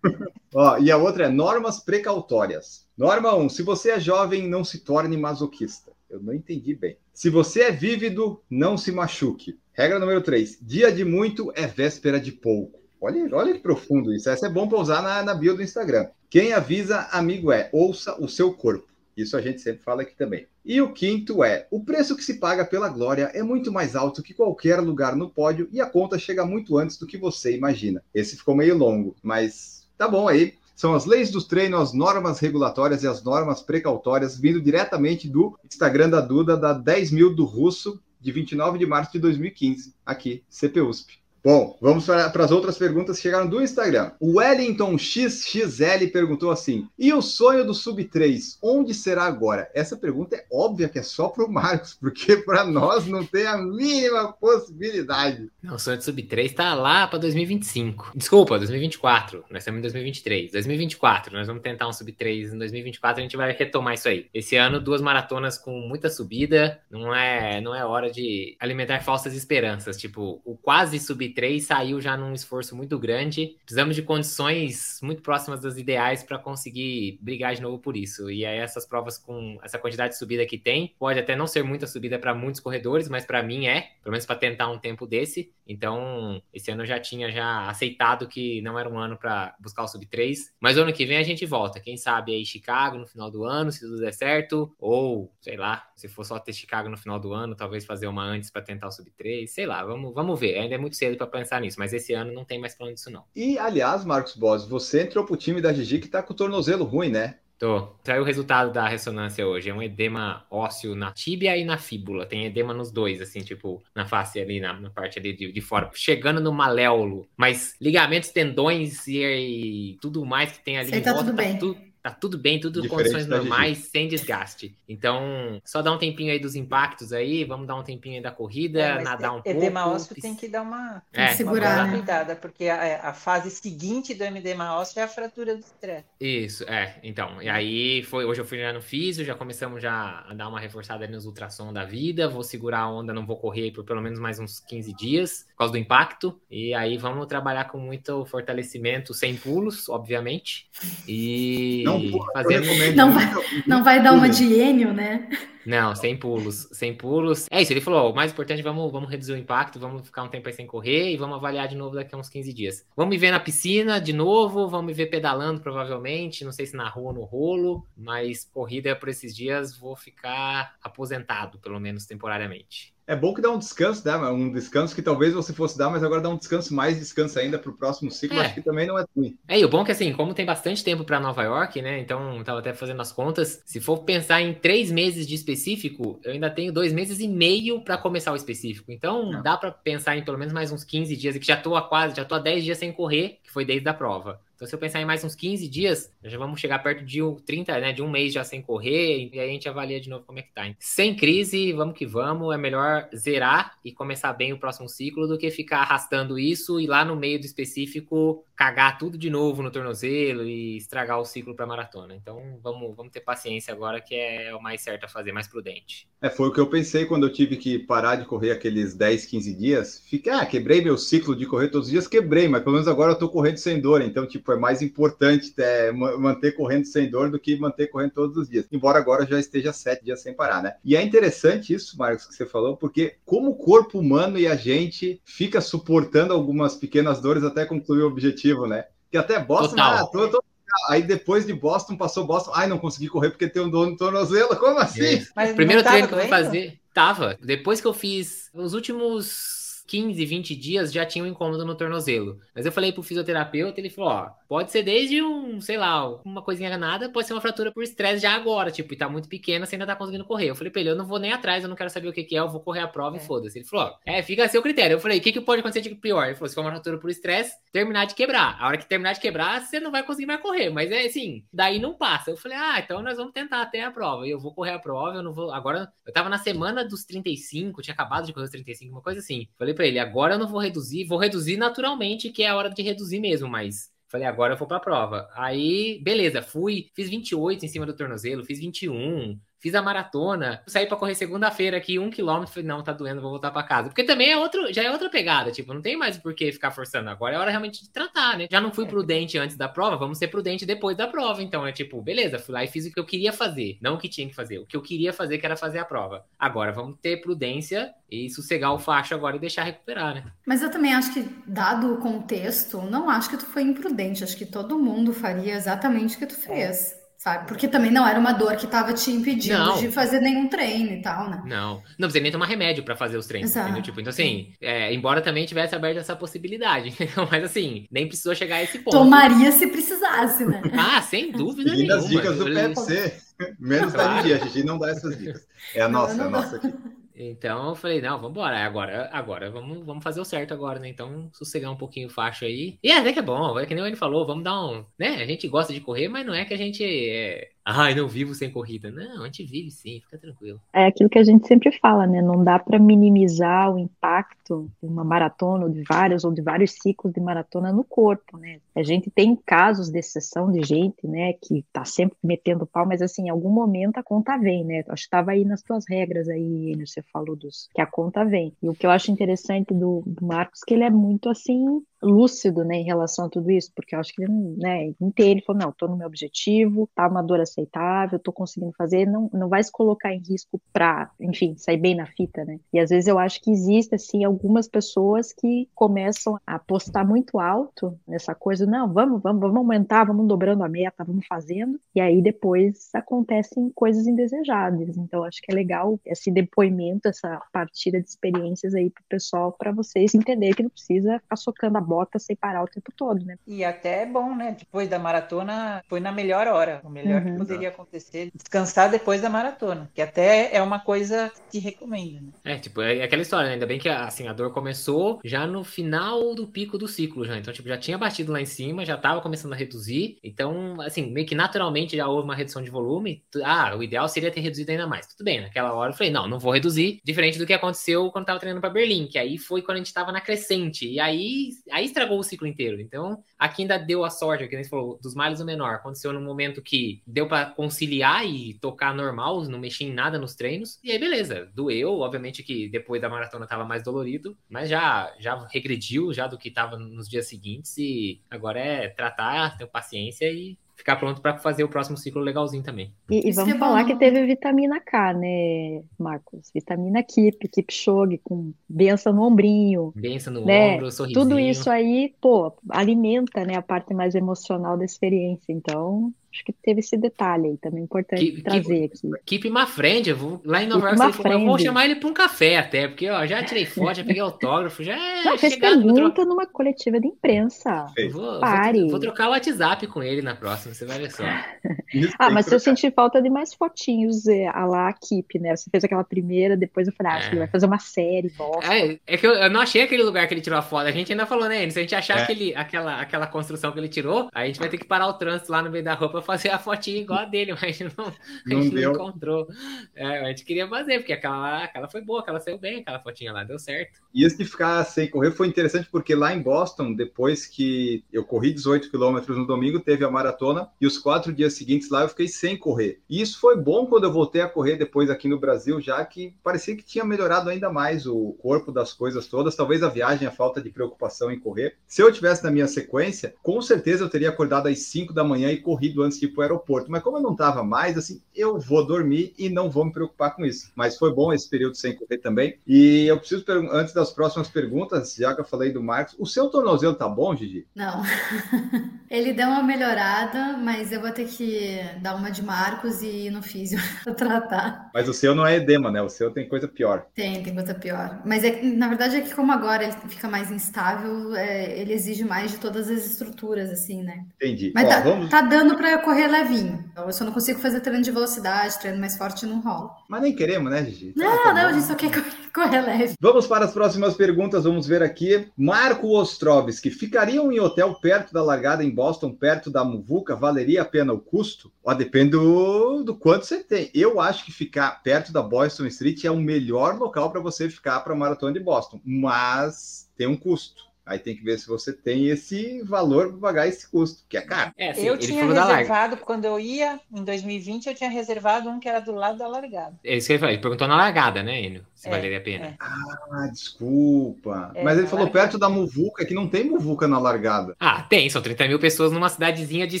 Ó, 0.54 0.78
e 0.78 0.90
a 0.90 0.96
outra 0.96 1.26
é 1.26 1.28
normas 1.28 1.78
precautórias. 1.78 2.86
Norma 2.96 3.34
1. 3.36 3.50
Se 3.50 3.62
você 3.62 3.90
é 3.90 4.00
jovem, 4.00 4.48
não 4.48 4.64
se 4.64 4.78
torne 4.78 5.16
masoquista. 5.18 5.92
Eu 6.08 6.22
não 6.22 6.32
entendi 6.32 6.74
bem. 6.74 6.96
Se 7.12 7.28
você 7.28 7.64
é 7.64 7.70
vívido, 7.70 8.42
não 8.48 8.78
se 8.78 8.90
machuque. 8.90 9.58
Regra 9.74 9.98
número 9.98 10.22
3. 10.22 10.58
Dia 10.62 10.90
de 10.90 11.04
muito 11.04 11.52
é 11.54 11.66
véspera 11.66 12.18
de 12.18 12.32
pouco. 12.32 12.80
Olha, 12.98 13.28
olha 13.32 13.52
que 13.52 13.60
profundo 13.60 14.14
isso. 14.14 14.30
Essa 14.30 14.46
é 14.46 14.50
bom 14.50 14.66
para 14.66 14.78
usar 14.78 15.02
na, 15.02 15.22
na 15.22 15.34
bio 15.34 15.54
do 15.54 15.62
Instagram. 15.62 16.08
Quem 16.32 16.54
avisa, 16.54 17.08
amigo 17.12 17.52
é, 17.52 17.68
ouça 17.74 18.18
o 18.18 18.26
seu 18.26 18.54
corpo. 18.54 18.86
Isso 19.14 19.36
a 19.36 19.42
gente 19.42 19.60
sempre 19.60 19.82
fala 19.82 20.00
aqui 20.00 20.16
também. 20.16 20.46
E 20.64 20.80
o 20.80 20.90
quinto 20.90 21.44
é: 21.44 21.66
o 21.70 21.84
preço 21.84 22.16
que 22.16 22.24
se 22.24 22.38
paga 22.38 22.64
pela 22.64 22.88
glória 22.88 23.30
é 23.34 23.42
muito 23.42 23.70
mais 23.70 23.94
alto 23.94 24.22
que 24.22 24.32
qualquer 24.32 24.80
lugar 24.80 25.14
no 25.14 25.28
pódio 25.28 25.68
e 25.70 25.78
a 25.78 25.84
conta 25.84 26.18
chega 26.18 26.42
muito 26.42 26.78
antes 26.78 26.96
do 26.96 27.06
que 27.06 27.18
você 27.18 27.54
imagina. 27.54 28.02
Esse 28.14 28.34
ficou 28.34 28.54
meio 28.54 28.78
longo, 28.78 29.14
mas 29.22 29.86
tá 29.98 30.08
bom 30.08 30.26
aí 30.26 30.54
são 30.74 30.94
as 30.94 31.04
leis 31.04 31.30
dos 31.30 31.44
treinos, 31.44 31.78
as 31.78 31.92
normas 31.92 32.38
regulatórias 32.38 33.02
e 33.02 33.06
as 33.06 33.22
normas 33.22 33.60
precautórias, 33.60 34.38
vindo 34.38 34.58
diretamente 34.58 35.28
do 35.28 35.58
Instagram 35.62 36.08
da 36.08 36.22
Duda, 36.22 36.56
da 36.56 36.72
10 36.72 37.10
mil 37.10 37.34
do 37.34 37.44
Russo, 37.44 38.00
de 38.18 38.32
29 38.32 38.78
de 38.78 38.86
março 38.86 39.12
de 39.12 39.18
2015, 39.18 39.94
aqui, 40.06 40.42
CPUSP. 40.48 41.21
Bom, 41.44 41.76
vamos 41.80 42.06
para 42.06 42.44
as 42.44 42.52
outras 42.52 42.78
perguntas 42.78 43.16
que 43.16 43.22
chegaram 43.22 43.48
do 43.48 43.60
Instagram. 43.60 44.12
O 44.20 44.38
Wellington 44.38 44.96
XXL 44.96 46.08
perguntou 46.12 46.52
assim: 46.52 46.86
e 46.96 47.12
o 47.12 47.20
sonho 47.20 47.64
do 47.64 47.74
Sub 47.74 48.02
3, 48.04 48.58
onde 48.62 48.94
será 48.94 49.24
agora? 49.24 49.68
Essa 49.74 49.96
pergunta 49.96 50.36
é 50.36 50.44
óbvia 50.52 50.88
que 50.88 51.00
é 51.00 51.02
só 51.02 51.28
para 51.28 51.44
o 51.44 51.50
Marcos, 51.50 51.94
porque 52.00 52.36
para 52.36 52.64
nós 52.64 53.06
não 53.06 53.24
tem 53.24 53.44
a 53.46 53.56
mínima 53.56 54.32
possibilidade. 54.32 55.50
Não, 55.60 55.74
o 55.74 55.78
sonho 55.80 55.96
do 55.96 56.04
Sub 56.04 56.22
3 56.22 56.50
está 56.52 56.74
lá 56.74 57.08
para 57.08 57.18
2025. 57.18 58.12
Desculpa, 58.14 58.56
2024. 58.58 59.44
Nós 59.50 59.62
estamos 59.62 59.78
em 59.78 59.82
2023. 59.82 60.52
2024, 60.52 61.34
nós 61.34 61.48
vamos 61.48 61.62
tentar 61.62 61.88
um 61.88 61.92
Sub 61.92 62.12
3 62.12 62.54
em 62.54 62.58
2024, 62.58 63.18
a 63.18 63.22
gente 63.22 63.36
vai 63.36 63.52
retomar 63.52 63.94
isso 63.94 64.08
aí. 64.08 64.28
Esse 64.32 64.54
ano, 64.54 64.78
duas 64.78 65.00
maratonas 65.00 65.58
com 65.58 65.72
muita 65.72 66.08
subida. 66.08 66.80
Não 66.88 67.12
é, 67.12 67.60
não 67.60 67.74
é 67.74 67.84
hora 67.84 68.12
de 68.12 68.56
alimentar 68.60 69.00
falsas 69.00 69.34
esperanças. 69.34 69.96
Tipo, 69.96 70.40
o 70.44 70.56
quase 70.56 71.00
Sub 71.00 71.31
3 71.32 71.64
saiu 71.64 72.00
já 72.00 72.16
num 72.16 72.32
esforço 72.32 72.76
muito 72.76 72.98
grande. 72.98 73.56
Precisamos 73.64 73.96
de 73.96 74.02
condições 74.02 75.00
muito 75.02 75.22
próximas 75.22 75.60
das 75.60 75.76
ideais 75.76 76.22
para 76.22 76.38
conseguir 76.38 77.18
brigar 77.20 77.54
de 77.54 77.62
novo 77.62 77.78
por 77.78 77.96
isso. 77.96 78.30
E 78.30 78.44
aí 78.44 78.58
essas 78.58 78.86
provas 78.86 79.18
com 79.18 79.58
essa 79.62 79.78
quantidade 79.78 80.12
de 80.12 80.18
subida 80.18 80.46
que 80.46 80.58
tem, 80.58 80.94
pode 80.98 81.18
até 81.18 81.34
não 81.34 81.46
ser 81.46 81.62
muita 81.62 81.86
subida 81.86 82.18
para 82.18 82.34
muitos 82.34 82.60
corredores, 82.60 83.08
mas 83.08 83.24
para 83.24 83.42
mim 83.42 83.66
é, 83.66 83.92
pelo 84.02 84.12
menos 84.12 84.26
para 84.26 84.36
tentar 84.36 84.70
um 84.70 84.78
tempo 84.78 85.06
desse. 85.06 85.52
Então, 85.66 86.42
esse 86.52 86.70
ano 86.70 86.82
eu 86.82 86.86
já 86.86 86.98
tinha 86.98 87.30
já 87.30 87.68
aceitado 87.68 88.26
que 88.26 88.60
não 88.62 88.78
era 88.78 88.88
um 88.88 88.98
ano 88.98 89.16
para 89.16 89.54
buscar 89.60 89.84
o 89.84 89.88
sub 89.88 90.04
3, 90.06 90.54
mas 90.60 90.76
ano 90.76 90.92
que 90.92 91.06
vem 91.06 91.16
a 91.16 91.22
gente 91.22 91.46
volta. 91.46 91.80
Quem 91.80 91.96
sabe 91.96 92.32
aí 92.32 92.44
Chicago 92.44 92.98
no 92.98 93.06
final 93.06 93.30
do 93.30 93.44
ano, 93.44 93.70
se 93.70 93.80
tudo 93.80 94.00
der 94.00 94.12
certo, 94.12 94.74
ou 94.78 95.32
sei 95.40 95.56
lá, 95.56 95.88
se 95.94 96.08
for 96.08 96.24
só 96.24 96.38
ter 96.38 96.52
Chicago 96.52 96.88
no 96.88 96.96
final 96.96 97.18
do 97.18 97.32
ano, 97.32 97.54
talvez 97.54 97.84
fazer 97.84 98.06
uma 98.06 98.24
antes 98.24 98.50
para 98.50 98.62
tentar 98.62 98.88
o 98.88 98.90
sub 98.90 99.10
3, 99.12 99.50
sei 99.50 99.66
lá, 99.66 99.84
vamos, 99.84 100.12
vamos 100.12 100.38
ver. 100.38 100.58
Ainda 100.58 100.74
é 100.74 100.78
muito 100.78 100.96
cedo 100.96 101.16
para 101.26 101.38
pensar 101.38 101.60
nisso, 101.60 101.78
mas 101.78 101.92
esse 101.92 102.12
ano 102.12 102.32
não 102.32 102.44
tem 102.44 102.58
mais 102.58 102.74
plano 102.74 102.94
disso 102.94 103.10
não. 103.10 103.24
E 103.34 103.58
aliás, 103.58 104.04
Marcos 104.04 104.34
Boss, 104.34 104.66
você 104.66 105.02
entrou 105.02 105.24
pro 105.24 105.36
time 105.36 105.60
da 105.60 105.72
Gigi 105.72 105.98
que 105.98 106.08
tá 106.08 106.22
com 106.22 106.32
o 106.32 106.36
tornozelo 106.36 106.84
ruim, 106.84 107.10
né? 107.10 107.36
Tô. 107.62 107.94
Saiu 108.02 108.22
o 108.22 108.24
resultado 108.24 108.72
da 108.72 108.88
ressonância 108.88 109.46
hoje. 109.46 109.70
É 109.70 109.74
um 109.74 109.80
edema 109.80 110.44
ósseo 110.50 110.96
na 110.96 111.12
tíbia 111.12 111.56
e 111.56 111.64
na 111.64 111.78
fíbula. 111.78 112.26
Tem 112.26 112.44
edema 112.44 112.74
nos 112.74 112.90
dois, 112.90 113.20
assim, 113.20 113.40
tipo, 113.40 113.80
na 113.94 114.04
face 114.04 114.40
ali, 114.40 114.58
na, 114.58 114.72
na 114.72 114.90
parte 114.90 115.20
ali 115.20 115.32
de, 115.32 115.52
de, 115.52 115.60
fora. 115.60 115.88
Chegando 115.94 116.40
no 116.40 116.50
maléolo. 116.50 117.24
Mas 117.36 117.76
ligamentos, 117.80 118.30
tendões 118.30 119.06
e, 119.06 119.92
e 119.92 119.98
tudo 120.00 120.24
mais 120.26 120.50
que 120.50 120.64
tem 120.64 120.76
ali. 120.76 120.90
Você 120.90 121.00
tá 121.00 121.14
tudo 121.14 121.26
tá 121.26 121.32
bem. 121.34 121.56
Tudo, 121.56 121.78
tá 122.02 122.10
tudo 122.10 122.38
bem, 122.38 122.58
tudo 122.60 122.80
Diferente 122.80 122.88
condições 122.88 123.26
normais, 123.26 123.78
sem 123.90 124.08
desgaste. 124.08 124.76
Então, 124.88 125.60
só 125.64 125.82
dá 125.82 125.92
um 125.92 125.98
tempinho 125.98 126.32
aí 126.32 126.38
dos 126.38 126.54
impactos 126.54 127.12
aí, 127.12 127.44
vamos 127.44 127.66
dar 127.66 127.76
um 127.76 127.82
tempinho 127.84 128.16
aí 128.16 128.22
da 128.22 128.30
corrida, 128.32 128.80
É, 128.80 128.98
nadar 128.98 129.32
um 129.36 129.42
edema 129.44 129.82
pouco. 129.82 129.96
ósseo 129.96 130.16
tem 130.16 130.34
que 130.34 130.48
dar 130.48 130.62
uma, 130.62 131.02
Tem 131.12 131.24
que 131.26 131.32
É, 131.32 131.34
segurar, 131.34 131.74
uma 131.78 131.84
né? 131.84 131.90
cuidada, 131.90 132.36
porque 132.36 132.68
a, 132.68 133.10
a 133.10 133.14
fase 133.14 133.50
seguinte 133.50 134.14
do 134.14 134.24
edema 134.24 134.74
ósseo 134.76 135.00
é 135.00 135.02
a 135.04 135.08
fratura 135.08 135.54
do 135.56 135.60
estresse. 135.60 136.06
Isso, 136.20 136.62
é. 136.64 137.00
Então, 137.02 137.42
e 137.42 137.48
aí 137.48 138.02
foi, 138.04 138.24
hoje 138.24 138.40
eu 138.40 138.44
fui 138.44 138.58
já 138.60 138.72
no 138.72 138.80
físio, 138.80 139.24
já 139.24 139.34
começamos 139.34 139.82
já 139.82 140.20
a 140.28 140.32
dar 140.34 140.48
uma 140.48 140.60
reforçada 140.60 141.04
ali 141.04 141.12
nos 141.12 141.26
ultrassom 141.26 141.72
da 141.72 141.84
vida, 141.84 142.28
vou 142.28 142.44
segurar 142.44 142.80
a 142.82 142.88
onda, 142.90 143.12
não 143.12 143.26
vou 143.26 143.36
correr 143.36 143.72
por 143.72 143.84
pelo 143.84 144.00
menos 144.00 144.20
mais 144.20 144.38
uns 144.38 144.60
15 144.60 144.94
dias, 144.94 145.46
por 145.50 145.56
causa 145.58 145.72
do 145.72 145.78
impacto, 145.78 146.40
e 146.48 146.72
aí 146.74 146.96
vamos 146.96 147.26
trabalhar 147.26 147.64
com 147.64 147.78
muito 147.78 148.24
fortalecimento 148.26 149.12
sem 149.12 149.36
pulos, 149.36 149.88
obviamente, 149.88 150.70
e 151.06 151.82
Não, 151.84 151.91
pula, 152.00 152.26
eu 152.26 152.32
fazendo... 152.32 152.62
recomendo 152.64 152.96
Não 152.96 153.12
muito- 153.12 153.68
Não 153.68 153.84
vai 153.84 154.02
dar 154.02 154.12
uma 154.12 154.28
de 154.28 154.44
Enio, 154.52 154.92
né? 154.92 155.28
Não, 155.64 155.94
sem 155.94 156.16
pulos, 156.16 156.66
sem 156.72 156.92
pulos. 156.92 157.46
É 157.48 157.62
isso, 157.62 157.72
ele 157.72 157.80
falou, 157.80 158.00
ó, 158.00 158.10
o 158.10 158.14
mais 158.14 158.32
importante, 158.32 158.60
vamos, 158.62 158.90
vamos 158.90 159.08
reduzir 159.08 159.32
o 159.32 159.36
impacto, 159.36 159.78
vamos 159.78 160.02
ficar 160.02 160.24
um 160.24 160.28
tempo 160.28 160.48
aí 160.48 160.52
sem 160.52 160.66
correr 160.66 161.12
e 161.12 161.16
vamos 161.16 161.36
avaliar 161.36 161.68
de 161.68 161.76
novo 161.76 161.94
daqui 161.94 162.12
a 162.14 162.18
uns 162.18 162.28
15 162.28 162.52
dias. 162.52 162.84
Vamos 162.96 163.10
me 163.10 163.18
ver 163.18 163.30
na 163.30 163.38
piscina 163.38 164.00
de 164.00 164.12
novo, 164.12 164.68
vamos 164.68 164.86
me 164.86 164.92
ver 164.92 165.06
pedalando 165.06 165.60
provavelmente, 165.60 166.44
não 166.44 166.50
sei 166.50 166.66
se 166.66 166.74
na 166.76 166.88
rua 166.88 167.08
ou 167.10 167.14
no 167.14 167.22
rolo, 167.22 167.86
mas 167.96 168.44
corrida 168.52 168.96
por 168.96 169.08
esses 169.08 169.36
dias 169.36 169.76
vou 169.78 169.94
ficar 169.94 170.74
aposentado, 170.82 171.58
pelo 171.60 171.78
menos 171.78 172.06
temporariamente. 172.06 172.92
É 173.12 173.16
bom 173.16 173.34
que 173.34 173.42
dá 173.42 173.50
um 173.50 173.58
descanso, 173.58 174.02
né? 174.06 174.16
Um 174.30 174.50
descanso 174.50 174.94
que 174.94 175.02
talvez 175.02 175.34
você 175.34 175.52
fosse 175.52 175.76
dar, 175.76 175.90
mas 175.90 176.02
agora 176.02 176.22
dá 176.22 176.30
um 176.30 176.36
descanso, 176.38 176.74
mais 176.74 176.98
descanso 176.98 177.38
ainda 177.38 177.58
para 177.58 177.70
o 177.70 177.76
próximo 177.76 178.10
ciclo. 178.10 178.38
É. 178.38 178.46
Acho 178.46 178.54
que 178.54 178.62
também 178.62 178.86
não 178.86 178.98
é 178.98 179.04
ruim. 179.14 179.36
É, 179.46 179.60
e 179.60 179.64
o 179.66 179.68
bom 179.68 179.82
é 179.82 179.84
que 179.84 179.92
assim, 179.92 180.14
como 180.14 180.32
tem 180.32 180.46
bastante 180.46 180.82
tempo 180.82 181.04
para 181.04 181.20
Nova 181.20 181.42
York, 181.42 181.82
né? 181.82 181.98
Então, 181.98 182.38
eu 182.38 182.42
tava 182.42 182.60
até 182.60 182.72
fazendo 182.72 183.02
as 183.02 183.12
contas. 183.12 183.62
Se 183.66 183.80
for 183.80 183.98
pensar 184.04 184.40
em 184.40 184.54
três 184.54 184.90
meses 184.90 185.26
de 185.26 185.34
específico, 185.34 186.18
eu 186.24 186.32
ainda 186.32 186.48
tenho 186.48 186.72
dois 186.72 186.90
meses 186.90 187.20
e 187.20 187.28
meio 187.28 187.82
para 187.82 187.98
começar 187.98 188.32
o 188.32 188.36
específico. 188.36 188.90
Então, 188.90 189.30
Não. 189.30 189.42
dá 189.42 189.58
para 189.58 189.70
pensar 189.70 190.16
em 190.16 190.24
pelo 190.24 190.38
menos 190.38 190.54
mais 190.54 190.72
uns 190.72 190.82
15 190.82 191.14
dias, 191.14 191.36
e 191.36 191.38
que 191.38 191.46
já 191.46 191.58
tô 191.58 191.76
há 191.76 191.82
quase, 191.82 192.16
já 192.16 192.24
tô 192.24 192.34
há 192.34 192.38
10 192.38 192.64
dias 192.64 192.78
sem 192.78 192.90
correr, 192.92 193.40
que 193.44 193.52
foi 193.52 193.66
desde 193.66 193.86
a 193.90 193.92
prova. 193.92 194.40
Então, 194.62 194.68
se 194.68 194.76
eu 194.76 194.78
pensar 194.78 195.00
em 195.00 195.04
mais 195.04 195.24
uns 195.24 195.34
15 195.34 195.66
dias, 195.66 196.14
já 196.22 196.38
vamos 196.38 196.60
chegar 196.60 196.78
perto 196.78 197.04
de 197.04 197.20
um 197.20 197.34
30, 197.34 197.80
né? 197.80 197.92
De 197.92 198.00
um 198.00 198.08
mês 198.08 198.32
já 198.32 198.44
sem 198.44 198.62
correr, 198.62 199.28
e 199.32 199.40
aí 199.40 199.48
a 199.48 199.52
gente 199.52 199.68
avalia 199.68 200.00
de 200.00 200.08
novo 200.08 200.24
como 200.24 200.38
é 200.38 200.42
que 200.42 200.52
tá. 200.52 200.72
Sem 200.78 201.16
crise, 201.16 201.72
vamos 201.72 201.98
que 201.98 202.06
vamos. 202.06 202.54
É 202.54 202.56
melhor 202.56 203.08
zerar 203.12 203.76
e 203.84 203.90
começar 203.90 204.32
bem 204.32 204.52
o 204.52 204.58
próximo 204.60 204.88
ciclo 204.88 205.26
do 205.26 205.36
que 205.36 205.50
ficar 205.50 205.80
arrastando 205.80 206.38
isso 206.38 206.78
e 206.78 206.86
lá 206.86 207.04
no 207.04 207.16
meio 207.16 207.40
do 207.40 207.44
específico 207.44 208.46
cagar 208.54 208.98
tudo 208.98 209.18
de 209.18 209.28
novo 209.28 209.64
no 209.64 209.70
tornozelo 209.72 210.44
e 210.44 210.76
estragar 210.76 211.18
o 211.18 211.24
ciclo 211.24 211.56
para 211.56 211.66
maratona. 211.66 212.14
Então, 212.14 212.60
vamos, 212.62 212.94
vamos 212.94 213.10
ter 213.10 213.20
paciência 213.20 213.74
agora, 213.74 214.00
que 214.00 214.14
é 214.14 214.54
o 214.54 214.62
mais 214.62 214.80
certo 214.80 215.02
a 215.06 215.08
fazer, 215.08 215.32
mais 215.32 215.48
prudente. 215.48 216.08
É, 216.22 216.30
foi 216.30 216.48
o 216.48 216.52
que 216.52 216.60
eu 216.60 216.68
pensei 216.68 217.04
quando 217.04 217.26
eu 217.26 217.32
tive 217.32 217.56
que 217.56 217.80
parar 217.80 218.14
de 218.14 218.24
correr 218.24 218.52
aqueles 218.52 218.94
10, 218.94 219.26
15 219.26 219.52
dias. 219.52 220.00
Fiquei, 220.06 220.32
ah, 220.32 220.46
quebrei 220.46 220.80
meu 220.80 220.96
ciclo 220.96 221.34
de 221.34 221.44
correr 221.46 221.66
todos 221.66 221.88
os 221.88 221.90
dias, 221.90 222.06
quebrei, 222.06 222.46
mas 222.46 222.62
pelo 222.62 222.74
menos 222.74 222.86
agora 222.86 223.10
eu 223.10 223.18
tô 223.18 223.28
correndo 223.28 223.56
sem 223.56 223.80
dor. 223.80 224.00
Então, 224.02 224.24
tipo, 224.24 224.52
é 224.52 224.56
mais 224.56 224.80
importante 224.80 225.52
é, 225.58 225.90
ma- 225.90 226.16
manter 226.16 226.52
correndo 226.52 226.84
sem 226.84 227.10
dor 227.10 227.28
do 227.28 227.40
que 227.40 227.56
manter 227.58 227.88
correndo 227.88 228.12
todos 228.12 228.36
os 228.36 228.48
dias. 228.48 228.66
Embora 228.70 229.00
agora 229.00 229.26
já 229.26 229.40
esteja 229.40 229.72
sete 229.72 230.04
dias 230.04 230.22
sem 230.22 230.32
parar, 230.32 230.62
né? 230.62 230.76
E 230.84 230.94
é 230.94 231.02
interessante 231.02 231.74
isso, 231.74 231.98
Marcos, 231.98 232.26
que 232.26 232.34
você 232.36 232.46
falou, 232.46 232.76
porque 232.76 233.16
como 233.24 233.50
o 233.50 233.56
corpo 233.56 233.98
humano 233.98 234.38
e 234.38 234.46
a 234.46 234.54
gente 234.54 235.20
fica 235.24 235.60
suportando 235.60 236.32
algumas 236.32 236.76
pequenas 236.76 237.20
dores 237.20 237.42
até 237.42 237.66
concluir 237.66 238.02
o 238.02 238.06
objetivo, 238.06 238.64
né? 238.68 238.84
Que 239.10 239.18
até 239.18 239.40
Boston, 239.40 239.70
Total. 239.76 239.94
ah, 239.96 240.06
tô- 240.06 240.28
tô- 240.28 240.44
aí 240.88 241.02
depois 241.02 241.46
de 241.46 241.52
Boston, 241.52 241.96
passou 241.96 242.26
Boston, 242.26 242.52
ai, 242.54 242.66
não 242.66 242.78
consegui 242.78 243.08
correr 243.08 243.30
porque 243.30 243.48
tem 243.48 243.62
um 243.62 243.70
dor 243.70 243.88
no 243.88 243.96
tornozelo, 243.96 244.56
como 244.56 244.78
assim? 244.78 245.24
Mas 245.34 245.52
Primeiro 245.52 245.82
treino 245.82 246.08
que 246.08 246.14
eu 246.14 246.18
fui 246.18 246.28
fazer, 246.28 246.78
tava. 246.92 247.38
Depois 247.42 247.80
que 247.80 247.86
eu 247.86 247.94
fiz 247.94 248.50
os 248.54 248.74
últimos 248.74 249.61
15, 249.92 250.24
20 250.24 250.56
dias, 250.56 250.90
já 250.90 251.04
tinha 251.04 251.22
um 251.22 251.26
incômodo 251.26 251.66
no 251.66 251.74
tornozelo. 251.74 252.40
Mas 252.56 252.64
eu 252.64 252.72
falei 252.72 252.92
pro 252.92 253.02
fisioterapeuta, 253.02 253.78
ele 253.78 253.90
falou, 253.90 254.10
ó, 254.10 254.30
pode 254.48 254.72
ser 254.72 254.82
desde 254.82 255.20
um, 255.22 255.60
sei 255.60 255.76
lá, 255.76 256.08
uma 256.24 256.40
coisinha 256.40 256.78
nada, 256.78 257.10
pode 257.10 257.26
ser 257.26 257.34
uma 257.34 257.42
fratura 257.42 257.70
por 257.70 257.82
estresse 257.82 258.22
já 258.22 258.32
agora, 258.32 258.70
tipo, 258.70 258.94
e 258.94 258.96
tá 258.96 259.06
muito 259.06 259.28
pequena, 259.28 259.66
você 259.66 259.74
ainda 259.74 259.84
tá 259.86 259.94
conseguindo 259.94 260.24
correr. 260.24 260.48
Eu 260.48 260.54
falei 260.56 260.70
pra 260.70 260.80
ele, 260.80 260.88
eu 260.90 260.96
não 260.96 261.04
vou 261.04 261.18
nem 261.18 261.30
atrás, 261.30 261.62
eu 261.62 261.68
não 261.68 261.76
quero 261.76 261.90
saber 261.90 262.08
o 262.08 262.12
que 262.12 262.24
que 262.24 262.34
é, 262.34 262.38
eu 262.40 262.48
vou 262.48 262.60
correr 262.62 262.80
a 262.80 262.88
prova 262.88 263.16
É. 263.16 263.20
e 263.20 263.22
foda-se. 263.22 263.58
Ele 263.58 263.66
falou, 263.66 263.84
ó, 263.86 263.94
é, 264.06 264.22
fica 264.22 264.44
a 264.44 264.48
seu 264.48 264.62
critério. 264.62 264.94
Eu 264.94 265.00
falei, 265.00 265.18
o 265.18 265.20
que 265.20 265.30
que 265.30 265.40
pode 265.42 265.60
acontecer 265.60 265.82
de 265.82 265.94
pior? 265.94 266.24
Ele 266.24 266.36
falou, 266.36 266.48
se 266.48 266.54
for 266.54 266.62
uma 266.62 266.70
fratura 266.70 266.96
por 266.98 267.10
estresse, 267.10 267.54
terminar 267.70 268.06
de 268.06 268.14
quebrar. 268.14 268.56
A 268.58 268.68
hora 268.68 268.78
que 268.78 268.88
terminar 268.88 269.12
de 269.12 269.20
quebrar, 269.20 269.60
você 269.60 269.78
não 269.78 269.90
vai 269.90 270.02
conseguir 270.02 270.24
mais 270.26 270.40
correr, 270.40 270.70
mas 270.70 270.90
é 270.90 271.04
assim, 271.04 271.44
daí 271.52 271.78
não 271.78 271.92
passa. 271.92 272.30
Eu 272.30 272.36
falei, 272.38 272.56
ah, 272.56 272.80
então 272.82 273.02
nós 273.02 273.18
vamos 273.18 273.32
tentar 273.34 273.60
até 273.60 273.82
a 273.82 273.90
prova. 273.90 274.26
E 274.26 274.30
eu 274.30 274.40
vou 274.40 274.54
correr 274.54 274.70
a 274.72 274.78
prova, 274.78 275.18
eu 275.18 275.22
não 275.22 275.34
vou. 275.34 275.52
Agora, 275.52 275.92
eu 276.06 276.12
tava 276.14 276.30
na 276.30 276.38
semana 276.38 276.82
dos 276.82 277.04
35, 277.04 277.82
tinha 277.82 277.92
acabado 277.92 278.24
de 278.24 278.32
correr 278.32 278.44
os 278.46 278.50
35, 278.50 278.90
uma 278.90 279.02
coisa 279.02 279.20
assim. 279.20 279.46
Falei 279.58 279.74
pra 279.74 279.81
ele, 279.82 279.98
agora 279.98 280.34
eu 280.34 280.38
não 280.38 280.48
vou 280.48 280.60
reduzir, 280.60 281.04
vou 281.04 281.18
reduzir 281.18 281.56
naturalmente, 281.56 282.30
que 282.30 282.42
é 282.42 282.48
a 282.48 282.56
hora 282.56 282.70
de 282.70 282.82
reduzir 282.82 283.20
mesmo, 283.20 283.48
mas. 283.48 283.90
Falei, 284.08 284.26
agora 284.26 284.54
eu 284.54 284.58
vou 284.58 284.68
pra 284.68 284.78
prova. 284.80 285.28
Aí, 285.34 286.00
beleza, 286.02 286.42
fui, 286.42 286.90
fiz 286.94 287.08
28 287.08 287.64
em 287.64 287.68
cima 287.68 287.86
do 287.86 287.96
tornozelo, 287.96 288.44
fiz 288.44 288.58
21, 288.58 289.40
fiz 289.62 289.74
a 289.76 289.80
maratona, 289.80 290.60
saí 290.66 290.86
pra 290.86 290.96
correr 290.96 291.14
segunda-feira 291.14 291.76
aqui, 291.76 291.98
um 291.98 292.10
quilômetro, 292.10 292.52
falei, 292.52 292.68
não, 292.68 292.82
tá 292.82 292.92
doendo, 292.92 293.22
vou 293.22 293.30
voltar 293.30 293.52
pra 293.52 293.62
casa. 293.62 293.88
Porque 293.88 294.02
também 294.02 294.32
é 294.32 294.36
outro, 294.36 294.72
já 294.72 294.82
é 294.82 294.90
outra 294.90 295.08
pegada, 295.08 295.52
tipo, 295.52 295.72
não 295.72 295.80
tem 295.80 295.96
mais 295.96 296.18
por 296.18 296.34
que 296.34 296.50
ficar 296.50 296.72
forçando. 296.72 297.08
Agora 297.08 297.36
é 297.36 297.38
hora 297.38 297.50
realmente 297.50 297.82
de 297.82 297.88
tratar, 297.88 298.36
né? 298.36 298.48
Já 298.50 298.60
não 298.60 298.72
fui 298.72 298.86
prudente 298.86 299.38
antes 299.38 299.56
da 299.56 299.68
prova, 299.68 299.96
vamos 299.96 300.18
ser 300.18 300.26
prudente 300.28 300.66
depois 300.66 300.96
da 300.96 301.06
prova. 301.06 301.40
Então, 301.42 301.64
é 301.64 301.70
tipo, 301.70 302.02
beleza, 302.02 302.40
fui 302.40 302.52
lá 302.52 302.64
e 302.64 302.66
fiz 302.68 302.86
o 302.86 302.92
que 302.92 302.98
eu 302.98 303.06
queria 303.06 303.32
fazer, 303.32 303.78
não 303.80 303.94
o 303.94 303.98
que 303.98 304.08
tinha 304.08 304.28
que 304.28 304.34
fazer. 304.34 304.58
O 304.58 304.66
que 304.66 304.76
eu 304.76 304.82
queria 304.82 305.12
fazer, 305.12 305.38
que 305.38 305.46
era 305.46 305.56
fazer 305.56 305.78
a 305.78 305.84
prova. 305.84 306.24
Agora, 306.36 306.72
vamos 306.72 306.98
ter 307.00 307.20
prudência 307.20 307.94
e 308.10 308.28
sossegar 308.28 308.74
o 308.74 308.78
facho 308.78 309.14
agora 309.14 309.36
e 309.36 309.38
deixar 309.40 309.62
recuperar, 309.62 310.14
né? 310.14 310.24
Mas 310.44 310.60
eu 310.60 310.70
também 310.70 310.92
acho 310.92 311.14
que, 311.14 311.22
dado 311.46 311.94
o 311.94 311.98
contexto, 311.98 312.82
não 312.82 313.08
acho 313.08 313.30
que 313.30 313.36
tu 313.36 313.46
foi 313.46 313.62
imprudente. 313.62 314.24
Acho 314.24 314.36
que 314.36 314.44
todo 314.44 314.78
mundo 314.78 315.12
faria 315.12 315.54
exatamente 315.54 316.16
o 316.16 316.18
que 316.18 316.26
tu 316.26 316.34
fez, 316.34 316.94
sabe? 317.22 317.46
Porque 317.46 317.68
também 317.68 317.90
não 317.90 318.06
era 318.06 318.18
uma 318.18 318.32
dor 318.32 318.56
que 318.56 318.66
tava 318.66 318.92
te 318.92 319.10
impedindo 319.12 319.56
Não. 319.58 319.78
de 319.78 319.88
fazer 319.92 320.20
nenhum 320.20 320.48
treino 320.48 320.90
e 320.92 321.00
tal, 321.00 321.30
né? 321.30 321.40
Não, 321.46 321.76
não 321.98 322.08
precisa 322.08 322.22
nem 322.22 322.32
tomar 322.32 322.46
remédio 322.46 322.82
pra 322.82 322.96
fazer 322.96 323.16
os 323.16 323.26
treinos, 323.26 323.50
Exato. 323.50 323.66
entendeu? 323.68 323.82
Tipo, 323.84 324.00
então 324.00 324.10
assim, 324.10 324.52
é, 324.60 324.92
embora 324.92 325.20
também 325.20 325.46
tivesse 325.46 325.74
aberto 325.74 325.98
essa 325.98 326.16
possibilidade, 326.16 326.88
entendeu? 326.90 327.28
mas 327.30 327.44
assim, 327.44 327.86
nem 327.92 328.08
precisou 328.08 328.34
chegar 328.34 328.56
a 328.56 328.62
esse 328.64 328.80
ponto. 328.80 328.96
Tomaria 328.96 329.52
se 329.52 329.66
precisasse, 329.68 330.44
né? 330.44 330.60
Ah, 330.76 331.00
sem 331.00 331.30
dúvida 331.30 331.70
as 331.72 331.78
nenhuma. 331.78 332.02
dicas 332.08 332.36
do 332.38 332.44
PFC. 332.44 333.14
Menos 333.58 333.92
da 333.92 334.04
Claro. 334.04 334.22
Gigi, 334.28 334.34
a 334.34 334.38
Gigi 334.46 334.64
não 334.64 334.78
dá 334.78 334.90
essas 334.90 335.16
dicas. 335.16 335.46
É 335.74 335.82
a 335.82 335.88
Não, 335.88 336.00
nossa, 336.02 336.14
não 336.14 336.24
é 336.24 336.26
a 336.26 336.30
nossa 336.30 336.56
aqui. 336.56 336.72
Então 337.14 337.70
eu 337.70 337.74
falei, 337.74 338.00
não, 338.00 338.20
vambora. 338.20 338.58
Agora, 338.58 339.08
agora 339.12 339.50
vamos, 339.50 339.84
vamos 339.84 340.02
fazer 340.02 340.20
o 340.20 340.24
certo 340.24 340.52
agora, 340.54 340.78
né? 340.78 340.88
Então, 340.88 341.30
sossegar 341.32 341.70
um 341.70 341.76
pouquinho 341.76 342.08
o 342.08 342.10
facho 342.10 342.44
aí. 342.44 342.78
E 342.82 342.90
até 342.90 343.12
que 343.12 343.18
é 343.18 343.22
bom, 343.22 343.58
é 343.58 343.66
que 343.66 343.74
nem 343.74 343.84
ele 343.84 343.96
falou, 343.96 344.26
vamos 344.26 344.44
dar 344.44 344.60
um. 344.64 344.84
Né? 344.98 345.22
A 345.22 345.26
gente 345.26 345.48
gosta 345.48 345.72
de 345.72 345.80
correr, 345.80 346.08
mas 346.08 346.26
não 346.26 346.34
é 346.34 346.44
que 346.44 346.54
a 346.54 346.56
gente 346.56 346.82
é. 346.84 347.51
Ai, 347.64 347.94
não 347.94 348.08
vivo 348.08 348.34
sem 348.34 348.50
corrida. 348.50 348.90
Não, 348.90 349.22
a 349.22 349.26
gente 349.26 349.44
vive 349.44 349.70
sim, 349.70 350.00
fica 350.00 350.18
tranquilo. 350.18 350.60
É 350.72 350.86
aquilo 350.86 351.08
que 351.08 351.18
a 351.18 351.24
gente 351.24 351.46
sempre 351.46 351.70
fala, 351.78 352.06
né? 352.06 352.20
Não 352.20 352.42
dá 352.42 352.58
para 352.58 352.78
minimizar 352.78 353.72
o 353.72 353.78
impacto 353.78 354.68
de 354.82 354.88
uma 354.88 355.04
maratona, 355.04 355.64
ou 355.64 355.70
de 355.70 355.82
vários, 355.88 356.24
ou 356.24 356.32
de 356.32 356.42
vários 356.42 356.72
ciclos 356.72 357.12
de 357.12 357.20
maratona 357.20 357.72
no 357.72 357.84
corpo, 357.84 358.36
né? 358.36 358.60
A 358.74 358.82
gente 358.82 359.10
tem 359.10 359.36
casos 359.36 359.90
de 359.90 359.98
exceção 359.98 360.50
de 360.50 360.62
gente, 360.62 361.06
né, 361.06 361.34
que 361.34 361.64
tá 361.72 361.84
sempre 361.84 362.16
metendo 362.22 362.66
pau, 362.66 362.86
mas 362.86 363.00
assim, 363.00 363.26
em 363.26 363.28
algum 363.28 363.50
momento 363.50 363.98
a 363.98 364.02
conta 364.02 364.36
vem, 364.36 364.64
né? 364.64 364.82
Acho 364.88 365.02
que 365.02 365.06
estava 365.06 365.30
aí 365.30 365.44
nas 365.44 365.62
tuas 365.62 365.84
regras 365.88 366.28
aí, 366.28 366.74
você 366.76 367.02
falou 367.12 367.36
dos 367.36 367.68
que 367.74 367.80
a 367.80 367.86
conta 367.86 368.24
vem. 368.24 368.52
E 368.62 368.68
o 368.68 368.74
que 368.74 368.86
eu 368.86 368.90
acho 368.90 369.10
interessante 369.10 369.72
do, 369.72 370.02
do 370.06 370.26
Marcos, 370.26 370.60
que 370.66 370.74
ele 370.74 370.84
é 370.84 370.90
muito 370.90 371.28
assim, 371.28 371.82
lúcido, 372.02 372.64
né, 372.64 372.76
em 372.76 372.84
relação 372.84 373.26
a 373.26 373.28
tudo 373.28 373.50
isso, 373.50 373.70
porque 373.74 373.94
eu 373.94 374.00
acho 374.00 374.12
que 374.12 374.22
ele, 374.22 374.32
né, 374.58 374.92
inteiro, 375.00 375.38
ele 375.38 375.42
falou, 375.42 375.62
não, 375.62 375.72
tô 375.72 375.86
no 375.86 375.96
meu 375.96 376.06
objetivo, 376.06 376.88
tá 376.94 377.06
uma 377.06 377.22
dor 377.22 377.40
aceitável, 377.40 378.18
tô 378.18 378.32
conseguindo 378.32 378.72
fazer, 378.76 379.06
não, 379.06 379.30
não 379.32 379.48
vai 379.48 379.62
se 379.62 379.70
colocar 379.70 380.12
em 380.12 380.18
risco 380.18 380.60
pra, 380.72 381.10
enfim, 381.20 381.54
sair 381.56 381.76
bem 381.76 381.94
na 381.94 382.06
fita, 382.06 382.44
né, 382.44 382.58
e 382.72 382.78
às 382.78 382.90
vezes 382.90 383.06
eu 383.06 383.18
acho 383.18 383.40
que 383.40 383.50
existe, 383.50 383.94
assim, 383.94 384.24
algumas 384.24 384.68
pessoas 384.68 385.32
que 385.32 385.68
começam 385.74 386.38
a 386.46 386.56
apostar 386.56 387.06
muito 387.06 387.38
alto 387.38 387.98
nessa 388.06 388.34
coisa, 388.34 388.66
não, 388.66 388.92
vamos, 388.92 389.22
vamos, 389.22 389.40
vamos 389.40 389.56
aumentar, 389.56 390.04
vamos 390.04 390.26
dobrando 390.26 390.64
a 390.64 390.68
meta, 390.68 391.04
vamos 391.04 391.26
fazendo, 391.26 391.78
e 391.94 392.00
aí 392.00 392.20
depois 392.20 392.90
acontecem 392.94 393.70
coisas 393.74 394.06
indesejadas, 394.06 394.96
então 394.96 395.24
acho 395.24 395.40
que 395.40 395.52
é 395.52 395.54
legal 395.54 395.98
esse 396.04 396.30
depoimento, 396.30 397.08
essa 397.08 397.40
partilha 397.52 398.00
de 398.00 398.08
experiências 398.08 398.74
aí 398.74 398.90
pro 398.90 399.02
pessoal, 399.08 399.52
para 399.52 399.72
vocês 399.72 400.14
entenderem 400.14 400.54
que 400.54 400.62
não 400.62 400.70
precisa 400.70 401.18
ficar 401.20 401.36
socando 401.36 401.78
a 401.78 401.80
bota 401.92 402.18
sem 402.18 402.34
parar 402.34 402.62
o 402.64 402.68
tempo 402.68 402.90
todo, 402.96 403.22
né? 403.24 403.36
E 403.46 403.62
até 403.64 404.02
é 404.02 404.06
bom, 404.06 404.34
né? 404.34 404.56
Depois 404.58 404.88
da 404.88 404.98
maratona, 404.98 405.82
foi 405.88 406.00
na 406.00 406.10
melhor 406.10 406.46
hora. 406.46 406.80
O 406.84 406.88
melhor 406.88 407.20
Uhum. 407.22 407.32
que 407.32 407.38
poderia 407.38 407.68
acontecer. 407.68 408.30
Descansar 408.34 408.90
depois 408.90 409.20
da 409.20 409.28
maratona. 409.28 409.90
Que 409.94 410.00
até 410.00 410.54
é 410.56 410.62
uma 410.62 410.80
coisa 410.80 411.30
que 411.50 411.58
recomenda, 411.58 412.20
né? 412.22 412.28
É, 412.44 412.56
tipo, 412.58 412.80
é 412.80 413.02
aquela 413.02 413.20
história, 413.22 413.48
né? 413.48 413.54
Ainda 413.54 413.66
bem 413.66 413.78
que 413.78 413.88
assim, 413.88 414.26
a 414.26 414.32
dor 414.32 414.52
começou 414.52 415.20
já 415.24 415.46
no 415.46 415.62
final 415.62 416.34
do 416.34 416.46
pico 416.46 416.78
do 416.78 416.88
ciclo, 416.88 417.24
já. 417.24 417.36
Então, 417.36 417.52
tipo, 417.52 417.68
já 417.68 417.76
tinha 417.76 417.98
batido 417.98 418.32
lá 418.32 418.40
em 418.40 418.46
cima, 418.46 418.84
já 418.86 418.96
tava 418.96 419.20
começando 419.20 419.52
a 419.52 419.56
reduzir. 419.56 420.16
Então, 420.24 420.80
assim, 420.80 421.10
meio 421.10 421.26
que 421.26 421.34
naturalmente 421.34 421.96
já 421.96 422.08
houve 422.08 422.24
uma 422.24 422.34
redução 422.34 422.62
de 422.62 422.70
volume. 422.70 423.22
Ah, 423.44 423.76
o 423.76 423.82
ideal 423.82 424.08
seria 424.08 424.30
ter 424.30 424.40
reduzido 424.40 424.70
ainda 424.70 424.86
mais. 424.86 425.06
Tudo 425.06 425.24
bem, 425.24 425.40
naquela 425.42 425.72
hora 425.74 425.92
eu 425.92 425.96
falei, 425.96 426.12
não, 426.12 426.26
não 426.26 426.38
vou 426.38 426.52
reduzir. 426.52 427.00
Diferente 427.04 427.38
do 427.38 427.46
que 427.46 427.52
aconteceu 427.52 428.10
quando 428.10 428.22
eu 428.22 428.26
tava 428.26 428.38
treinando 428.40 428.60
pra 428.60 428.70
Berlim, 428.70 429.06
que 429.06 429.18
aí 429.18 429.36
foi 429.38 429.60
quando 429.62 429.76
a 429.76 429.78
gente 429.80 429.92
tava 429.92 430.10
na 430.12 430.20
crescente. 430.20 430.88
E 430.88 430.98
aí, 431.00 431.50
aí 431.70 431.81
estragou 431.84 432.18
o 432.18 432.22
ciclo 432.22 432.46
inteiro. 432.46 432.80
Então, 432.80 433.22
aqui 433.38 433.62
ainda 433.62 433.78
deu 433.78 434.04
a 434.04 434.10
sorte, 434.10 434.46
que 434.46 434.54
nem 434.54 434.64
você 434.64 434.70
falou, 434.70 434.98
dos 435.02 435.14
males 435.14 435.40
o 435.40 435.44
menor. 435.44 435.74
Aconteceu 435.74 436.12
num 436.12 436.22
momento 436.22 436.62
que 436.62 437.02
deu 437.06 437.26
pra 437.26 437.46
conciliar 437.46 438.26
e 438.26 438.54
tocar 438.54 438.94
normal, 438.94 439.42
não 439.44 439.58
mexi 439.58 439.84
em 439.84 439.92
nada 439.92 440.18
nos 440.18 440.34
treinos. 440.34 440.78
E 440.82 440.90
aí, 440.90 440.98
beleza. 440.98 441.50
Doeu, 441.54 442.00
obviamente 442.00 442.42
que 442.42 442.68
depois 442.68 443.00
da 443.00 443.08
maratona 443.08 443.46
tava 443.46 443.64
mais 443.64 443.82
dolorido, 443.82 444.36
mas 444.48 444.68
já, 444.68 445.14
já 445.18 445.46
regrediu 445.48 446.12
já 446.12 446.26
do 446.26 446.38
que 446.38 446.50
tava 446.50 446.78
nos 446.78 447.08
dias 447.08 447.28
seguintes. 447.28 447.76
E 447.78 448.20
agora 448.30 448.60
é 448.60 448.88
tratar, 448.88 449.56
ter 449.56 449.66
paciência 449.66 450.30
e 450.30 450.56
ficar 450.76 450.96
pronto 450.96 451.20
pra 451.22 451.38
fazer 451.38 451.64
o 451.64 451.68
próximo 451.68 451.96
ciclo 451.96 452.22
legalzinho 452.22 452.62
também. 452.62 452.94
E, 453.10 453.28
e 453.28 453.32
vamos 453.32 453.44
que 453.44 453.50
é 453.50 453.54
bom, 453.54 453.58
falar 453.58 453.84
não? 453.84 453.86
que 453.86 453.94
teve 453.96 454.24
vitamina 454.26 454.80
K, 454.80 455.12
né, 455.14 455.84
Marcos? 455.98 456.50
Vitamina 456.54 457.02
Kip, 457.02 457.46
Kipchoge, 457.48 458.18
com 458.18 458.54
benção 458.68 459.12
no 459.12 459.22
ombrinho. 459.22 459.94
Benção 459.94 460.32
no 460.32 460.40
Né, 460.44 460.54
ombro, 460.54 460.90
sorrisinho. 460.90 461.20
Tudo 461.24 461.38
isso 461.38 461.70
aí, 461.70 462.14
pô, 462.20 462.56
alimenta, 462.70 463.44
né, 463.44 463.56
a 463.56 463.62
parte 463.62 463.92
mais 463.94 464.14
emocional 464.14 464.78
da 464.78 464.84
experiência. 464.84 465.52
Então, 465.52 466.12
acho 466.32 466.44
que 466.44 466.52
teve 466.52 466.80
esse 466.80 466.96
detalhe 466.96 467.46
aí 467.48 467.56
também 467.58 467.82
importante 467.84 468.18
Que- 468.24 468.32
que- 468.32 468.42
trazer 468.42 468.84
aqui. 468.84 469.10
Keep 469.26 469.50
my 469.50 469.66
friend, 469.66 470.08
eu 470.10 470.16
vou 470.16 470.40
lá 470.44 470.62
em 470.62 470.66
Nova 470.66 470.88
Keep 470.90 471.00
York, 471.02 471.16
falou, 471.22 471.38
eu 471.40 471.46
vou 471.46 471.58
chamar 471.58 471.84
ele 471.84 471.96
pra 471.96 472.08
um 472.08 472.14
café 472.14 472.56
até, 472.58 472.88
porque 472.88 473.08
ó, 473.10 473.24
já 473.26 473.42
tirei 473.44 473.66
foto, 473.66 473.96
já 473.96 474.04
peguei 474.04 474.20
autógrafo, 474.22 474.82
já 474.82 474.94
é 474.94 475.24
Não, 475.24 475.36
fez 475.38 475.52
vou, 475.58 475.60
tro- 475.60 475.80
pergunta 475.82 476.24
numa 476.24 476.46
coletiva 476.46 476.98
de 476.98 477.06
imprensa. 477.08 477.86
Vou, 478.12 478.22
vou, 478.22 478.40
Pare. 478.40 478.88
vou 478.88 478.98
trocar 479.00 479.28
o 479.28 479.30
WhatsApp 479.32 479.86
com 479.86 480.02
ele 480.02 480.22
na 480.22 480.34
próxima, 480.34 480.74
você 480.74 480.84
vai 480.86 480.98
ver 480.98 481.10
só. 481.10 481.22
Ah, 482.18 482.30
mas 482.30 482.48
que 482.48 482.54
eu 482.54 482.58
trocar. 482.58 482.76
senti 482.76 482.90
falta 482.90 483.20
de 483.20 483.28
mais 483.28 483.52
fotinhos 483.52 484.26
é, 484.26 484.46
a 484.48 484.64
lá 484.64 484.90
Keep, 484.94 485.38
né? 485.38 485.54
Você 485.54 485.68
fez 485.70 485.84
aquela 485.84 486.02
primeira, 486.02 486.56
depois 486.56 486.86
eu 486.86 486.92
falei, 486.94 487.12
ah, 487.12 487.16
acho 487.16 487.28
que 487.28 487.34
ele 487.34 487.40
vai 487.40 487.48
fazer 487.48 487.66
uma 487.66 487.78
série, 487.78 488.30
bosta. 488.30 488.74
É, 488.74 488.98
é 489.06 489.16
que 489.18 489.26
eu, 489.26 489.32
eu 489.34 489.50
não 489.50 489.60
achei 489.60 489.82
aquele 489.82 490.02
lugar 490.02 490.26
que 490.26 490.32
ele 490.32 490.40
tirou 490.40 490.58
a 490.58 490.62
foto. 490.62 490.86
A 490.86 490.90
gente 490.90 491.12
ainda 491.12 491.26
falou, 491.26 491.46
né? 491.48 491.68
Se 491.68 491.78
a 491.78 491.82
gente 491.82 491.94
achar 491.94 492.18
É. 492.20 492.22
aquele, 492.22 492.54
aquela, 492.54 492.98
aquela 493.00 493.26
construção 493.26 493.72
que 493.72 493.78
ele 493.78 493.88
tirou, 493.88 494.28
aí 494.32 494.44
a 494.44 494.46
gente 494.46 494.58
vai 494.58 494.70
ter 494.70 494.78
que 494.78 494.86
parar 494.86 495.06
o 495.06 495.12
trânsito 495.14 495.52
lá 495.52 495.60
no 495.60 495.70
meio 495.70 495.84
da 495.84 495.92
rua 495.92 496.08
pra 496.22 496.36
fazer 496.36 496.50
a 496.50 496.58
fotinha 496.58 497.00
igual 497.00 497.20
a 497.20 497.24
dele, 497.24 497.52
mas 497.60 497.62
a 497.62 497.70
gente 497.70 497.94
não, 497.96 498.06
a 498.06 498.12
Não 498.46 498.62
gente 498.62 498.74
não 498.74 498.80
deu. 498.80 498.92
encontrou. 498.92 499.46
É, 499.94 500.20
a 500.20 500.28
gente 500.28 500.44
queria 500.44 500.68
fazer, 500.68 500.98
porque 500.98 501.12
aquela, 501.12 501.64
aquela 501.64 501.88
foi 501.88 502.00
boa, 502.00 502.20
aquela 502.20 502.40
saiu 502.40 502.58
bem, 502.58 502.80
aquela 502.80 503.00
fotinha 503.00 503.32
lá, 503.32 503.44
deu 503.44 503.58
certo. 503.58 504.00
E 504.14 504.24
esse 504.24 504.36
de 504.36 504.44
ficar 504.44 504.84
sem 504.84 505.08
correr 505.08 505.30
foi 505.32 505.46
interessante 505.46 505.88
porque 505.90 506.14
lá 506.14 506.34
em 506.34 506.42
Boston, 506.42 506.92
depois 506.94 507.46
que 507.46 508.04
eu 508.12 508.24
corri 508.24 508.52
18 508.52 508.90
quilômetros 508.90 509.36
no 509.36 509.46
domingo, 509.46 509.80
teve 509.80 510.04
a 510.04 510.10
maratona 510.10 510.68
e 510.80 510.86
os 510.86 510.98
quatro 510.98 511.32
dias 511.32 511.54
seguintes 511.54 511.90
lá 511.90 512.02
eu 512.02 512.08
fiquei 512.08 512.28
sem 512.28 512.56
correr. 512.56 513.00
E 513.08 513.20
isso 513.20 513.40
foi 513.40 513.56
bom 513.56 513.86
quando 513.86 514.04
eu 514.04 514.12
voltei 514.12 514.42
a 514.42 514.48
correr 514.48 514.76
depois 514.76 515.10
aqui 515.10 515.28
no 515.28 515.38
Brasil, 515.40 515.80
já 515.80 516.04
que 516.04 516.34
parecia 516.42 516.76
que 516.76 516.84
tinha 516.84 517.04
melhorado 517.04 517.48
ainda 517.48 517.70
mais 517.70 518.06
o 518.06 518.32
corpo 518.34 518.70
das 518.70 518.92
coisas 518.92 519.26
todas. 519.26 519.56
Talvez 519.56 519.82
a 519.82 519.88
viagem, 519.88 520.26
a 520.26 520.30
falta 520.30 520.60
de 520.60 520.70
preocupação 520.70 521.30
em 521.30 521.38
correr. 521.38 521.76
Se 521.86 522.02
eu 522.02 522.12
tivesse 522.12 522.44
na 522.44 522.50
minha 522.50 522.66
sequência, 522.66 523.34
com 523.42 523.60
certeza 523.62 524.04
eu 524.04 524.10
teria 524.10 524.28
acordado 524.28 524.68
às 524.68 524.78
5 524.80 525.12
da 525.12 525.24
manhã 525.24 525.50
e 525.50 525.58
corrido 525.58 526.02
antes 526.02 526.11
de 526.18 526.26
ir 526.26 526.28
para 526.30 526.40
o 526.40 526.42
aeroporto. 526.42 526.90
Mas 526.90 527.02
como 527.02 527.18
eu 527.18 527.22
não 527.22 527.32
estava 527.32 527.62
mais, 527.62 527.96
assim, 527.96 528.20
eu 528.34 528.58
vou 528.58 528.86
dormir 528.86 529.34
e 529.38 529.48
não 529.48 529.70
vou 529.70 529.84
me 529.84 529.92
preocupar 529.92 530.34
com 530.34 530.44
isso. 530.44 530.70
Mas 530.74 530.98
foi 530.98 531.12
bom 531.12 531.32
esse 531.32 531.48
período 531.48 531.76
sem 531.76 531.94
correr 531.94 532.18
também. 532.18 532.56
E 532.66 533.06
eu 533.06 533.18
preciso, 533.18 533.44
antes 533.70 533.94
das 533.94 534.10
próximas 534.10 534.48
perguntas, 534.48 535.14
já 535.14 535.34
que 535.34 535.40
eu 535.40 535.44
falei 535.44 535.70
do 535.70 535.82
Marcos, 535.82 536.14
o 536.18 536.26
seu 536.26 536.48
tornozelo 536.48 536.94
tá 536.94 537.08
bom, 537.08 537.34
Gigi? 537.36 537.66
Não. 537.74 538.02
Ele 539.10 539.34
deu 539.34 539.48
uma 539.48 539.62
melhorada, 539.62 540.56
mas 540.56 540.90
eu 540.90 541.00
vou 541.00 541.12
ter 541.12 541.26
que 541.26 541.78
dar 542.00 542.14
uma 542.14 542.30
de 542.30 542.42
Marcos 542.42 543.02
e 543.02 543.26
ir 543.26 543.30
no 543.30 543.42
físio 543.42 543.78
pra 544.02 544.14
tratar. 544.14 544.90
Mas 544.94 545.08
o 545.08 545.12
seu 545.12 545.34
não 545.34 545.46
é 545.46 545.56
edema, 545.56 545.90
né? 545.90 546.00
O 546.00 546.08
seu 546.08 546.30
tem 546.30 546.48
coisa 546.48 546.66
pior. 546.66 547.06
Tem, 547.14 547.42
tem 547.42 547.54
coisa 547.54 547.74
pior. 547.74 548.22
Mas 548.24 548.42
é, 548.42 548.62
na 548.62 548.88
verdade 548.88 549.16
é 549.16 549.20
que 549.20 549.34
como 549.34 549.52
agora 549.52 549.84
ele 549.84 549.92
fica 550.08 550.28
mais 550.28 550.50
instável, 550.50 551.34
é, 551.34 551.78
ele 551.78 551.92
exige 551.92 552.24
mais 552.24 552.52
de 552.52 552.58
todas 552.58 552.88
as 552.88 553.04
estruturas, 553.04 553.70
assim, 553.70 554.02
né? 554.02 554.24
Entendi. 554.36 554.72
Mas 554.74 554.86
Ó, 554.86 554.88
tá, 554.88 555.00
vamos... 555.00 555.30
tá 555.30 555.40
dando 555.42 555.76
pra 555.76 555.90
eu 555.90 556.00
correr 556.02 556.28
levinho. 556.28 556.84
Eu 556.96 557.12
só 557.12 557.24
não 557.24 557.32
consigo 557.32 557.58
fazer 557.60 557.80
treino 557.80 558.02
de 558.02 558.10
velocidade, 558.10 558.78
treino 558.78 558.98
mais 558.98 559.16
forte 559.16 559.46
não 559.46 559.60
rola. 559.60 559.90
Mas 560.08 560.22
nem 560.22 560.34
queremos, 560.34 560.70
né, 560.70 560.84
Gigi? 560.84 561.12
Não, 561.16 561.32
Ah, 561.32 561.38
tá 561.44 561.54
não, 561.54 561.68
a 561.68 561.72
gente 561.72 561.86
só 561.86 561.94
quer 561.94 562.10
correr, 562.12 562.32
correr 562.52 562.80
leve. 562.82 563.14
Vamos 563.20 563.46
para 563.46 563.64
as 563.64 563.72
próximas 563.72 564.14
perguntas. 564.14 564.64
Vamos 564.64 564.86
ver 564.86 565.02
aqui. 565.02 565.48
Marco 565.56 566.08
Ostrovski. 566.08 566.90
Ficariam 566.90 567.50
em 567.50 567.60
hotel 567.60 567.94
perto 567.94 568.32
da 568.32 568.42
largada 568.42 568.84
em 568.84 568.90
Boston, 568.90 569.32
perto 569.32 569.70
da 569.70 569.84
Muvuca? 569.84 570.36
Valeria 570.36 570.82
a 570.82 570.84
pena 570.84 571.12
o 571.12 571.20
custo? 571.20 571.72
Ó, 571.84 571.94
depende 571.94 572.32
do, 572.32 573.02
do 573.02 573.14
quanto 573.16 573.46
você 573.46 573.62
tem. 573.62 573.90
Eu 573.94 574.20
acho 574.20 574.44
que 574.44 574.52
ficar 574.52 575.02
perto 575.02 575.32
da 575.32 575.42
Boston 575.42 575.86
Street 575.86 576.24
é 576.24 576.30
o 576.30 576.36
melhor 576.36 576.98
local 576.98 577.30
para 577.30 577.40
você 577.40 577.68
ficar 577.70 578.00
para 578.00 578.12
a 578.12 578.16
maratona 578.16 578.52
de 578.52 578.60
Boston, 578.60 579.00
mas 579.04 580.10
tem 580.16 580.26
um 580.26 580.36
custo. 580.36 580.91
Aí 581.12 581.18
tem 581.18 581.36
que 581.36 581.44
ver 581.44 581.58
se 581.58 581.68
você 581.68 581.92
tem 581.92 582.28
esse 582.28 582.80
valor 582.82 583.28
para 583.28 583.38
pagar 583.38 583.68
esse 583.68 583.86
custo, 583.86 584.24
que 584.26 584.38
é 584.38 584.40
caro. 584.40 584.72
É, 584.78 584.90
assim, 584.90 585.02
eu 585.02 585.14
ele 585.14 585.22
tinha 585.22 585.44
reservado, 585.44 586.16
quando 586.16 586.46
eu 586.46 586.58
ia, 586.58 586.98
em 587.14 587.22
2020, 587.22 587.86
eu 587.86 587.94
tinha 587.94 588.08
reservado 588.08 588.70
um 588.70 588.80
que 588.80 588.88
era 588.88 589.00
do 589.00 589.12
lado 589.12 589.36
da 589.36 589.46
largada. 589.46 589.94
É 590.02 590.16
isso 590.16 590.26
que 590.26 590.32
ele 590.32 590.38
falou. 590.40 590.52
Ele 590.54 590.62
perguntou 590.62 590.88
na 590.88 590.96
largada, 590.96 591.42
né, 591.42 591.60
Enio? 591.62 591.84
Se 592.02 592.08
É, 592.08 592.10
valeria 592.10 592.38
a 592.38 592.40
pena. 592.40 592.64
é. 592.66 592.74
Ah, 592.80 593.46
desculpa. 593.52 594.72
É, 594.74 594.82
mas 594.82 594.98
ele 594.98 595.06
falou 595.06 595.24
largada. 595.26 595.46
perto 595.46 595.58
da 595.58 595.68
Muvuca, 595.68 596.24
que 596.26 596.34
não 596.34 596.48
tem 596.48 596.64
Muvuca 596.64 597.06
na 597.06 597.16
largada. 597.16 597.76
Ah, 597.78 598.02
tem, 598.02 598.28
são 598.28 598.42
30 598.42 598.66
mil 598.66 598.80
pessoas 598.80 599.12
numa 599.12 599.28
cidadezinha 599.28 599.86
de, 599.86 600.00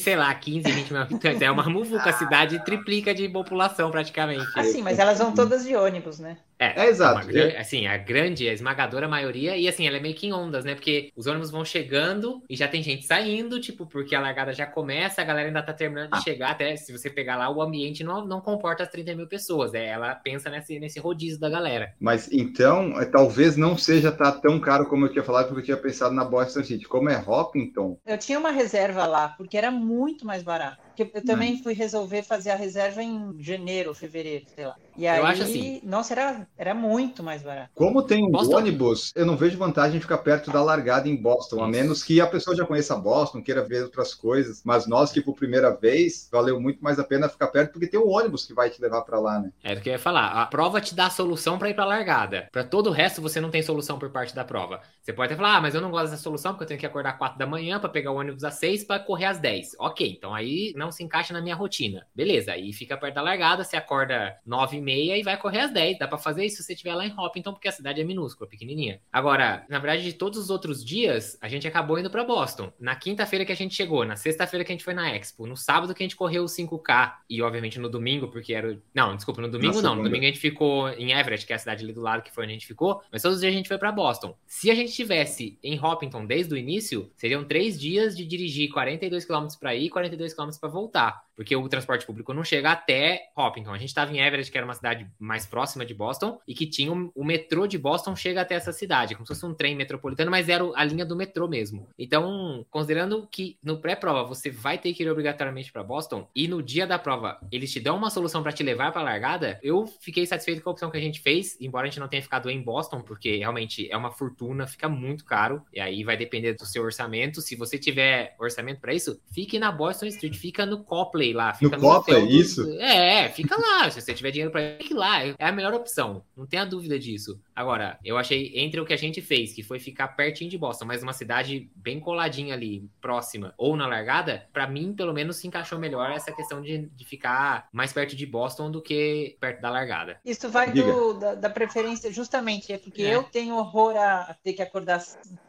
sei 0.00 0.16
lá, 0.16 0.34
15, 0.34 0.68
20 0.68 0.92
mil 0.92 1.00
habitantes. 1.02 1.40
É 1.40 1.48
uma 1.50 1.68
muvuca, 1.68 2.10
a 2.10 2.12
cidade 2.12 2.64
triplica 2.64 3.14
de 3.14 3.28
população 3.28 3.88
praticamente. 3.92 4.44
Assim, 4.56 4.82
mas 4.82 4.98
elas 4.98 5.18
vão 5.18 5.32
todas 5.32 5.64
de 5.64 5.76
ônibus, 5.76 6.18
né? 6.18 6.38
É, 6.58 6.86
exato. 6.86 7.26
uma 7.28 7.60
assim, 7.60 7.88
a 7.88 7.96
grande, 7.96 8.48
a 8.48 8.52
esmagadora 8.52 9.08
maioria, 9.08 9.56
e 9.56 9.66
assim, 9.66 9.84
ela 9.86 9.96
é 9.96 10.00
meio 10.00 10.14
que 10.14 10.28
em 10.28 10.32
ondas, 10.32 10.64
né? 10.64 10.74
Porque 10.76 11.10
os 11.16 11.26
ônibus 11.26 11.50
vão 11.50 11.64
chegando 11.64 12.40
e 12.48 12.54
já 12.54 12.68
tem 12.68 12.80
gente 12.82 13.04
saindo, 13.04 13.60
tipo, 13.60 13.84
porque 13.84 14.14
a 14.14 14.20
largada 14.20 14.52
já 14.52 14.64
começa, 14.64 15.20
a 15.20 15.24
galera 15.24 15.48
ainda 15.48 15.60
tá 15.62 15.72
terminando 15.72 16.10
de 16.12 16.18
Ah. 16.18 16.20
chegar, 16.22 16.50
até 16.52 16.76
se 16.76 16.92
você 16.92 17.10
pegar 17.10 17.36
lá, 17.36 17.50
o 17.50 17.60
ambiente 17.60 18.04
não, 18.04 18.24
não 18.24 18.40
comporta 18.40 18.84
as 18.84 18.88
30 18.90 19.12
mil 19.16 19.26
pessoas, 19.26 19.74
é, 19.74 19.86
ela 19.88 20.14
pensa 20.14 20.48
nesse, 20.50 20.78
nesse 20.78 21.00
rodízio 21.00 21.40
da 21.40 21.50
galera. 21.50 21.91
Mas 22.00 22.30
então, 22.32 23.00
é, 23.00 23.04
talvez 23.04 23.56
não 23.56 23.76
seja 23.76 24.10
tá 24.10 24.32
tão 24.32 24.58
caro 24.58 24.86
como 24.86 25.06
eu 25.06 25.12
tinha 25.12 25.24
falado, 25.24 25.46
porque 25.48 25.60
eu 25.60 25.64
tinha 25.64 25.76
pensado 25.76 26.14
na 26.14 26.24
Boston 26.24 26.64
City. 26.64 26.86
Como 26.86 27.08
é 27.08 27.16
Hopkinton, 27.16 27.98
Eu 28.06 28.18
tinha 28.18 28.38
uma 28.38 28.50
reserva 28.50 29.06
lá, 29.06 29.28
porque 29.28 29.56
era 29.56 29.70
muito 29.70 30.26
mais 30.26 30.42
barato. 30.42 30.78
Porque 30.94 31.10
eu 31.14 31.24
também 31.24 31.62
fui 31.62 31.72
resolver 31.72 32.22
fazer 32.22 32.50
a 32.50 32.56
reserva 32.56 33.02
em 33.02 33.34
janeiro, 33.38 33.94
fevereiro, 33.94 34.44
sei 34.54 34.66
lá. 34.66 34.76
E 34.96 35.06
aí, 35.06 35.22
acho 35.22 35.42
assim. 35.42 35.80
nossa, 35.82 36.12
era, 36.12 36.46
era 36.56 36.74
muito 36.74 37.22
mais 37.22 37.42
barato. 37.42 37.70
como 37.74 38.02
tem 38.02 38.22
um 38.22 38.30
Boston. 38.30 38.56
ônibus, 38.56 39.10
eu 39.14 39.24
não 39.24 39.36
vejo 39.36 39.56
vantagem 39.56 39.96
em 39.96 40.00
ficar 40.00 40.18
perto 40.18 40.50
da 40.50 40.62
largada 40.62 41.08
em 41.08 41.16
Boston, 41.16 41.56
a 41.56 41.62
Isso. 41.62 41.70
menos 41.70 42.02
que 42.02 42.20
a 42.20 42.26
pessoa 42.26 42.54
já 42.54 42.66
conheça 42.66 42.94
Boston, 42.94 43.42
queira 43.42 43.62
ver 43.62 43.84
outras 43.84 44.14
coisas. 44.14 44.62
Mas 44.64 44.86
nós 44.86 45.10
que 45.10 45.22
por 45.22 45.34
primeira 45.34 45.70
vez, 45.70 46.28
valeu 46.30 46.60
muito 46.60 46.82
mais 46.84 46.98
a 46.98 47.04
pena 47.04 47.28
ficar 47.28 47.48
perto, 47.48 47.72
porque 47.72 47.86
tem 47.86 47.98
um 47.98 48.08
ônibus 48.08 48.44
que 48.44 48.52
vai 48.52 48.68
te 48.68 48.80
levar 48.82 49.02
para 49.02 49.18
lá, 49.18 49.40
né? 49.40 49.50
É 49.64 49.72
o 49.72 49.80
que 49.80 49.88
eu 49.88 49.94
ia 49.94 49.98
falar. 49.98 50.42
A 50.42 50.46
prova 50.46 50.80
te 50.80 50.94
dá 50.94 51.06
a 51.06 51.10
solução 51.10 51.58
pra 51.58 51.70
ir 51.70 51.74
pra 51.74 51.86
largada. 51.86 52.48
Pra 52.52 52.64
todo 52.64 52.88
o 52.88 52.92
resto, 52.92 53.22
você 53.22 53.40
não 53.40 53.50
tem 53.50 53.62
solução 53.62 53.98
por 53.98 54.10
parte 54.10 54.34
da 54.34 54.44
prova. 54.44 54.80
Você 55.00 55.12
pode 55.12 55.32
até 55.32 55.42
falar, 55.42 55.56
ah, 55.56 55.60
mas 55.60 55.74
eu 55.74 55.80
não 55.80 55.90
gosto 55.90 56.10
dessa 56.10 56.22
solução 56.22 56.52
porque 56.52 56.64
eu 56.64 56.68
tenho 56.68 56.80
que 56.80 56.86
acordar 56.86 57.12
às 57.12 57.18
4 57.18 57.38
da 57.38 57.46
manhã 57.46 57.80
pra 57.80 57.88
pegar 57.88 58.12
o 58.12 58.16
ônibus 58.16 58.44
às 58.44 58.54
6 58.54 58.84
pra 58.84 58.98
correr 58.98 59.24
às 59.26 59.38
10. 59.38 59.76
Ok, 59.78 60.16
então 60.16 60.34
aí 60.34 60.72
não 60.82 60.90
se 60.90 61.02
encaixa 61.02 61.32
na 61.32 61.40
minha 61.40 61.54
rotina. 61.54 62.06
Beleza, 62.14 62.52
aí 62.52 62.72
fica 62.72 62.96
perto 62.96 63.14
da 63.14 63.22
largada, 63.22 63.62
você 63.62 63.76
acorda 63.76 64.36
9 64.44 64.76
e 64.76 64.80
meia 64.80 65.16
e 65.16 65.22
vai 65.22 65.36
correr 65.36 65.60
às 65.60 65.72
10. 65.72 65.98
Dá 65.98 66.08
pra 66.08 66.18
fazer 66.18 66.44
isso 66.44 66.56
se 66.56 66.64
você 66.64 66.72
estiver 66.72 66.94
lá 66.94 67.06
em 67.06 67.14
Hopkinton, 67.16 67.52
porque 67.52 67.68
a 67.68 67.72
cidade 67.72 68.00
é 68.00 68.04
minúscula, 68.04 68.50
pequenininha. 68.50 69.00
Agora, 69.12 69.64
na 69.68 69.78
verdade, 69.78 70.02
de 70.02 70.12
todos 70.12 70.38
os 70.38 70.50
outros 70.50 70.84
dias, 70.84 71.38
a 71.40 71.48
gente 71.48 71.66
acabou 71.68 71.98
indo 71.98 72.10
pra 72.10 72.24
Boston. 72.24 72.72
Na 72.80 72.96
quinta-feira 72.96 73.44
que 73.44 73.52
a 73.52 73.56
gente 73.56 73.74
chegou, 73.74 74.04
na 74.04 74.16
sexta-feira 74.16 74.64
que 74.64 74.72
a 74.72 74.74
gente 74.74 74.84
foi 74.84 74.94
na 74.94 75.14
Expo, 75.14 75.46
no 75.46 75.56
sábado 75.56 75.94
que 75.94 76.02
a 76.02 76.06
gente 76.06 76.16
correu 76.16 76.42
o 76.42 76.46
5K 76.46 77.14
e, 77.30 77.40
obviamente, 77.40 77.78
no 77.78 77.88
domingo, 77.88 78.28
porque 78.28 78.52
era. 78.52 78.78
Não, 78.92 79.14
desculpa, 79.14 79.40
no 79.40 79.48
domingo 79.48 79.76
Na 79.76 79.82
não. 79.82 79.96
No 79.96 80.02
domingo 80.02 80.24
a 80.24 80.28
gente 80.28 80.40
ficou 80.40 80.88
em 80.90 81.12
Everett, 81.12 81.46
que 81.46 81.52
é 81.52 81.56
a 81.56 81.58
cidade 81.58 81.84
ali 81.84 81.92
do 81.92 82.00
lado, 82.00 82.22
que 82.22 82.32
foi 82.32 82.44
onde 82.44 82.52
a 82.52 82.56
gente 82.56 82.66
ficou. 82.66 83.02
Mas 83.10 83.22
todos 83.22 83.36
os 83.36 83.40
dias 83.40 83.52
a 83.52 83.56
gente 83.56 83.68
foi 83.68 83.78
pra 83.78 83.92
Boston. 83.92 84.36
Se 84.46 84.70
a 84.70 84.74
gente 84.74 84.88
estivesse 84.88 85.58
em 85.62 85.78
Hopkinton 85.78 86.26
desde 86.26 86.52
o 86.54 86.56
início, 86.56 87.10
seriam 87.16 87.44
três 87.44 87.78
dias 87.78 88.16
de 88.16 88.24
dirigir 88.24 88.70
42 88.70 89.24
km 89.24 89.46
pra 89.60 89.74
ir 89.74 89.86
e 89.86 89.90
42 89.90 90.34
km 90.34 90.50
pra 90.60 90.68
voltar 90.72 91.24
porque 91.42 91.56
o 91.56 91.68
transporte 91.68 92.06
público 92.06 92.32
não 92.32 92.44
chega 92.44 92.70
até 92.70 93.30
Hopkinton. 93.36 93.74
A 93.74 93.78
gente 93.78 93.88
estava 93.88 94.12
em 94.12 94.20
Everett, 94.20 94.48
que 94.48 94.56
era 94.56 94.64
uma 94.64 94.74
cidade 94.74 95.08
mais 95.18 95.44
próxima 95.44 95.84
de 95.84 95.92
Boston, 95.92 96.38
e 96.46 96.54
que 96.54 96.66
tinha 96.66 96.92
um, 96.92 97.10
o 97.16 97.24
metrô 97.24 97.66
de 97.66 97.76
Boston 97.76 98.14
chega 98.14 98.40
até 98.40 98.54
essa 98.54 98.72
cidade, 98.72 99.16
como 99.16 99.26
se 99.26 99.34
fosse 99.34 99.44
um 99.44 99.52
trem 99.52 99.74
metropolitano, 99.74 100.30
mas 100.30 100.48
era 100.48 100.64
a 100.76 100.84
linha 100.84 101.04
do 101.04 101.16
metrô 101.16 101.48
mesmo. 101.48 101.88
Então, 101.98 102.64
considerando 102.70 103.26
que 103.26 103.58
no 103.60 103.80
pré-prova 103.80 104.22
você 104.22 104.50
vai 104.50 104.78
ter 104.78 104.94
que 104.94 105.02
ir 105.02 105.10
obrigatoriamente 105.10 105.72
para 105.72 105.82
Boston, 105.82 106.28
e 106.32 106.46
no 106.46 106.62
dia 106.62 106.86
da 106.86 106.96
prova 106.96 107.40
eles 107.50 107.72
te 107.72 107.80
dão 107.80 107.96
uma 107.96 108.10
solução 108.10 108.40
para 108.40 108.52
te 108.52 108.62
levar 108.62 108.92
para 108.92 109.00
a 109.00 109.04
largada, 109.04 109.58
eu 109.64 109.86
fiquei 110.00 110.24
satisfeito 110.24 110.62
com 110.62 110.70
a 110.70 110.72
opção 110.72 110.92
que 110.92 110.96
a 110.96 111.00
gente 111.00 111.20
fez, 111.20 111.60
embora 111.60 111.88
a 111.88 111.90
gente 111.90 111.98
não 111.98 112.08
tenha 112.08 112.22
ficado 112.22 112.48
em 112.48 112.62
Boston, 112.62 113.00
porque 113.00 113.38
realmente 113.38 113.90
é 113.90 113.96
uma 113.96 114.12
fortuna, 114.12 114.64
fica 114.66 114.88
muito 114.88 115.24
caro, 115.24 115.60
e 115.72 115.80
aí 115.80 116.04
vai 116.04 116.16
depender 116.16 116.54
do 116.54 116.64
seu 116.64 116.84
orçamento. 116.84 117.40
Se 117.40 117.56
você 117.56 117.78
tiver 117.78 118.36
orçamento 118.38 118.80
para 118.80 118.94
isso, 118.94 119.20
fique 119.32 119.58
na 119.58 119.72
Boston 119.72 120.06
Street, 120.06 120.36
fica 120.36 120.64
no 120.64 120.84
Copley 120.84 121.31
lá. 121.32 121.54
Fica 121.54 121.76
no, 121.76 121.82
no 121.82 121.88
Copa, 121.88 122.12
é 122.12 122.20
isso? 122.20 122.70
É, 122.78 123.28
fica 123.28 123.56
lá. 123.56 123.90
Se 123.90 124.00
você 124.00 124.14
tiver 124.14 124.30
dinheiro 124.30 124.50
para 124.50 124.76
fique 124.78 124.94
lá. 124.94 125.24
É 125.24 125.34
a 125.38 125.52
melhor 125.52 125.74
opção. 125.74 126.22
Não 126.36 126.46
tenha 126.46 126.64
dúvida 126.64 126.98
disso. 126.98 127.40
Agora, 127.54 127.98
eu 128.04 128.16
achei 128.16 128.52
entre 128.54 128.80
o 128.80 128.84
que 128.84 128.92
a 128.92 128.98
gente 128.98 129.20
fez, 129.20 129.52
que 129.52 129.62
foi 129.62 129.78
ficar 129.78 130.08
pertinho 130.08 130.50
de 130.50 130.58
Boston, 130.58 130.86
mas 130.86 131.02
uma 131.02 131.12
cidade 131.12 131.70
bem 131.74 132.00
coladinha 132.00 132.54
ali, 132.54 132.88
próxima, 133.00 133.54
ou 133.56 133.76
na 133.76 133.86
largada, 133.86 134.46
para 134.52 134.66
mim, 134.66 134.92
pelo 134.92 135.12
menos, 135.12 135.36
se 135.36 135.46
encaixou 135.46 135.78
melhor 135.78 136.10
essa 136.10 136.32
questão 136.32 136.60
de, 136.60 136.86
de 136.86 137.04
ficar 137.04 137.68
mais 137.72 137.92
perto 137.92 138.16
de 138.16 138.26
Boston 138.26 138.70
do 138.70 138.80
que 138.80 139.36
perto 139.40 139.60
da 139.60 139.70
largada. 139.70 140.18
Isso 140.24 140.48
vai 140.48 140.70
do, 140.72 141.14
da, 141.14 141.34
da, 141.34 141.50
preferência, 141.50 142.10
justamente, 142.12 142.72
é 142.72 142.78
porque 142.78 143.02
é. 143.02 143.14
eu 143.14 143.22
tenho 143.22 143.56
horror 143.56 143.96
a 143.96 144.34
ter 144.42 144.54
que 144.54 144.62
acordar. 144.62 145.02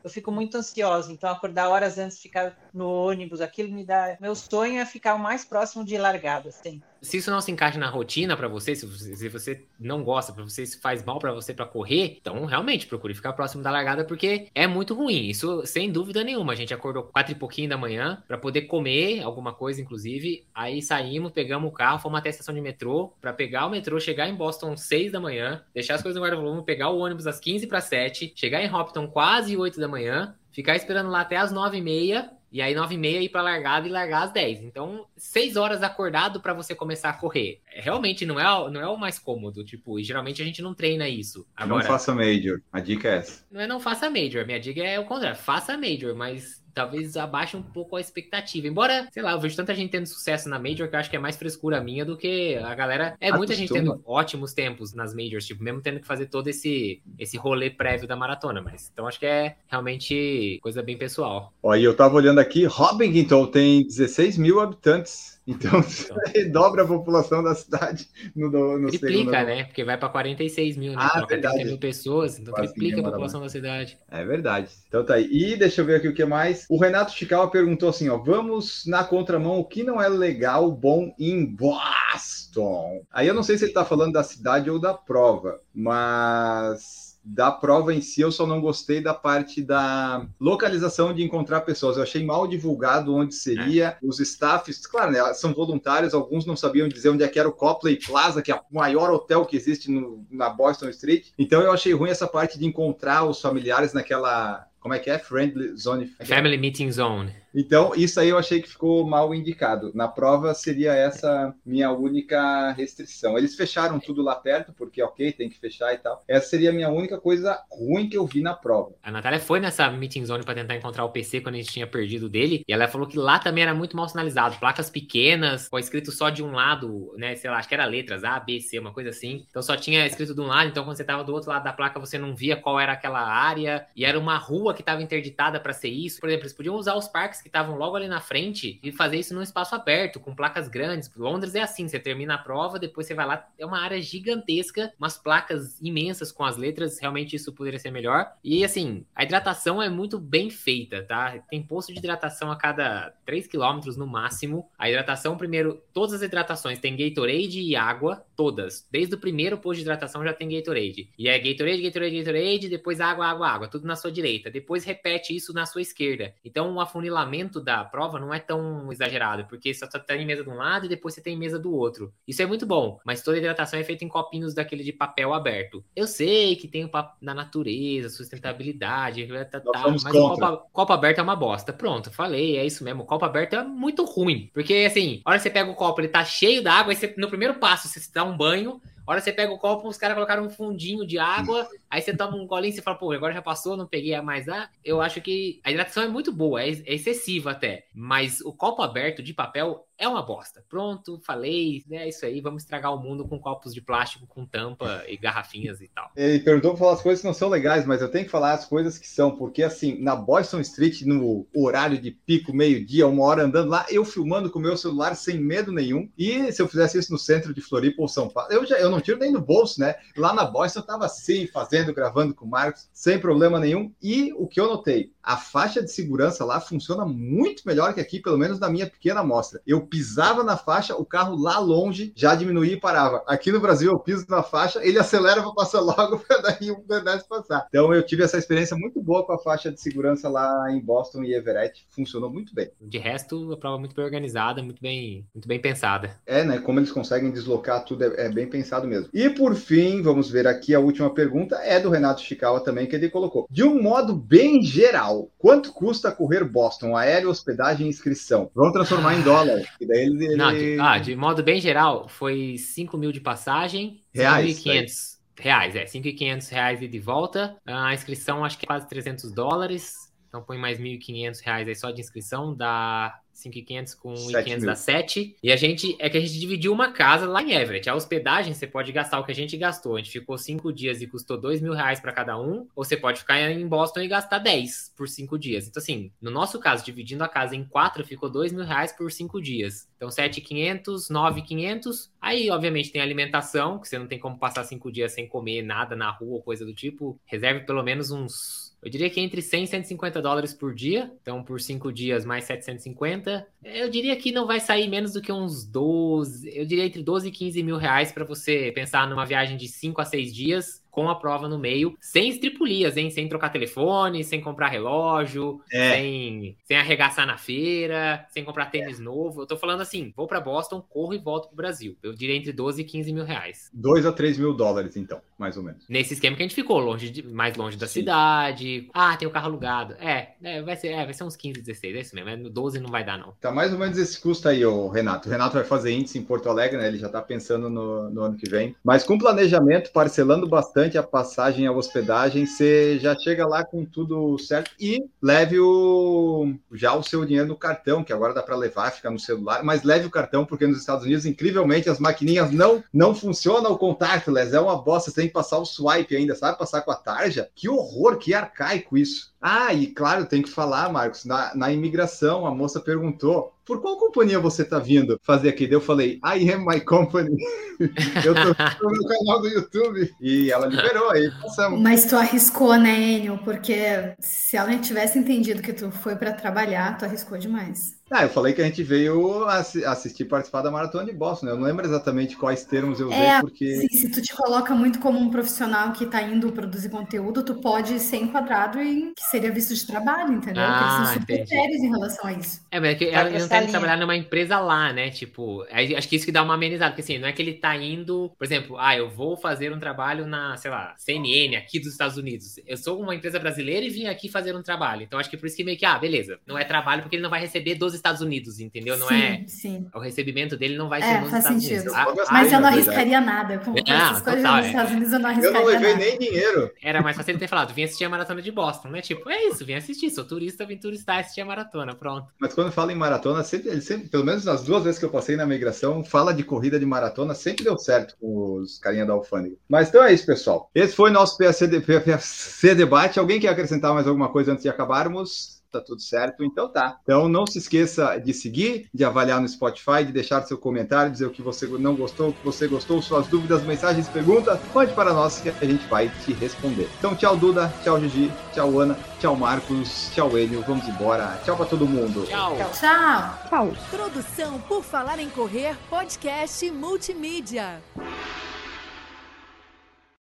Eu 0.04 0.10
fico 0.10 0.32
muito 0.32 0.58
ansiosa, 0.58 1.12
então 1.12 1.30
acordar 1.30 1.70
horas 1.70 1.98
antes, 1.98 2.20
ficar 2.20 2.58
no 2.74 2.90
ônibus, 2.90 3.42
aquilo 3.42 3.74
me 3.74 3.86
dá. 3.86 4.18
Meu 4.20 4.36
sonho 4.36 4.80
é 4.80 4.86
ficar 4.86 5.16
o 5.16 5.20
mais 5.20 5.46
próximo 5.46 5.63
de 5.86 5.98
largada, 5.98 6.50
assim 6.50 6.82
se 7.04 7.18
isso 7.18 7.30
não 7.30 7.42
se 7.42 7.52
encaixa 7.52 7.78
na 7.78 7.90
rotina 7.90 8.36
para 8.36 8.48
você, 8.48 8.74
se 8.74 8.86
você, 8.86 9.16
se 9.16 9.30
você 9.30 9.66
não 9.78 10.04
gosta, 10.04 10.32
para 10.32 10.44
você 10.44 10.66
se 10.66 10.80
faz 10.80 11.04
mal 11.04 11.20
para 11.20 11.34
você 11.34 11.54
para 11.54 11.66
correr, 11.66 12.18
então 12.20 12.46
realmente 12.46 12.88
procure 12.88 13.14
ficar 13.14 13.34
próximo 13.34 13.62
da 13.62 13.70
largada 13.70 14.06
porque 14.06 14.48
é 14.56 14.66
muito 14.66 14.94
ruim. 14.94 15.28
Isso 15.28 15.66
sem 15.66 15.92
dúvida 15.92 16.24
nenhuma. 16.24 16.54
A 16.54 16.56
gente 16.56 16.74
acordou 16.74 17.04
quatro 17.04 17.34
e 17.34 17.36
pouquinho 17.36 17.70
da 17.70 17.78
manhã 17.78 18.24
para 18.26 18.38
poder 18.38 18.64
comer 18.64 19.22
alguma 19.22 19.54
coisa, 19.54 19.82
inclusive. 19.82 20.48
Aí 20.56 20.82
saímos, 20.82 21.34
pegamos 21.34 21.70
o 21.70 21.74
carro, 21.74 22.00
fomos 22.00 22.18
até 22.18 22.30
a 22.30 22.32
estação 22.32 22.56
de 22.56 22.62
metrô 22.62 23.14
para 23.20 23.34
pegar 23.34 23.68
o 23.68 23.70
metrô, 23.70 24.00
chegar 24.00 24.30
em 24.30 24.36
Boston 24.36 24.78
seis 24.78 25.12
da 25.12 25.20
manhã, 25.20 25.62
deixar 25.74 25.96
as 25.96 26.02
coisas 26.02 26.18
no 26.18 26.26
guarda-volume, 26.26 26.64
pegar 26.64 26.90
o 26.90 27.00
ônibus 27.00 27.28
às 27.28 27.40
15 27.40 27.68
para 27.68 27.82
7, 27.82 28.32
chegar 28.34 28.64
em 28.64 28.74
Hopton 28.74 29.08
quase 29.08 29.58
8 29.58 29.78
da 29.78 29.90
manhã, 29.90 30.36
ficar 30.52 30.76
esperando 30.78 31.10
lá 31.10 31.22
até 31.22 31.36
as 31.36 31.52
nove 31.52 31.78
e 31.78 31.82
meia 31.82 32.32
e 32.54 32.62
aí, 32.62 32.76
9 32.76 32.94
e 32.94 32.98
meia, 33.00 33.20
ir 33.20 33.30
pra 33.30 33.42
largada 33.42 33.88
e 33.88 33.92
largar 33.92 34.26
às 34.26 34.32
10. 34.32 34.62
Então, 34.62 35.08
6 35.18 35.56
horas 35.56 35.82
acordado 35.82 36.40
para 36.40 36.54
você 36.54 36.76
começar 36.76 37.10
a 37.10 37.14
correr. 37.14 37.60
Realmente 37.66 38.28
não 38.28 38.40
é, 38.40 38.44
não 38.70 38.80
é 38.80 38.88
o 38.88 38.96
mais 38.96 39.18
cômodo. 39.18 39.66
Tipo, 39.66 40.00
e 40.00 40.04
geralmente 40.04 40.40
a 40.40 40.46
gente 40.46 40.62
não 40.62 40.72
treina 40.72 41.10
isso. 41.10 41.48
Agora, 41.56 41.82
não 41.82 41.90
faça 41.90 42.14
major. 42.14 42.62
A 42.72 42.80
dica 42.80 43.08
é 43.10 43.18
essa. 43.18 43.44
Não 43.50 43.60
é 43.60 43.66
não 43.66 43.80
faça 43.80 44.08
major. 44.08 44.46
Minha 44.46 44.60
dica 44.60 44.82
é 44.82 45.00
o 45.00 45.06
contrário. 45.06 45.36
Faça 45.36 45.76
major, 45.76 46.16
mas 46.16 46.63
talvez 46.74 47.16
abaixe 47.16 47.56
um 47.56 47.62
pouco 47.62 47.96
a 47.96 48.02
expectativa. 48.02 48.68
Embora, 48.68 49.08
sei 49.12 49.22
lá, 49.22 49.32
eu 49.32 49.40
vejo 49.40 49.56
tanta 49.56 49.74
gente 49.74 49.92
tendo 49.92 50.06
sucesso 50.06 50.50
na 50.50 50.60
Major 50.60 50.88
que 50.88 50.96
eu 50.96 51.00
acho 51.00 51.10
que 51.10 51.16
é 51.16 51.20
mais 51.20 51.36
frescura 51.36 51.82
minha 51.82 52.06
do 52.06 52.18
que 52.18 52.56
a 52.56 52.74
galera. 52.76 53.16
É 53.20 53.32
muita 53.32 53.54
gente 53.54 53.72
tendo 53.72 54.02
ótimos 54.06 54.54
tempos 54.54 54.94
nas 54.94 55.14
Majors, 55.14 55.46
tipo, 55.46 55.64
mesmo 55.64 55.82
tendo 55.82 56.00
que 56.00 56.08
fazer 56.08 56.28
todo 56.28 56.48
esse, 56.48 57.02
esse 57.18 57.38
rolê 57.38 57.70
prévio 57.70 58.08
da 58.08 58.16
maratona. 58.16 58.62
Mas 58.62 58.90
então 58.92 59.08
acho 59.08 59.20
que 59.20 59.26
é 59.26 59.56
realmente 59.68 60.60
coisa 60.62 60.82
bem 60.82 60.98
pessoal. 60.98 61.54
Olha, 61.62 61.82
eu 61.82 61.96
tava 61.96 62.16
olhando 62.16 62.40
aqui, 62.40 62.66
Hobbiton 62.66 63.46
tem 63.48 63.86
16 63.86 64.38
mil 64.38 64.60
habitantes. 64.60 65.33
Então, 65.46 65.80
então. 65.80 66.18
dobra 66.52 66.84
a 66.84 66.88
população 66.88 67.44
da 67.44 67.54
cidade 67.54 68.08
no, 68.36 68.78
no 68.78 68.88
Triplica, 68.90 69.44
né? 69.44 69.66
Porque 69.66 69.84
vai 69.84 69.98
para 69.98 70.10
46 70.10 70.78
mil, 70.78 70.94
né? 70.94 71.00
Ah, 71.00 71.10
Troca 71.10 71.38
30 71.38 71.66
mil 71.66 71.78
pessoas, 71.78 72.40
então 72.40 72.54
Quase 72.54 72.74
triplica 72.74 73.02
a 73.02 73.04
população 73.04 73.42
da 73.42 73.50
cidade. 73.50 73.98
É 74.10 74.24
verdade. 74.24 74.70
Então 74.88 75.04
tá 75.04 75.16
aí. 75.16 75.28
E 75.30 75.56
deixa 75.56 75.82
eu 75.82 75.86
ver 75.86 75.96
aqui 75.96 76.08
o 76.08 76.14
que 76.14 76.24
mais. 76.24 76.66
O 76.70 76.80
Renato 76.80 77.12
Chicawa 77.12 77.52
perguntou 77.52 77.90
assim: 77.90 78.08
ó, 78.10 78.18
vamos 78.18 78.84
na 78.88 79.04
contramão, 79.04 79.60
o 79.60 79.66
que 79.66 79.84
não 79.84 80.02
é 80.02 80.08
legal, 80.08 80.72
bom 80.72 81.14
em 81.20 81.46
Boston? 81.46 83.04
Aí 83.12 83.28
eu 83.28 83.34
não 83.34 83.44
sei 83.44 83.58
se 83.58 83.66
ele 83.66 83.74
tá 83.74 83.84
falando 83.84 84.14
da 84.14 84.24
cidade 84.24 84.70
ou 84.70 84.80
da 84.80 84.94
prova, 84.94 85.60
mas 85.74 87.03
da 87.24 87.52
prova 87.52 87.94
em 87.94 88.02
si, 88.02 88.22
eu 88.22 88.32
só 88.32 88.46
não 88.46 88.60
gostei 88.60 89.02
da 89.02 89.14
parte 89.14 89.62
da 89.62 90.26
localização 90.40 91.14
de 91.14 91.24
encontrar 91.24 91.62
pessoas. 91.62 91.96
Eu 91.96 92.04
achei 92.04 92.24
mal 92.24 92.48
divulgado 92.48 93.16
onde 93.16 93.34
seria, 93.34 93.90
é. 93.90 93.98
os 94.02 94.20
staffs, 94.20 94.86
claro, 94.86 95.12
né, 95.12 95.34
são 95.34 95.54
voluntários, 95.54 96.14
alguns 96.14 96.46
não 96.46 96.56
sabiam 96.56 96.88
dizer 96.88 97.10
onde 97.10 97.24
é 97.24 97.28
que 97.28 97.40
era 97.40 97.48
o 97.48 97.54
Copley 97.54 97.98
Plaza, 97.98 98.42
que 98.42 98.52
é 98.52 98.56
o 98.56 98.62
maior 98.72 99.12
hotel 99.12 99.46
que 99.46 99.56
existe 99.56 99.90
no, 99.90 100.26
na 100.30 100.50
Boston 100.50 100.90
Street. 100.90 101.28
Então 101.38 101.62
eu 101.62 101.72
achei 101.72 101.94
ruim 101.94 102.10
essa 102.10 102.28
parte 102.28 102.60
de 102.60 102.66
encontrar 102.66 103.24
os 103.24 103.40
familiares 103.40 103.94
naquela 103.94 104.68
como 104.84 104.94
é 104.94 105.00
que 105.00 105.10
é? 105.10 105.18
Friendly 105.18 105.78
Zone. 105.78 106.14
Family 106.26 106.58
Meeting 106.58 106.92
Zone. 106.92 107.43
Então, 107.54 107.94
isso 107.96 108.20
aí 108.20 108.30
eu 108.30 108.38
achei 108.38 108.62
que 108.62 108.70
ficou 108.70 109.06
mal 109.06 109.34
indicado. 109.34 109.92
Na 109.94 110.08
prova 110.08 110.54
seria 110.54 110.94
essa 110.94 111.54
minha 111.66 111.92
única 111.92 112.72
restrição. 112.72 113.38
Eles 113.38 113.56
fecharam 113.56 114.00
tudo 114.00 114.22
lá 114.22 114.36
perto, 114.36 114.74
porque 114.74 115.02
ok, 115.02 115.32
tem 115.32 115.50
que 115.50 115.60
fechar 115.60 115.94
e 115.94 115.98
tal. 115.98 116.24
Essa 116.28 116.50
seria 116.50 116.72
a 116.72 116.74
minha 116.74 116.90
única 116.90 117.20
coisa 117.20 117.62
ruim 117.72 118.10
que 118.10 118.18
eu 118.18 118.26
vi 118.26 118.42
na 118.42 118.54
prova. 118.54 118.94
A 119.04 119.12
Natália 119.12 119.40
foi 119.40 119.60
nessa 119.60 119.90
meeting 119.92 120.26
zone 120.26 120.44
para 120.44 120.56
tentar 120.56 120.76
encontrar 120.76 121.06
o 121.06 121.10
PC 121.10 121.42
quando 121.42 121.56
a 121.56 121.58
gente 121.60 121.72
tinha 121.72 121.86
perdido 121.86 122.28
dele, 122.28 122.64
e 122.68 122.74
ela 122.74 122.88
falou 122.88 123.08
que 123.08 123.18
lá 123.18 123.38
também 123.38 123.64
era 123.64 123.74
muito 123.74 123.96
mal 123.96 124.10
sinalizado. 124.10 124.58
Placas 124.58 124.90
pequenas, 124.90 125.70
com 125.70 125.78
escrito 125.78 126.12
só 126.12 126.30
de 126.30 126.44
um 126.44 126.52
lado, 126.52 127.14
né? 127.18 127.36
Sei 127.36 127.50
lá, 127.50 127.58
acho 127.58 127.68
que 127.68 127.76
era 127.76 127.86
letras 127.86 128.24
A, 128.24 128.40
B, 128.40 128.60
C, 128.60 128.80
uma 128.80 128.94
coisa 128.94 129.10
assim. 129.10 129.46
Então 129.50 129.62
só 129.62 129.76
tinha 129.76 130.06
escrito 130.08 130.34
de 130.34 130.42
um 130.42 130.48
lado, 130.48 130.70
então 130.70 130.84
quando 130.84 130.98
você 130.98 131.04
tava 131.04 131.24
do 131.24 131.34
outro 131.34 131.50
lado 131.50 131.64
da 131.64 131.74
placa, 131.74 132.00
você 132.00 132.18
não 132.18 132.36
via 132.36 132.56
qual 132.56 132.80
era 132.80 132.94
aquela 132.94 133.22
área, 133.22 133.86
e 133.96 134.04
era 134.04 134.18
uma 134.18 134.38
rua 134.38 134.74
que 134.74 134.82
estava 134.82 135.02
interditada 135.02 135.60
para 135.60 135.74
ser 135.74 135.90
isso. 135.90 136.20
Por 136.20 136.30
exemplo, 136.30 136.46
eles 136.46 136.54
podiam 136.54 136.76
usar 136.76 136.96
os 136.96 137.08
parques 137.08 137.43
que 137.44 137.50
estavam 137.50 137.78
logo 137.78 137.96
ali 137.96 138.08
na 138.08 138.20
frente 138.20 138.80
e 138.82 138.92
fazer 138.92 139.18
isso 139.18 139.34
num 139.36 139.42
espaço 139.42 139.76
aberto, 139.76 140.20
com 140.20 140.34
placas 140.34 140.68
grandes. 140.68 141.12
Londres 141.16 141.54
é 141.54 141.62
assim, 141.62 141.88
você 141.88 142.00
termina 142.00 142.36
a 142.36 142.38
prova, 142.38 142.80
depois 142.80 143.06
você 143.06 143.14
vai 143.14 143.26
lá, 143.26 143.48
é 143.58 143.66
uma 143.66 143.80
área 143.80 144.02
gigantesca, 144.02 144.92
umas 144.98 145.18
placas 145.18 145.80
imensas 145.82 146.32
com 146.32 146.44
as 146.44 146.58
letras, 146.58 147.00
realmente 147.00 147.36
isso 147.36 147.54
poderia 147.54 147.80
ser 147.80 147.92
melhor. 147.92 148.32
E 148.44 148.64
assim, 148.64 149.06
a 149.14 149.24
hidratação 149.24 149.82
é 149.82 149.90
muito 149.90 150.18
bem 150.18 150.50
feita, 150.50 151.04
tá? 151.04 151.38
Tem 151.50 151.62
posto 151.62 151.92
de 151.92 152.00
hidratação 152.00 152.52
a 152.52 152.56
cada 152.56 153.14
3 153.26 153.48
km 153.48 153.80
no 153.98 154.08
máximo. 154.08 154.70
A 154.78 154.90
hidratação, 154.90 155.38
primeiro, 155.38 155.82
todas 155.94 156.14
as 156.14 156.22
hidratações 156.22 156.80
tem 156.80 156.96
Gatorade 156.96 157.60
e 157.60 157.76
água, 157.76 158.26
todas. 158.36 158.88
Desde 158.90 159.16
o 159.16 159.20
primeiro 159.20 159.58
posto 159.58 159.78
de 159.78 159.82
hidratação 159.84 160.24
já 160.24 160.34
tem 160.34 160.50
Gatorade. 160.50 161.10
E 161.18 161.28
é 161.28 161.38
Gatorade, 161.38 161.82
Gatorade, 161.82 162.18
Gatorade, 162.18 162.70
depois 162.70 163.02
água, 163.02 163.28
água, 163.28 163.48
água, 163.48 163.68
tudo 163.68 163.86
na 163.86 163.96
sua 163.96 164.12
direita. 164.12 164.50
Depois 164.50 164.84
repete 164.84 165.36
isso 165.36 165.54
na 165.54 165.66
sua 165.66 165.82
esquerda. 165.82 166.34
Então 166.46 166.74
o 166.74 166.80
afunilamento 166.80 167.33
da 167.62 167.84
prova 167.84 168.20
não 168.20 168.34
é 168.34 168.40
tão 168.40 168.92
exagerado, 168.92 169.46
porque 169.46 169.74
só 169.74 169.88
tá 169.88 170.16
em 170.16 170.26
mesa 170.26 170.44
de 170.44 170.50
um 170.50 170.56
lado 170.56 170.86
e 170.86 170.90
depois 170.90 171.14
você 171.14 171.22
tem 171.22 171.38
mesa 171.38 171.58
do 171.58 171.74
outro. 171.74 172.14
Isso 172.28 172.42
é 172.42 172.46
muito 172.46 172.66
bom, 172.66 173.00
mas 173.06 173.22
toda 173.22 173.38
hidratação 173.38 173.80
é 173.80 173.84
feita 173.84 174.04
em 174.04 174.08
copinhos 174.08 174.54
daquele 174.54 174.84
de 174.84 174.94
papel 174.94 175.34
aberto. 175.34 175.84
Eu 175.96 176.08
sei 176.08 176.56
que 176.56 176.68
tem 176.68 176.86
o 176.86 176.90
papo 176.90 177.18
da 177.22 177.34
natureza, 177.34 178.10
sustentabilidade, 178.10 179.28
tá, 179.50 179.60
tá, 179.60 179.88
mas 179.90 180.04
contra. 180.04 180.20
o 180.20 180.58
copo, 180.58 180.70
copo, 180.72 180.94
aberto 180.94 181.20
é 181.20 181.24
uma 181.24 181.36
bosta. 181.36 181.74
Pronto, 181.74 182.12
falei, 182.12 182.58
é 182.58 182.66
isso 182.66 182.84
mesmo. 182.84 183.04
O 183.04 183.06
copo 183.06 183.26
aberto 183.26 183.56
é 183.56 183.64
muito 183.64 184.04
ruim, 184.06 184.50
porque 184.54 184.86
assim, 184.88 185.22
a 185.26 185.30
hora 185.30 185.40
que 185.40 185.44
você 185.44 185.50
pega 185.50 185.72
o 185.72 185.76
copo, 185.76 186.02
ele 186.02 186.08
tá 186.08 186.24
cheio 186.24 186.62
d'água, 186.62 186.94
e 186.94 186.96
você, 186.96 187.14
no 187.18 187.30
primeiro 187.30 187.56
passo 187.56 187.88
você 187.88 188.00
dá 188.14 188.24
um 188.24 188.36
banho, 188.38 188.82
a 188.93 188.93
hora 189.12 189.22
você 189.22 189.34
pega 189.34 189.52
o 189.52 189.60
copo, 189.60 189.88
os 189.88 189.98
caras 189.98 190.16
colocaram 190.16 190.44
um 190.44 190.50
fundinho 190.50 191.06
de 191.06 191.18
água, 191.18 191.68
aí 191.90 192.02
você 192.02 192.16
toma 192.16 192.38
um 192.38 192.48
golinho 192.48 192.72
e 192.72 192.76
você 192.76 192.82
fala, 192.82 192.98
pô, 192.98 193.12
agora 193.12 193.34
já 193.34 193.42
passou, 193.42 193.76
não 193.76 193.86
peguei 193.86 194.20
mais 194.22 194.48
ah 194.48 194.70
Eu 194.84 195.02
acho 195.02 195.22
que 195.22 195.60
a 195.64 195.72
hidratação 195.72 196.04
é 196.04 196.08
muito 196.08 196.32
boa, 196.32 196.62
é, 196.62 196.70
é 196.70 196.94
excessiva 196.94 197.52
até. 197.52 197.88
Mas 197.94 198.42
o 198.42 198.54
copo 198.54 198.82
aberto 198.82 199.22
de 199.22 199.34
papel 199.34 199.86
é 199.98 200.08
uma 200.08 200.22
bosta. 200.22 200.64
Pronto, 200.70 201.20
falei, 201.26 201.84
é 201.92 202.08
isso 202.08 202.26
aí, 202.26 202.42
vamos 202.42 202.64
estragar 202.64 202.94
o 202.94 203.00
mundo 203.00 203.28
com 203.28 203.40
copos 203.40 203.74
de 203.74 203.82
plástico 203.82 204.28
com 204.28 204.46
tampa 204.46 205.04
e 205.08 205.18
garrafinhas 205.18 205.82
e 205.82 205.88
tal. 205.88 206.12
Ele 206.16 206.40
perguntou 206.40 206.72
pra 206.72 206.80
falar 206.80 206.94
as 206.94 207.02
coisas 207.02 207.22
que 207.22 207.28
não 207.28 207.34
são 207.34 207.50
legais, 207.50 207.86
mas 207.86 208.02
eu 208.02 208.10
tenho 208.10 208.26
que 208.26 208.32
falar 208.32 208.54
as 208.54 208.66
coisas 208.66 208.98
que 208.98 209.08
são, 209.08 209.36
porque 209.36 209.64
assim, 209.64 210.02
na 210.02 210.16
Boston 210.16 210.60
Street, 210.60 211.02
no 211.04 211.48
horário 211.56 212.00
de 212.00 212.12
pico, 212.12 212.54
meio-dia, 212.54 213.08
uma 213.08 213.24
hora 213.24 213.44
andando 213.44 213.70
lá, 213.70 213.86
eu 213.90 214.04
filmando 214.04 214.50
com 214.50 214.60
o 214.60 214.62
meu 214.62 214.76
celular 214.76 215.16
sem 215.16 215.40
medo 215.40 215.72
nenhum. 215.72 216.10
E 216.18 216.52
se 216.52 216.62
eu 216.62 216.68
fizesse 216.68 216.98
isso 216.98 217.12
no 217.12 217.18
centro 217.18 217.54
de 217.54 217.62
Floripa 217.62 218.02
ou 218.02 218.08
São 218.08 218.28
Paulo, 218.28 218.52
eu 218.52 218.66
já 218.66 218.78
eu 218.78 218.90
não 218.90 219.00
tiro 219.00 219.20
nem 219.20 219.32
no 219.32 219.42
bolso, 219.42 219.80
né? 219.80 219.96
Lá 220.18 220.34
na 220.34 220.46
Boston 220.46 220.80
eu 220.80 220.86
tava 220.86 221.06
assim, 221.06 221.48
fazendo, 221.48 221.94
gravando 221.94 222.34
com 222.34 222.46
o 222.46 222.50
Marcos, 222.50 222.90
sem 222.92 223.20
problema 223.20 223.60
nenhum. 223.60 223.94
E 224.02 224.34
o 224.34 224.48
que 224.48 224.60
eu 224.60 224.68
notei, 224.68 225.13
a 225.24 225.38
faixa 225.38 225.82
de 225.82 225.92
segurança 225.92 226.44
lá 226.44 226.60
funciona 226.60 227.06
muito 227.06 227.64
melhor 227.66 227.94
que 227.94 228.02
aqui, 228.02 228.20
pelo 228.20 228.38
menos 228.38 228.60
na 228.60 228.70
minha 228.70 228.88
pequena 228.88 229.22
amostra. 229.22 229.62
Eu 229.66 229.88
pisava 229.88 230.44
na 230.44 230.58
faixa, 230.58 230.96
o 230.96 231.06
carro 231.06 231.36
lá 231.36 231.60
longe 231.60 232.12
já 232.16 232.36
diminuía 232.36 232.74
e 232.74 232.80
parava. 232.80 233.24
Aqui 233.26 233.52
no 233.52 233.62
Brasil, 233.62 233.92
eu 233.92 234.00
piso 234.00 234.26
na 234.28 234.44
faixa, 234.44 234.86
ele 234.86 235.00
acelera 235.00 235.42
para 235.42 235.54
passar 235.54 235.80
logo 235.80 236.20
para 236.28 236.42
daí 236.42 236.72
um 236.72 236.82
pedestre 236.82 237.30
passar. 237.30 237.66
Então 237.70 237.94
eu 237.94 238.04
tive 238.06 238.24
essa 238.24 238.38
experiência 238.38 238.76
muito 238.76 239.02
boa 239.02 239.26
com 239.26 239.34
a 239.34 239.40
faixa 239.40 239.72
de 239.72 239.80
segurança 239.80 240.28
lá 240.28 240.72
em 240.72 240.80
Boston 240.80 241.24
e 241.24 241.34
Everett. 241.34 241.86
Funcionou 241.90 242.30
muito 242.30 242.54
bem. 242.54 242.70
De 242.82 242.98
resto, 242.98 243.52
a 243.54 243.58
prova 243.58 243.78
muito 243.78 243.96
bem 243.96 244.04
organizada, 244.04 244.62
muito 244.62 244.82
bem, 244.82 245.26
muito 245.34 245.48
bem 245.48 245.60
pensada. 245.60 246.20
É, 246.26 246.44
né? 246.44 246.60
Como 246.60 246.80
eles 246.80 246.92
conseguem 246.92 247.32
deslocar 247.32 247.86
tudo 247.86 248.04
é, 248.04 248.26
é 248.26 248.30
bem 248.30 248.48
pensado 248.48 248.88
mesmo. 248.88 249.10
E 249.14 249.30
por 249.30 249.56
fim, 249.56 250.02
vamos 250.02 250.30
ver 250.30 250.48
aqui 250.48 250.76
a 250.76 250.80
última 250.80 251.14
pergunta 251.14 251.56
é 251.58 251.80
do 251.80 251.90
Renato 251.90 252.22
Chikawa 252.22 252.60
também, 252.60 252.88
que 252.88 252.96
ele 252.96 253.10
colocou. 253.10 253.48
De 253.50 253.64
um 253.64 253.82
modo 253.82 254.14
bem 254.16 254.62
geral, 254.64 255.13
quanto 255.38 255.72
custa 255.72 256.12
correr 256.12 256.44
Boston? 256.44 256.96
Aéreo, 256.96 257.30
hospedagem 257.30 257.88
e 257.88 257.90
inscrição? 257.90 258.50
Vamos 258.56 258.74
transformar 258.74 259.16
em 259.16 259.22
dólar. 259.22 259.62
E 259.80 259.86
daí 259.86 260.06
ele... 260.06 260.36
Não, 260.36 260.54
de, 260.54 260.78
ah, 260.80 260.98
de 260.98 261.16
modo 261.16 261.44
bem 261.44 261.60
geral, 261.60 262.08
foi 262.08 262.58
5 262.58 262.98
mil 262.98 263.12
de 263.12 263.22
passagem, 263.22 264.02
Reais, 264.14 264.64
5.500 264.64 265.14
reais, 265.40 265.76
é, 265.76 265.86
5.500 265.86 266.50
reais 266.50 266.82
e 266.82 266.88
de 266.88 267.00
volta. 267.00 267.58
A 267.66 267.94
inscrição 267.94 268.46
acho 268.46 268.58
que 268.58 268.66
é 268.66 268.68
quase 268.68 268.88
300 268.88 269.32
dólares. 269.32 270.13
Então 270.34 270.42
põe 270.42 270.58
mais 270.58 270.80
1.500 270.80 271.42
reais 271.44 271.68
aí 271.68 271.76
só 271.76 271.92
de 271.92 272.02
inscrição, 272.02 272.56
dá 272.56 273.20
5.500 273.36 273.96
com 273.96 274.16
1.500 274.16 274.66
dá 274.66 274.76
7. 274.76 275.38
E 275.44 275.52
a 275.52 275.56
gente, 275.56 275.96
é 276.00 276.10
que 276.10 276.18
a 276.18 276.20
gente 276.20 276.40
dividiu 276.40 276.74
uma 276.74 276.92
casa 276.92 277.28
lá 277.28 277.44
em 277.44 277.52
Everett. 277.52 277.88
A 277.88 277.94
hospedagem, 277.94 278.52
você 278.52 278.66
pode 278.66 278.92
gastar 278.92 279.20
o 279.20 279.24
que 279.24 279.32
a 279.32 279.36
gente 279.36 279.56
gastou. 279.56 279.96
A 279.96 280.00
gente 280.00 280.10
ficou 280.10 280.36
5 280.36 280.74
dias 280.74 281.04
e 281.04 281.08
custou 281.08 281.40
2 281.40 281.62
mil 281.62 281.74
reais 281.74 282.00
para 282.00 282.12
cada 282.12 282.36
um. 282.40 282.68
Ou 282.76 282.84
você 282.84 282.98
pode 282.98 283.20
ficar 283.20 283.40
em 283.42 283.68
Boston 283.68 284.00
e 284.00 284.08
gastar 284.08 284.40
10 284.40 284.94
por 284.98 285.08
5 285.08 285.38
dias. 285.38 285.68
Então, 285.68 285.80
assim, 285.80 286.12
no 286.20 286.32
nosso 286.32 286.60
caso, 286.60 286.84
dividindo 286.84 287.24
a 287.24 287.30
casa 287.30 287.56
em 287.56 287.64
4, 287.64 288.04
ficou 288.04 288.28
2 288.28 288.54
mil 288.54 288.66
reais 288.66 288.92
por 288.92 289.12
5 289.12 289.40
dias. 289.40 289.88
Então, 289.98 290.10
7.500, 290.10 291.12
9.500. 291.12 292.10
Aí, 292.20 292.50
obviamente, 292.50 292.92
tem 292.92 293.04
alimentação, 293.04 293.78
que 293.78 293.88
você 293.88 294.00
não 294.00 294.08
tem 294.08 294.18
como 294.18 294.40
passar 294.40 294.64
5 294.64 294.92
dias 294.92 295.12
sem 295.12 295.28
comer 295.28 295.62
nada 295.62 295.96
na 295.96 296.10
rua 296.10 296.38
ou 296.38 296.42
coisa 296.42 296.66
do 296.66 296.74
tipo. 296.74 297.20
Reserve 297.24 297.68
pelo 297.68 297.84
menos 297.84 298.10
uns 298.10 298.73
eu 298.84 298.90
diria 298.90 299.10
que 299.10 299.22
entre 299.22 299.42
100 299.42 299.64
e 299.64 299.68
150 299.68 300.22
dólares 300.22 300.54
por 300.54 300.76
dia. 300.76 301.12
Então, 301.22 301.42
por 301.42 301.62
5 301.62 301.92
dias, 301.92 302.26
mais 302.26 302.44
750. 302.44 303.48
Eu 303.64 303.90
diria 303.90 304.16
que 304.18 304.32
não 304.32 304.46
vai 304.46 304.60
sair 304.60 304.90
menos 304.90 305.14
do 305.14 305.22
que 305.22 305.32
uns 305.32 305.66
12. 305.66 306.52
Eu 306.54 306.66
diria 306.66 306.86
entre 306.86 307.02
12 307.02 307.30
e 307.30 307.32
15 307.32 307.64
mil 307.64 307.78
reais 307.78 308.12
para 308.12 308.26
você 308.26 308.72
pensar 308.76 309.08
numa 309.08 309.26
viagem 309.26 309.56
de 309.56 309.70
5 309.70 310.02
a 310.02 310.06
6 310.06 310.34
dias 310.34 310.83
com 310.94 311.10
a 311.10 311.16
prova 311.16 311.50
no 311.50 311.58
meio, 311.58 311.98
sem 312.00 312.30
estripulias, 312.30 312.96
hein? 312.96 313.10
Sem 313.10 313.28
trocar 313.28 313.50
telefone, 313.50 314.24
sem 314.24 314.40
comprar 314.40 314.68
relógio, 314.68 315.60
É. 315.72 315.94
sem, 315.96 316.56
sem 316.64 316.78
arregaçar 316.78 317.26
na 317.26 317.36
feira, 317.36 318.24
sem 318.30 318.44
comprar 318.44 318.68
tênis 318.68 319.00
novo. 319.00 319.42
Eu 319.42 319.48
tô 319.48 319.58
falando 319.58 319.82
assim, 319.82 320.14
vou 320.16 320.28
para 320.28 320.40
Boston, 320.40 320.82
corro 320.88 321.16
e 321.16 321.18
volto 321.18 321.48
pro 321.48 321.58
Brasil. 321.58 321.98
Eu 322.04 322.14
diria 322.14 322.36
entre 322.36 322.54
12 322.54 322.82
e 322.82 322.86
15 322.86 323.12
mil 323.12 323.26
reais. 323.26 323.72
2 323.74 324.06
a 324.06 324.12
3 324.12 324.38
mil 324.38 324.54
dólares, 324.54 324.96
então, 324.96 325.20
mais 325.36 325.58
ou 325.58 325.64
menos. 325.64 325.84
Nesse 325.90 326.14
esquema 326.14 326.36
que 326.38 326.44
a 326.44 326.46
gente 326.46 326.54
ficou, 326.56 326.78
longe 326.78 327.10
de- 327.10 327.24
mais 327.24 327.56
longe 327.58 327.76
da 327.76 327.88
Sim. 327.88 328.02
cidade. 328.02 328.88
Ah, 328.94 329.18
tem 329.18 329.28
o 329.28 329.32
carro 329.32 329.48
alugado. 329.48 329.96
É, 330.00 330.34
é, 330.44 330.62
vai 330.62 330.76
ser, 330.76 330.90
é, 330.90 331.04
vai 331.04 331.14
ser 331.16 331.24
uns 331.24 331.36
15, 331.36 331.60
16, 331.60 331.96
é 331.96 332.00
isso 332.02 332.14
mesmo. 332.16 332.30
É, 332.30 332.36
no 332.36 332.52
12 332.52 332.80
não 332.80 332.92
vai 332.92 333.04
dar, 333.04 333.18
não. 333.18 333.34
Tá 333.42 333.52
mais 333.52 333.74
ou 333.74 333.80
menos 333.80 333.98
esse 333.98 334.22
custo 334.22 334.48
aí, 334.48 334.64
o 334.64 334.90
Renato. 334.90 335.28
O 335.28 335.32
Renato 335.32 335.56
vai 335.56 335.64
fazer 335.64 335.92
índice 335.92 336.20
em 336.20 336.24
Porto 336.24 336.50
Alegre, 336.50 336.78
né? 336.78 336.88
Ele 336.88 337.00
já 337.00 337.10
tá 337.10 337.20
pensando 337.20 337.68
no, 337.68 338.12
no 338.12 338.22
ano 338.22 338.38
que 338.38 338.48
vem. 338.48 338.76
Mas 338.84 339.04
com 339.04 339.18
planejamento, 339.18 339.92
parcelando 339.92 340.48
bastante 340.48 340.83
a 340.98 341.04
passagem, 341.04 341.66
a 341.66 341.72
hospedagem, 341.72 342.46
você 342.46 343.00
já 343.00 343.18
chega 343.18 343.48
lá 343.48 343.64
com 343.64 343.86
tudo 343.86 344.38
certo 344.38 344.72
e 344.80 345.04
leve 345.22 345.60
o 345.60 346.54
já 346.72 346.96
o 346.96 347.04
seu 347.04 347.26
dinheiro 347.26 347.48
no 347.48 347.56
cartão, 347.56 348.04
que 348.04 348.14
agora 348.14 348.34
dá 348.34 348.44
para 348.44 348.56
levar, 348.56 348.92
ficar 348.92 349.10
no 349.10 349.20
celular, 349.20 349.64
mas 349.64 349.84
leve 349.84 350.06
o 350.06 350.12
cartão, 350.12 350.46
porque 350.46 350.68
nos 350.68 350.80
Estados 350.80 351.06
Unidos, 351.06 351.26
incrivelmente, 351.26 351.90
as 351.90 352.00
maquininhas 352.00 352.52
não 352.52 352.84
não 352.94 353.16
funcionam 353.16 353.72
o 353.72 353.78
contactless, 353.78 354.56
é 354.56 354.60
uma 354.60 354.82
bosta, 354.82 355.10
você 355.10 355.16
tem 355.16 355.28
que 355.28 355.34
passar 355.34 355.58
o 355.58 355.66
swipe 355.66 356.16
ainda, 356.16 356.36
sabe? 356.36 356.58
Passar 356.58 356.82
com 356.82 356.92
a 356.92 356.96
tarja. 356.96 357.50
Que 357.56 357.70
horror, 357.70 358.18
que 358.18 358.34
arcaico 358.34 358.98
isso. 358.98 359.34
Ah, 359.42 359.74
e 359.74 359.88
claro, 359.88 360.26
tem 360.26 360.42
que 360.42 360.50
falar, 360.50 360.92
Marcos, 360.92 361.26
na, 361.26 361.54
na 361.54 361.72
imigração, 361.72 362.46
a 362.46 362.56
moça 362.56 362.80
perguntou, 362.80 363.54
por 363.66 363.82
qual 363.82 363.98
companhia 363.98 364.40
você 364.40 364.64
tá 364.64 364.80
vindo 364.80 365.20
fazer 365.24 365.50
aqui? 365.50 365.66
Daí 365.66 365.76
eu 365.76 365.82
falei, 365.82 366.20
I 366.26 366.50
am 366.52 366.66
my 366.66 366.80
company. 366.82 367.36
eu 368.26 368.34
tô 368.34 368.90
no 368.90 369.08
canal 369.08 369.42
do 369.42 369.48
YouTube. 369.48 370.14
E 370.22 370.52
ela 370.52 370.68
liberou, 370.68 371.10
aí 371.12 371.30
passamos. 371.42 371.80
Mas 371.80 372.06
tu 372.06 372.16
arriscou, 372.16 372.76
né, 372.78 373.00
Enio? 373.00 373.40
Porque 373.44 374.16
se 374.20 374.58
ela 374.58 374.78
tivesse 374.78 375.18
entendido 375.18 375.62
que 375.62 375.74
tu 375.74 375.92
foi 375.92 376.16
pra 376.16 376.34
trabalhar, 376.34 376.98
tu 376.98 377.06
arriscou 377.06 377.38
demais. 377.38 377.96
Ah, 378.12 378.24
eu 378.24 378.30
falei 378.30 378.54
que 378.54 378.62
a 378.62 378.66
gente 378.66 378.84
veio 378.84 379.46
assi- 379.46 379.84
assistir 379.86 380.26
participar 380.26 380.62
da 380.62 380.72
Maratona 380.72 381.06
de 381.06 381.14
Boston, 381.14 381.48
né? 381.48 381.52
Eu 381.54 381.58
não 381.58 381.64
lembro 381.64 381.86
exatamente 381.86 382.36
quais 382.38 382.66
termos 382.66 383.00
eu 383.00 383.10
usei, 383.10 383.32
É, 383.32 383.40
porque... 383.40 383.66
Sim, 383.70 383.88
se 383.98 384.10
tu 384.12 384.22
te 384.22 384.36
coloca 384.36 384.76
muito 384.76 385.00
como 385.00 385.20
um 385.20 385.30
profissional 385.30 385.92
que 385.94 386.06
tá 386.06 386.22
indo 386.22 386.52
produzir 386.52 386.90
conteúdo, 386.90 387.44
tu 387.44 387.56
pode 387.62 388.00
ser 388.00 388.18
enquadrado 388.18 388.80
em 388.80 389.14
que 389.14 389.24
seria 389.24 389.52
visto 389.52 389.74
de 389.76 389.86
trabalho, 389.86 390.34
entendeu? 390.34 390.68
Porque 390.68 390.84
eles 390.84 390.94
Ah, 390.94 391.06
são 391.06 391.06
super 391.06 391.38
entendi. 391.38 391.48
sérios 391.48 391.82
em 391.84 391.90
relação 391.90 392.26
a 392.28 392.34
isso. 392.34 392.62
É, 392.72 392.80
mas 392.80 392.90
é 392.94 392.96
que 392.96 393.06
Vai 393.12 393.28
ela 393.28 393.30
não 393.30 393.48
essa 393.48 393.48
tem 393.48 393.62
que 393.62 393.68
linha. 393.68 393.70
trabalhar 393.70 393.98
numa 393.98 394.16
empresa 394.16 394.60
lá, 394.60 394.92
né? 394.92 395.12
Tipo, 395.12 395.64
aí 395.70 395.96
acho 395.96 396.10
que 396.10 396.16
isso 396.16 396.26
que 396.26 396.32
dá 396.32 396.42
uma 396.42 396.56
amenizada, 396.56 396.90
porque 396.92 397.02
assim, 397.04 397.20
não 397.20 397.28
é 397.28 397.32
que 397.32 397.40
ele 397.40 397.54
tá 397.54 397.76
indo, 397.78 398.34
por 398.36 398.44
exemplo, 398.44 398.78
ah, 398.80 398.98
eu 398.98 399.12
vou 399.12 399.38
fazer 399.38 399.72
um 399.72 399.78
trabalho 399.80 400.26
na, 400.26 400.58
sei 400.58 400.72
lá, 400.72 400.96
CNN 400.98 401.56
aqui 401.56 401.80
dos 401.80 401.90
Estados 401.92 402.18
Unidos. 402.18 402.56
Eu 402.66 402.76
sou 402.76 403.00
uma 403.00 403.14
empresa 403.14 403.40
brasileira 403.40 403.86
e 403.86 403.90
vim 403.92 404.08
aqui 404.08 404.28
fazer 404.28 404.56
um 404.56 404.64
trabalho. 404.64 405.04
Então 405.04 405.20
acho 405.20 405.30
que 405.30 405.38
por 405.38 405.46
isso 405.46 405.56
que 405.56 405.64
meio 405.64 405.78
que, 405.78 405.86
ah, 405.86 406.00
beleza, 406.00 406.40
não 406.48 406.58
é 406.58 406.66
trabalho 406.66 407.04
porque 407.04 407.16
ele 407.16 407.22
não 407.24 407.30
vai 407.30 407.42
receber 407.42 407.76
dos 407.76 407.94
Estados 408.04 408.22
Unidos, 408.22 408.60
entendeu? 408.60 408.98
Não 408.98 409.08
sim, 409.08 409.16
é. 409.16 409.46
sim. 409.48 409.88
O 409.96 410.00
recebimento 410.00 410.58
dele 410.58 410.76
não 410.78 410.90
vai 410.90 411.02
É, 411.02 411.04
ser 411.06 411.22
nos 411.22 411.30
faz 411.32 411.44
Estados 411.46 411.64
sentido. 411.64 411.92
Unidos. 411.92 412.18
Eu 412.18 412.24
Ah, 412.24 412.28
Mas 412.34 412.52
eu 412.52 412.60
não 412.60 412.68
arriscaria 412.68 413.22
nada. 413.22 413.58
Com 413.60 413.72
Ah, 413.72 413.76
essas 413.88 414.22
coisas 414.22 414.42
total, 414.42 414.58
nos 414.58 414.66
é. 414.66 414.70
Estados 414.70 414.92
Unidos 414.92 415.14
eu 415.14 415.20
não 415.20 415.30
Eu 415.30 415.34
arriscaria 415.36 415.60
não 415.60 415.66
levei 415.66 415.94
nada. 415.94 416.06
nem 416.06 416.20
dinheiro. 416.20 416.72
Era 416.84 417.02
mais 417.02 417.16
fácil 417.16 417.32
ele 417.32 417.40
ter 417.40 417.48
falado, 417.48 417.74
vim 417.74 417.84
assistir 417.84 418.04
a 418.04 418.10
maratona 418.10 418.42
de 418.42 418.52
Boston, 418.52 418.90
né? 418.90 419.02
Tipo, 419.02 419.30
é 419.30 419.46
isso, 419.46 419.66
vim 419.66 419.74
assistir, 419.76 420.10
sou 420.10 420.26
turista, 420.26 420.66
vim 420.66 420.78
turistar, 420.78 421.20
assistir 421.20 421.42
a 421.42 421.46
maratona, 421.46 421.96
pronto. 421.96 422.28
Mas 422.40 422.54
quando 422.54 422.72
fala 422.72 422.92
em 422.92 422.96
maratona, 422.96 423.42
sempre, 423.44 423.70
ele 423.70 423.82
sempre, 423.82 424.10
pelo 424.10 424.26
menos 424.26 424.44
nas 424.44 424.64
duas 424.64 424.84
vezes 424.84 425.00
que 425.00 425.06
eu 425.06 425.10
passei 425.10 425.36
na 425.38 425.46
migração, 425.46 426.04
fala 426.04 426.34
de 426.34 426.44
corrida 426.44 426.78
de 426.78 426.86
maratona, 426.86 427.34
sempre 427.34 427.64
deu 427.64 427.78
certo 427.78 428.16
com 428.20 428.56
os 428.60 428.78
carinha 428.80 429.06
da 429.06 429.14
alfândega. 429.14 429.56
Mas 429.70 429.88
então 429.90 430.04
é 430.04 430.12
isso, 430.14 430.26
pessoal. 430.26 430.70
Esse 430.76 430.94
foi 430.96 431.10
nosso 431.10 431.38
PAC, 431.38 431.68
de- 431.68 431.80
PAC 431.80 432.76
debate. 432.76 433.20
Alguém 433.20 433.40
quer 433.40 433.48
acrescentar 433.50 433.94
mais 433.94 434.08
alguma 434.08 434.30
coisa 434.30 434.52
antes 434.52 434.64
de 434.64 434.70
acabarmos? 434.70 435.63
Tá 435.74 435.82
tudo 435.82 436.04
certo, 436.04 436.44
então 436.44 436.72
tá. 436.72 437.00
Então 437.02 437.28
não 437.28 437.48
se 437.48 437.58
esqueça 437.58 438.20
de 438.20 438.32
seguir, 438.32 438.88
de 438.94 439.04
avaliar 439.04 439.42
no 439.42 439.48
Spotify, 439.48 440.06
de 440.06 440.12
deixar 440.12 440.44
seu 440.44 440.56
comentário, 440.56 441.12
dizer 441.12 441.26
o 441.26 441.32
que 441.32 441.42
você 441.42 441.66
não 441.66 441.96
gostou, 441.96 442.30
o 442.30 442.34
que 442.34 442.46
você 442.46 442.68
gostou, 442.68 443.02
suas 443.02 443.26
dúvidas, 443.26 443.64
mensagens, 443.64 444.08
perguntas, 444.08 444.60
mande 444.72 444.94
para 444.94 445.12
nós 445.12 445.40
que 445.40 445.50
a 445.50 445.66
gente 445.66 445.88
vai 445.88 446.10
te 446.24 446.32
responder. 446.34 446.88
Então 447.00 447.16
tchau 447.16 447.36
Duda, 447.36 447.74
tchau 447.84 448.00
Gigi, 448.00 448.32
tchau 448.54 448.80
Ana, 448.80 448.96
tchau 449.20 449.36
Marcos, 449.36 450.12
tchau 450.14 450.38
Enio, 450.38 450.64
vamos 450.68 450.88
embora. 450.88 451.42
Tchau 451.44 451.58
para 451.58 451.66
todo 451.66 451.88
mundo. 451.88 452.24
Tchau! 452.28 452.56
Tchau! 452.80 453.40
Tchau. 453.50 453.74
Produção 453.90 454.60
por 454.68 454.84
Falar 454.84 455.18
em 455.18 455.30
Correr, 455.32 455.76
podcast 455.90 456.70
multimídia. 456.70 457.82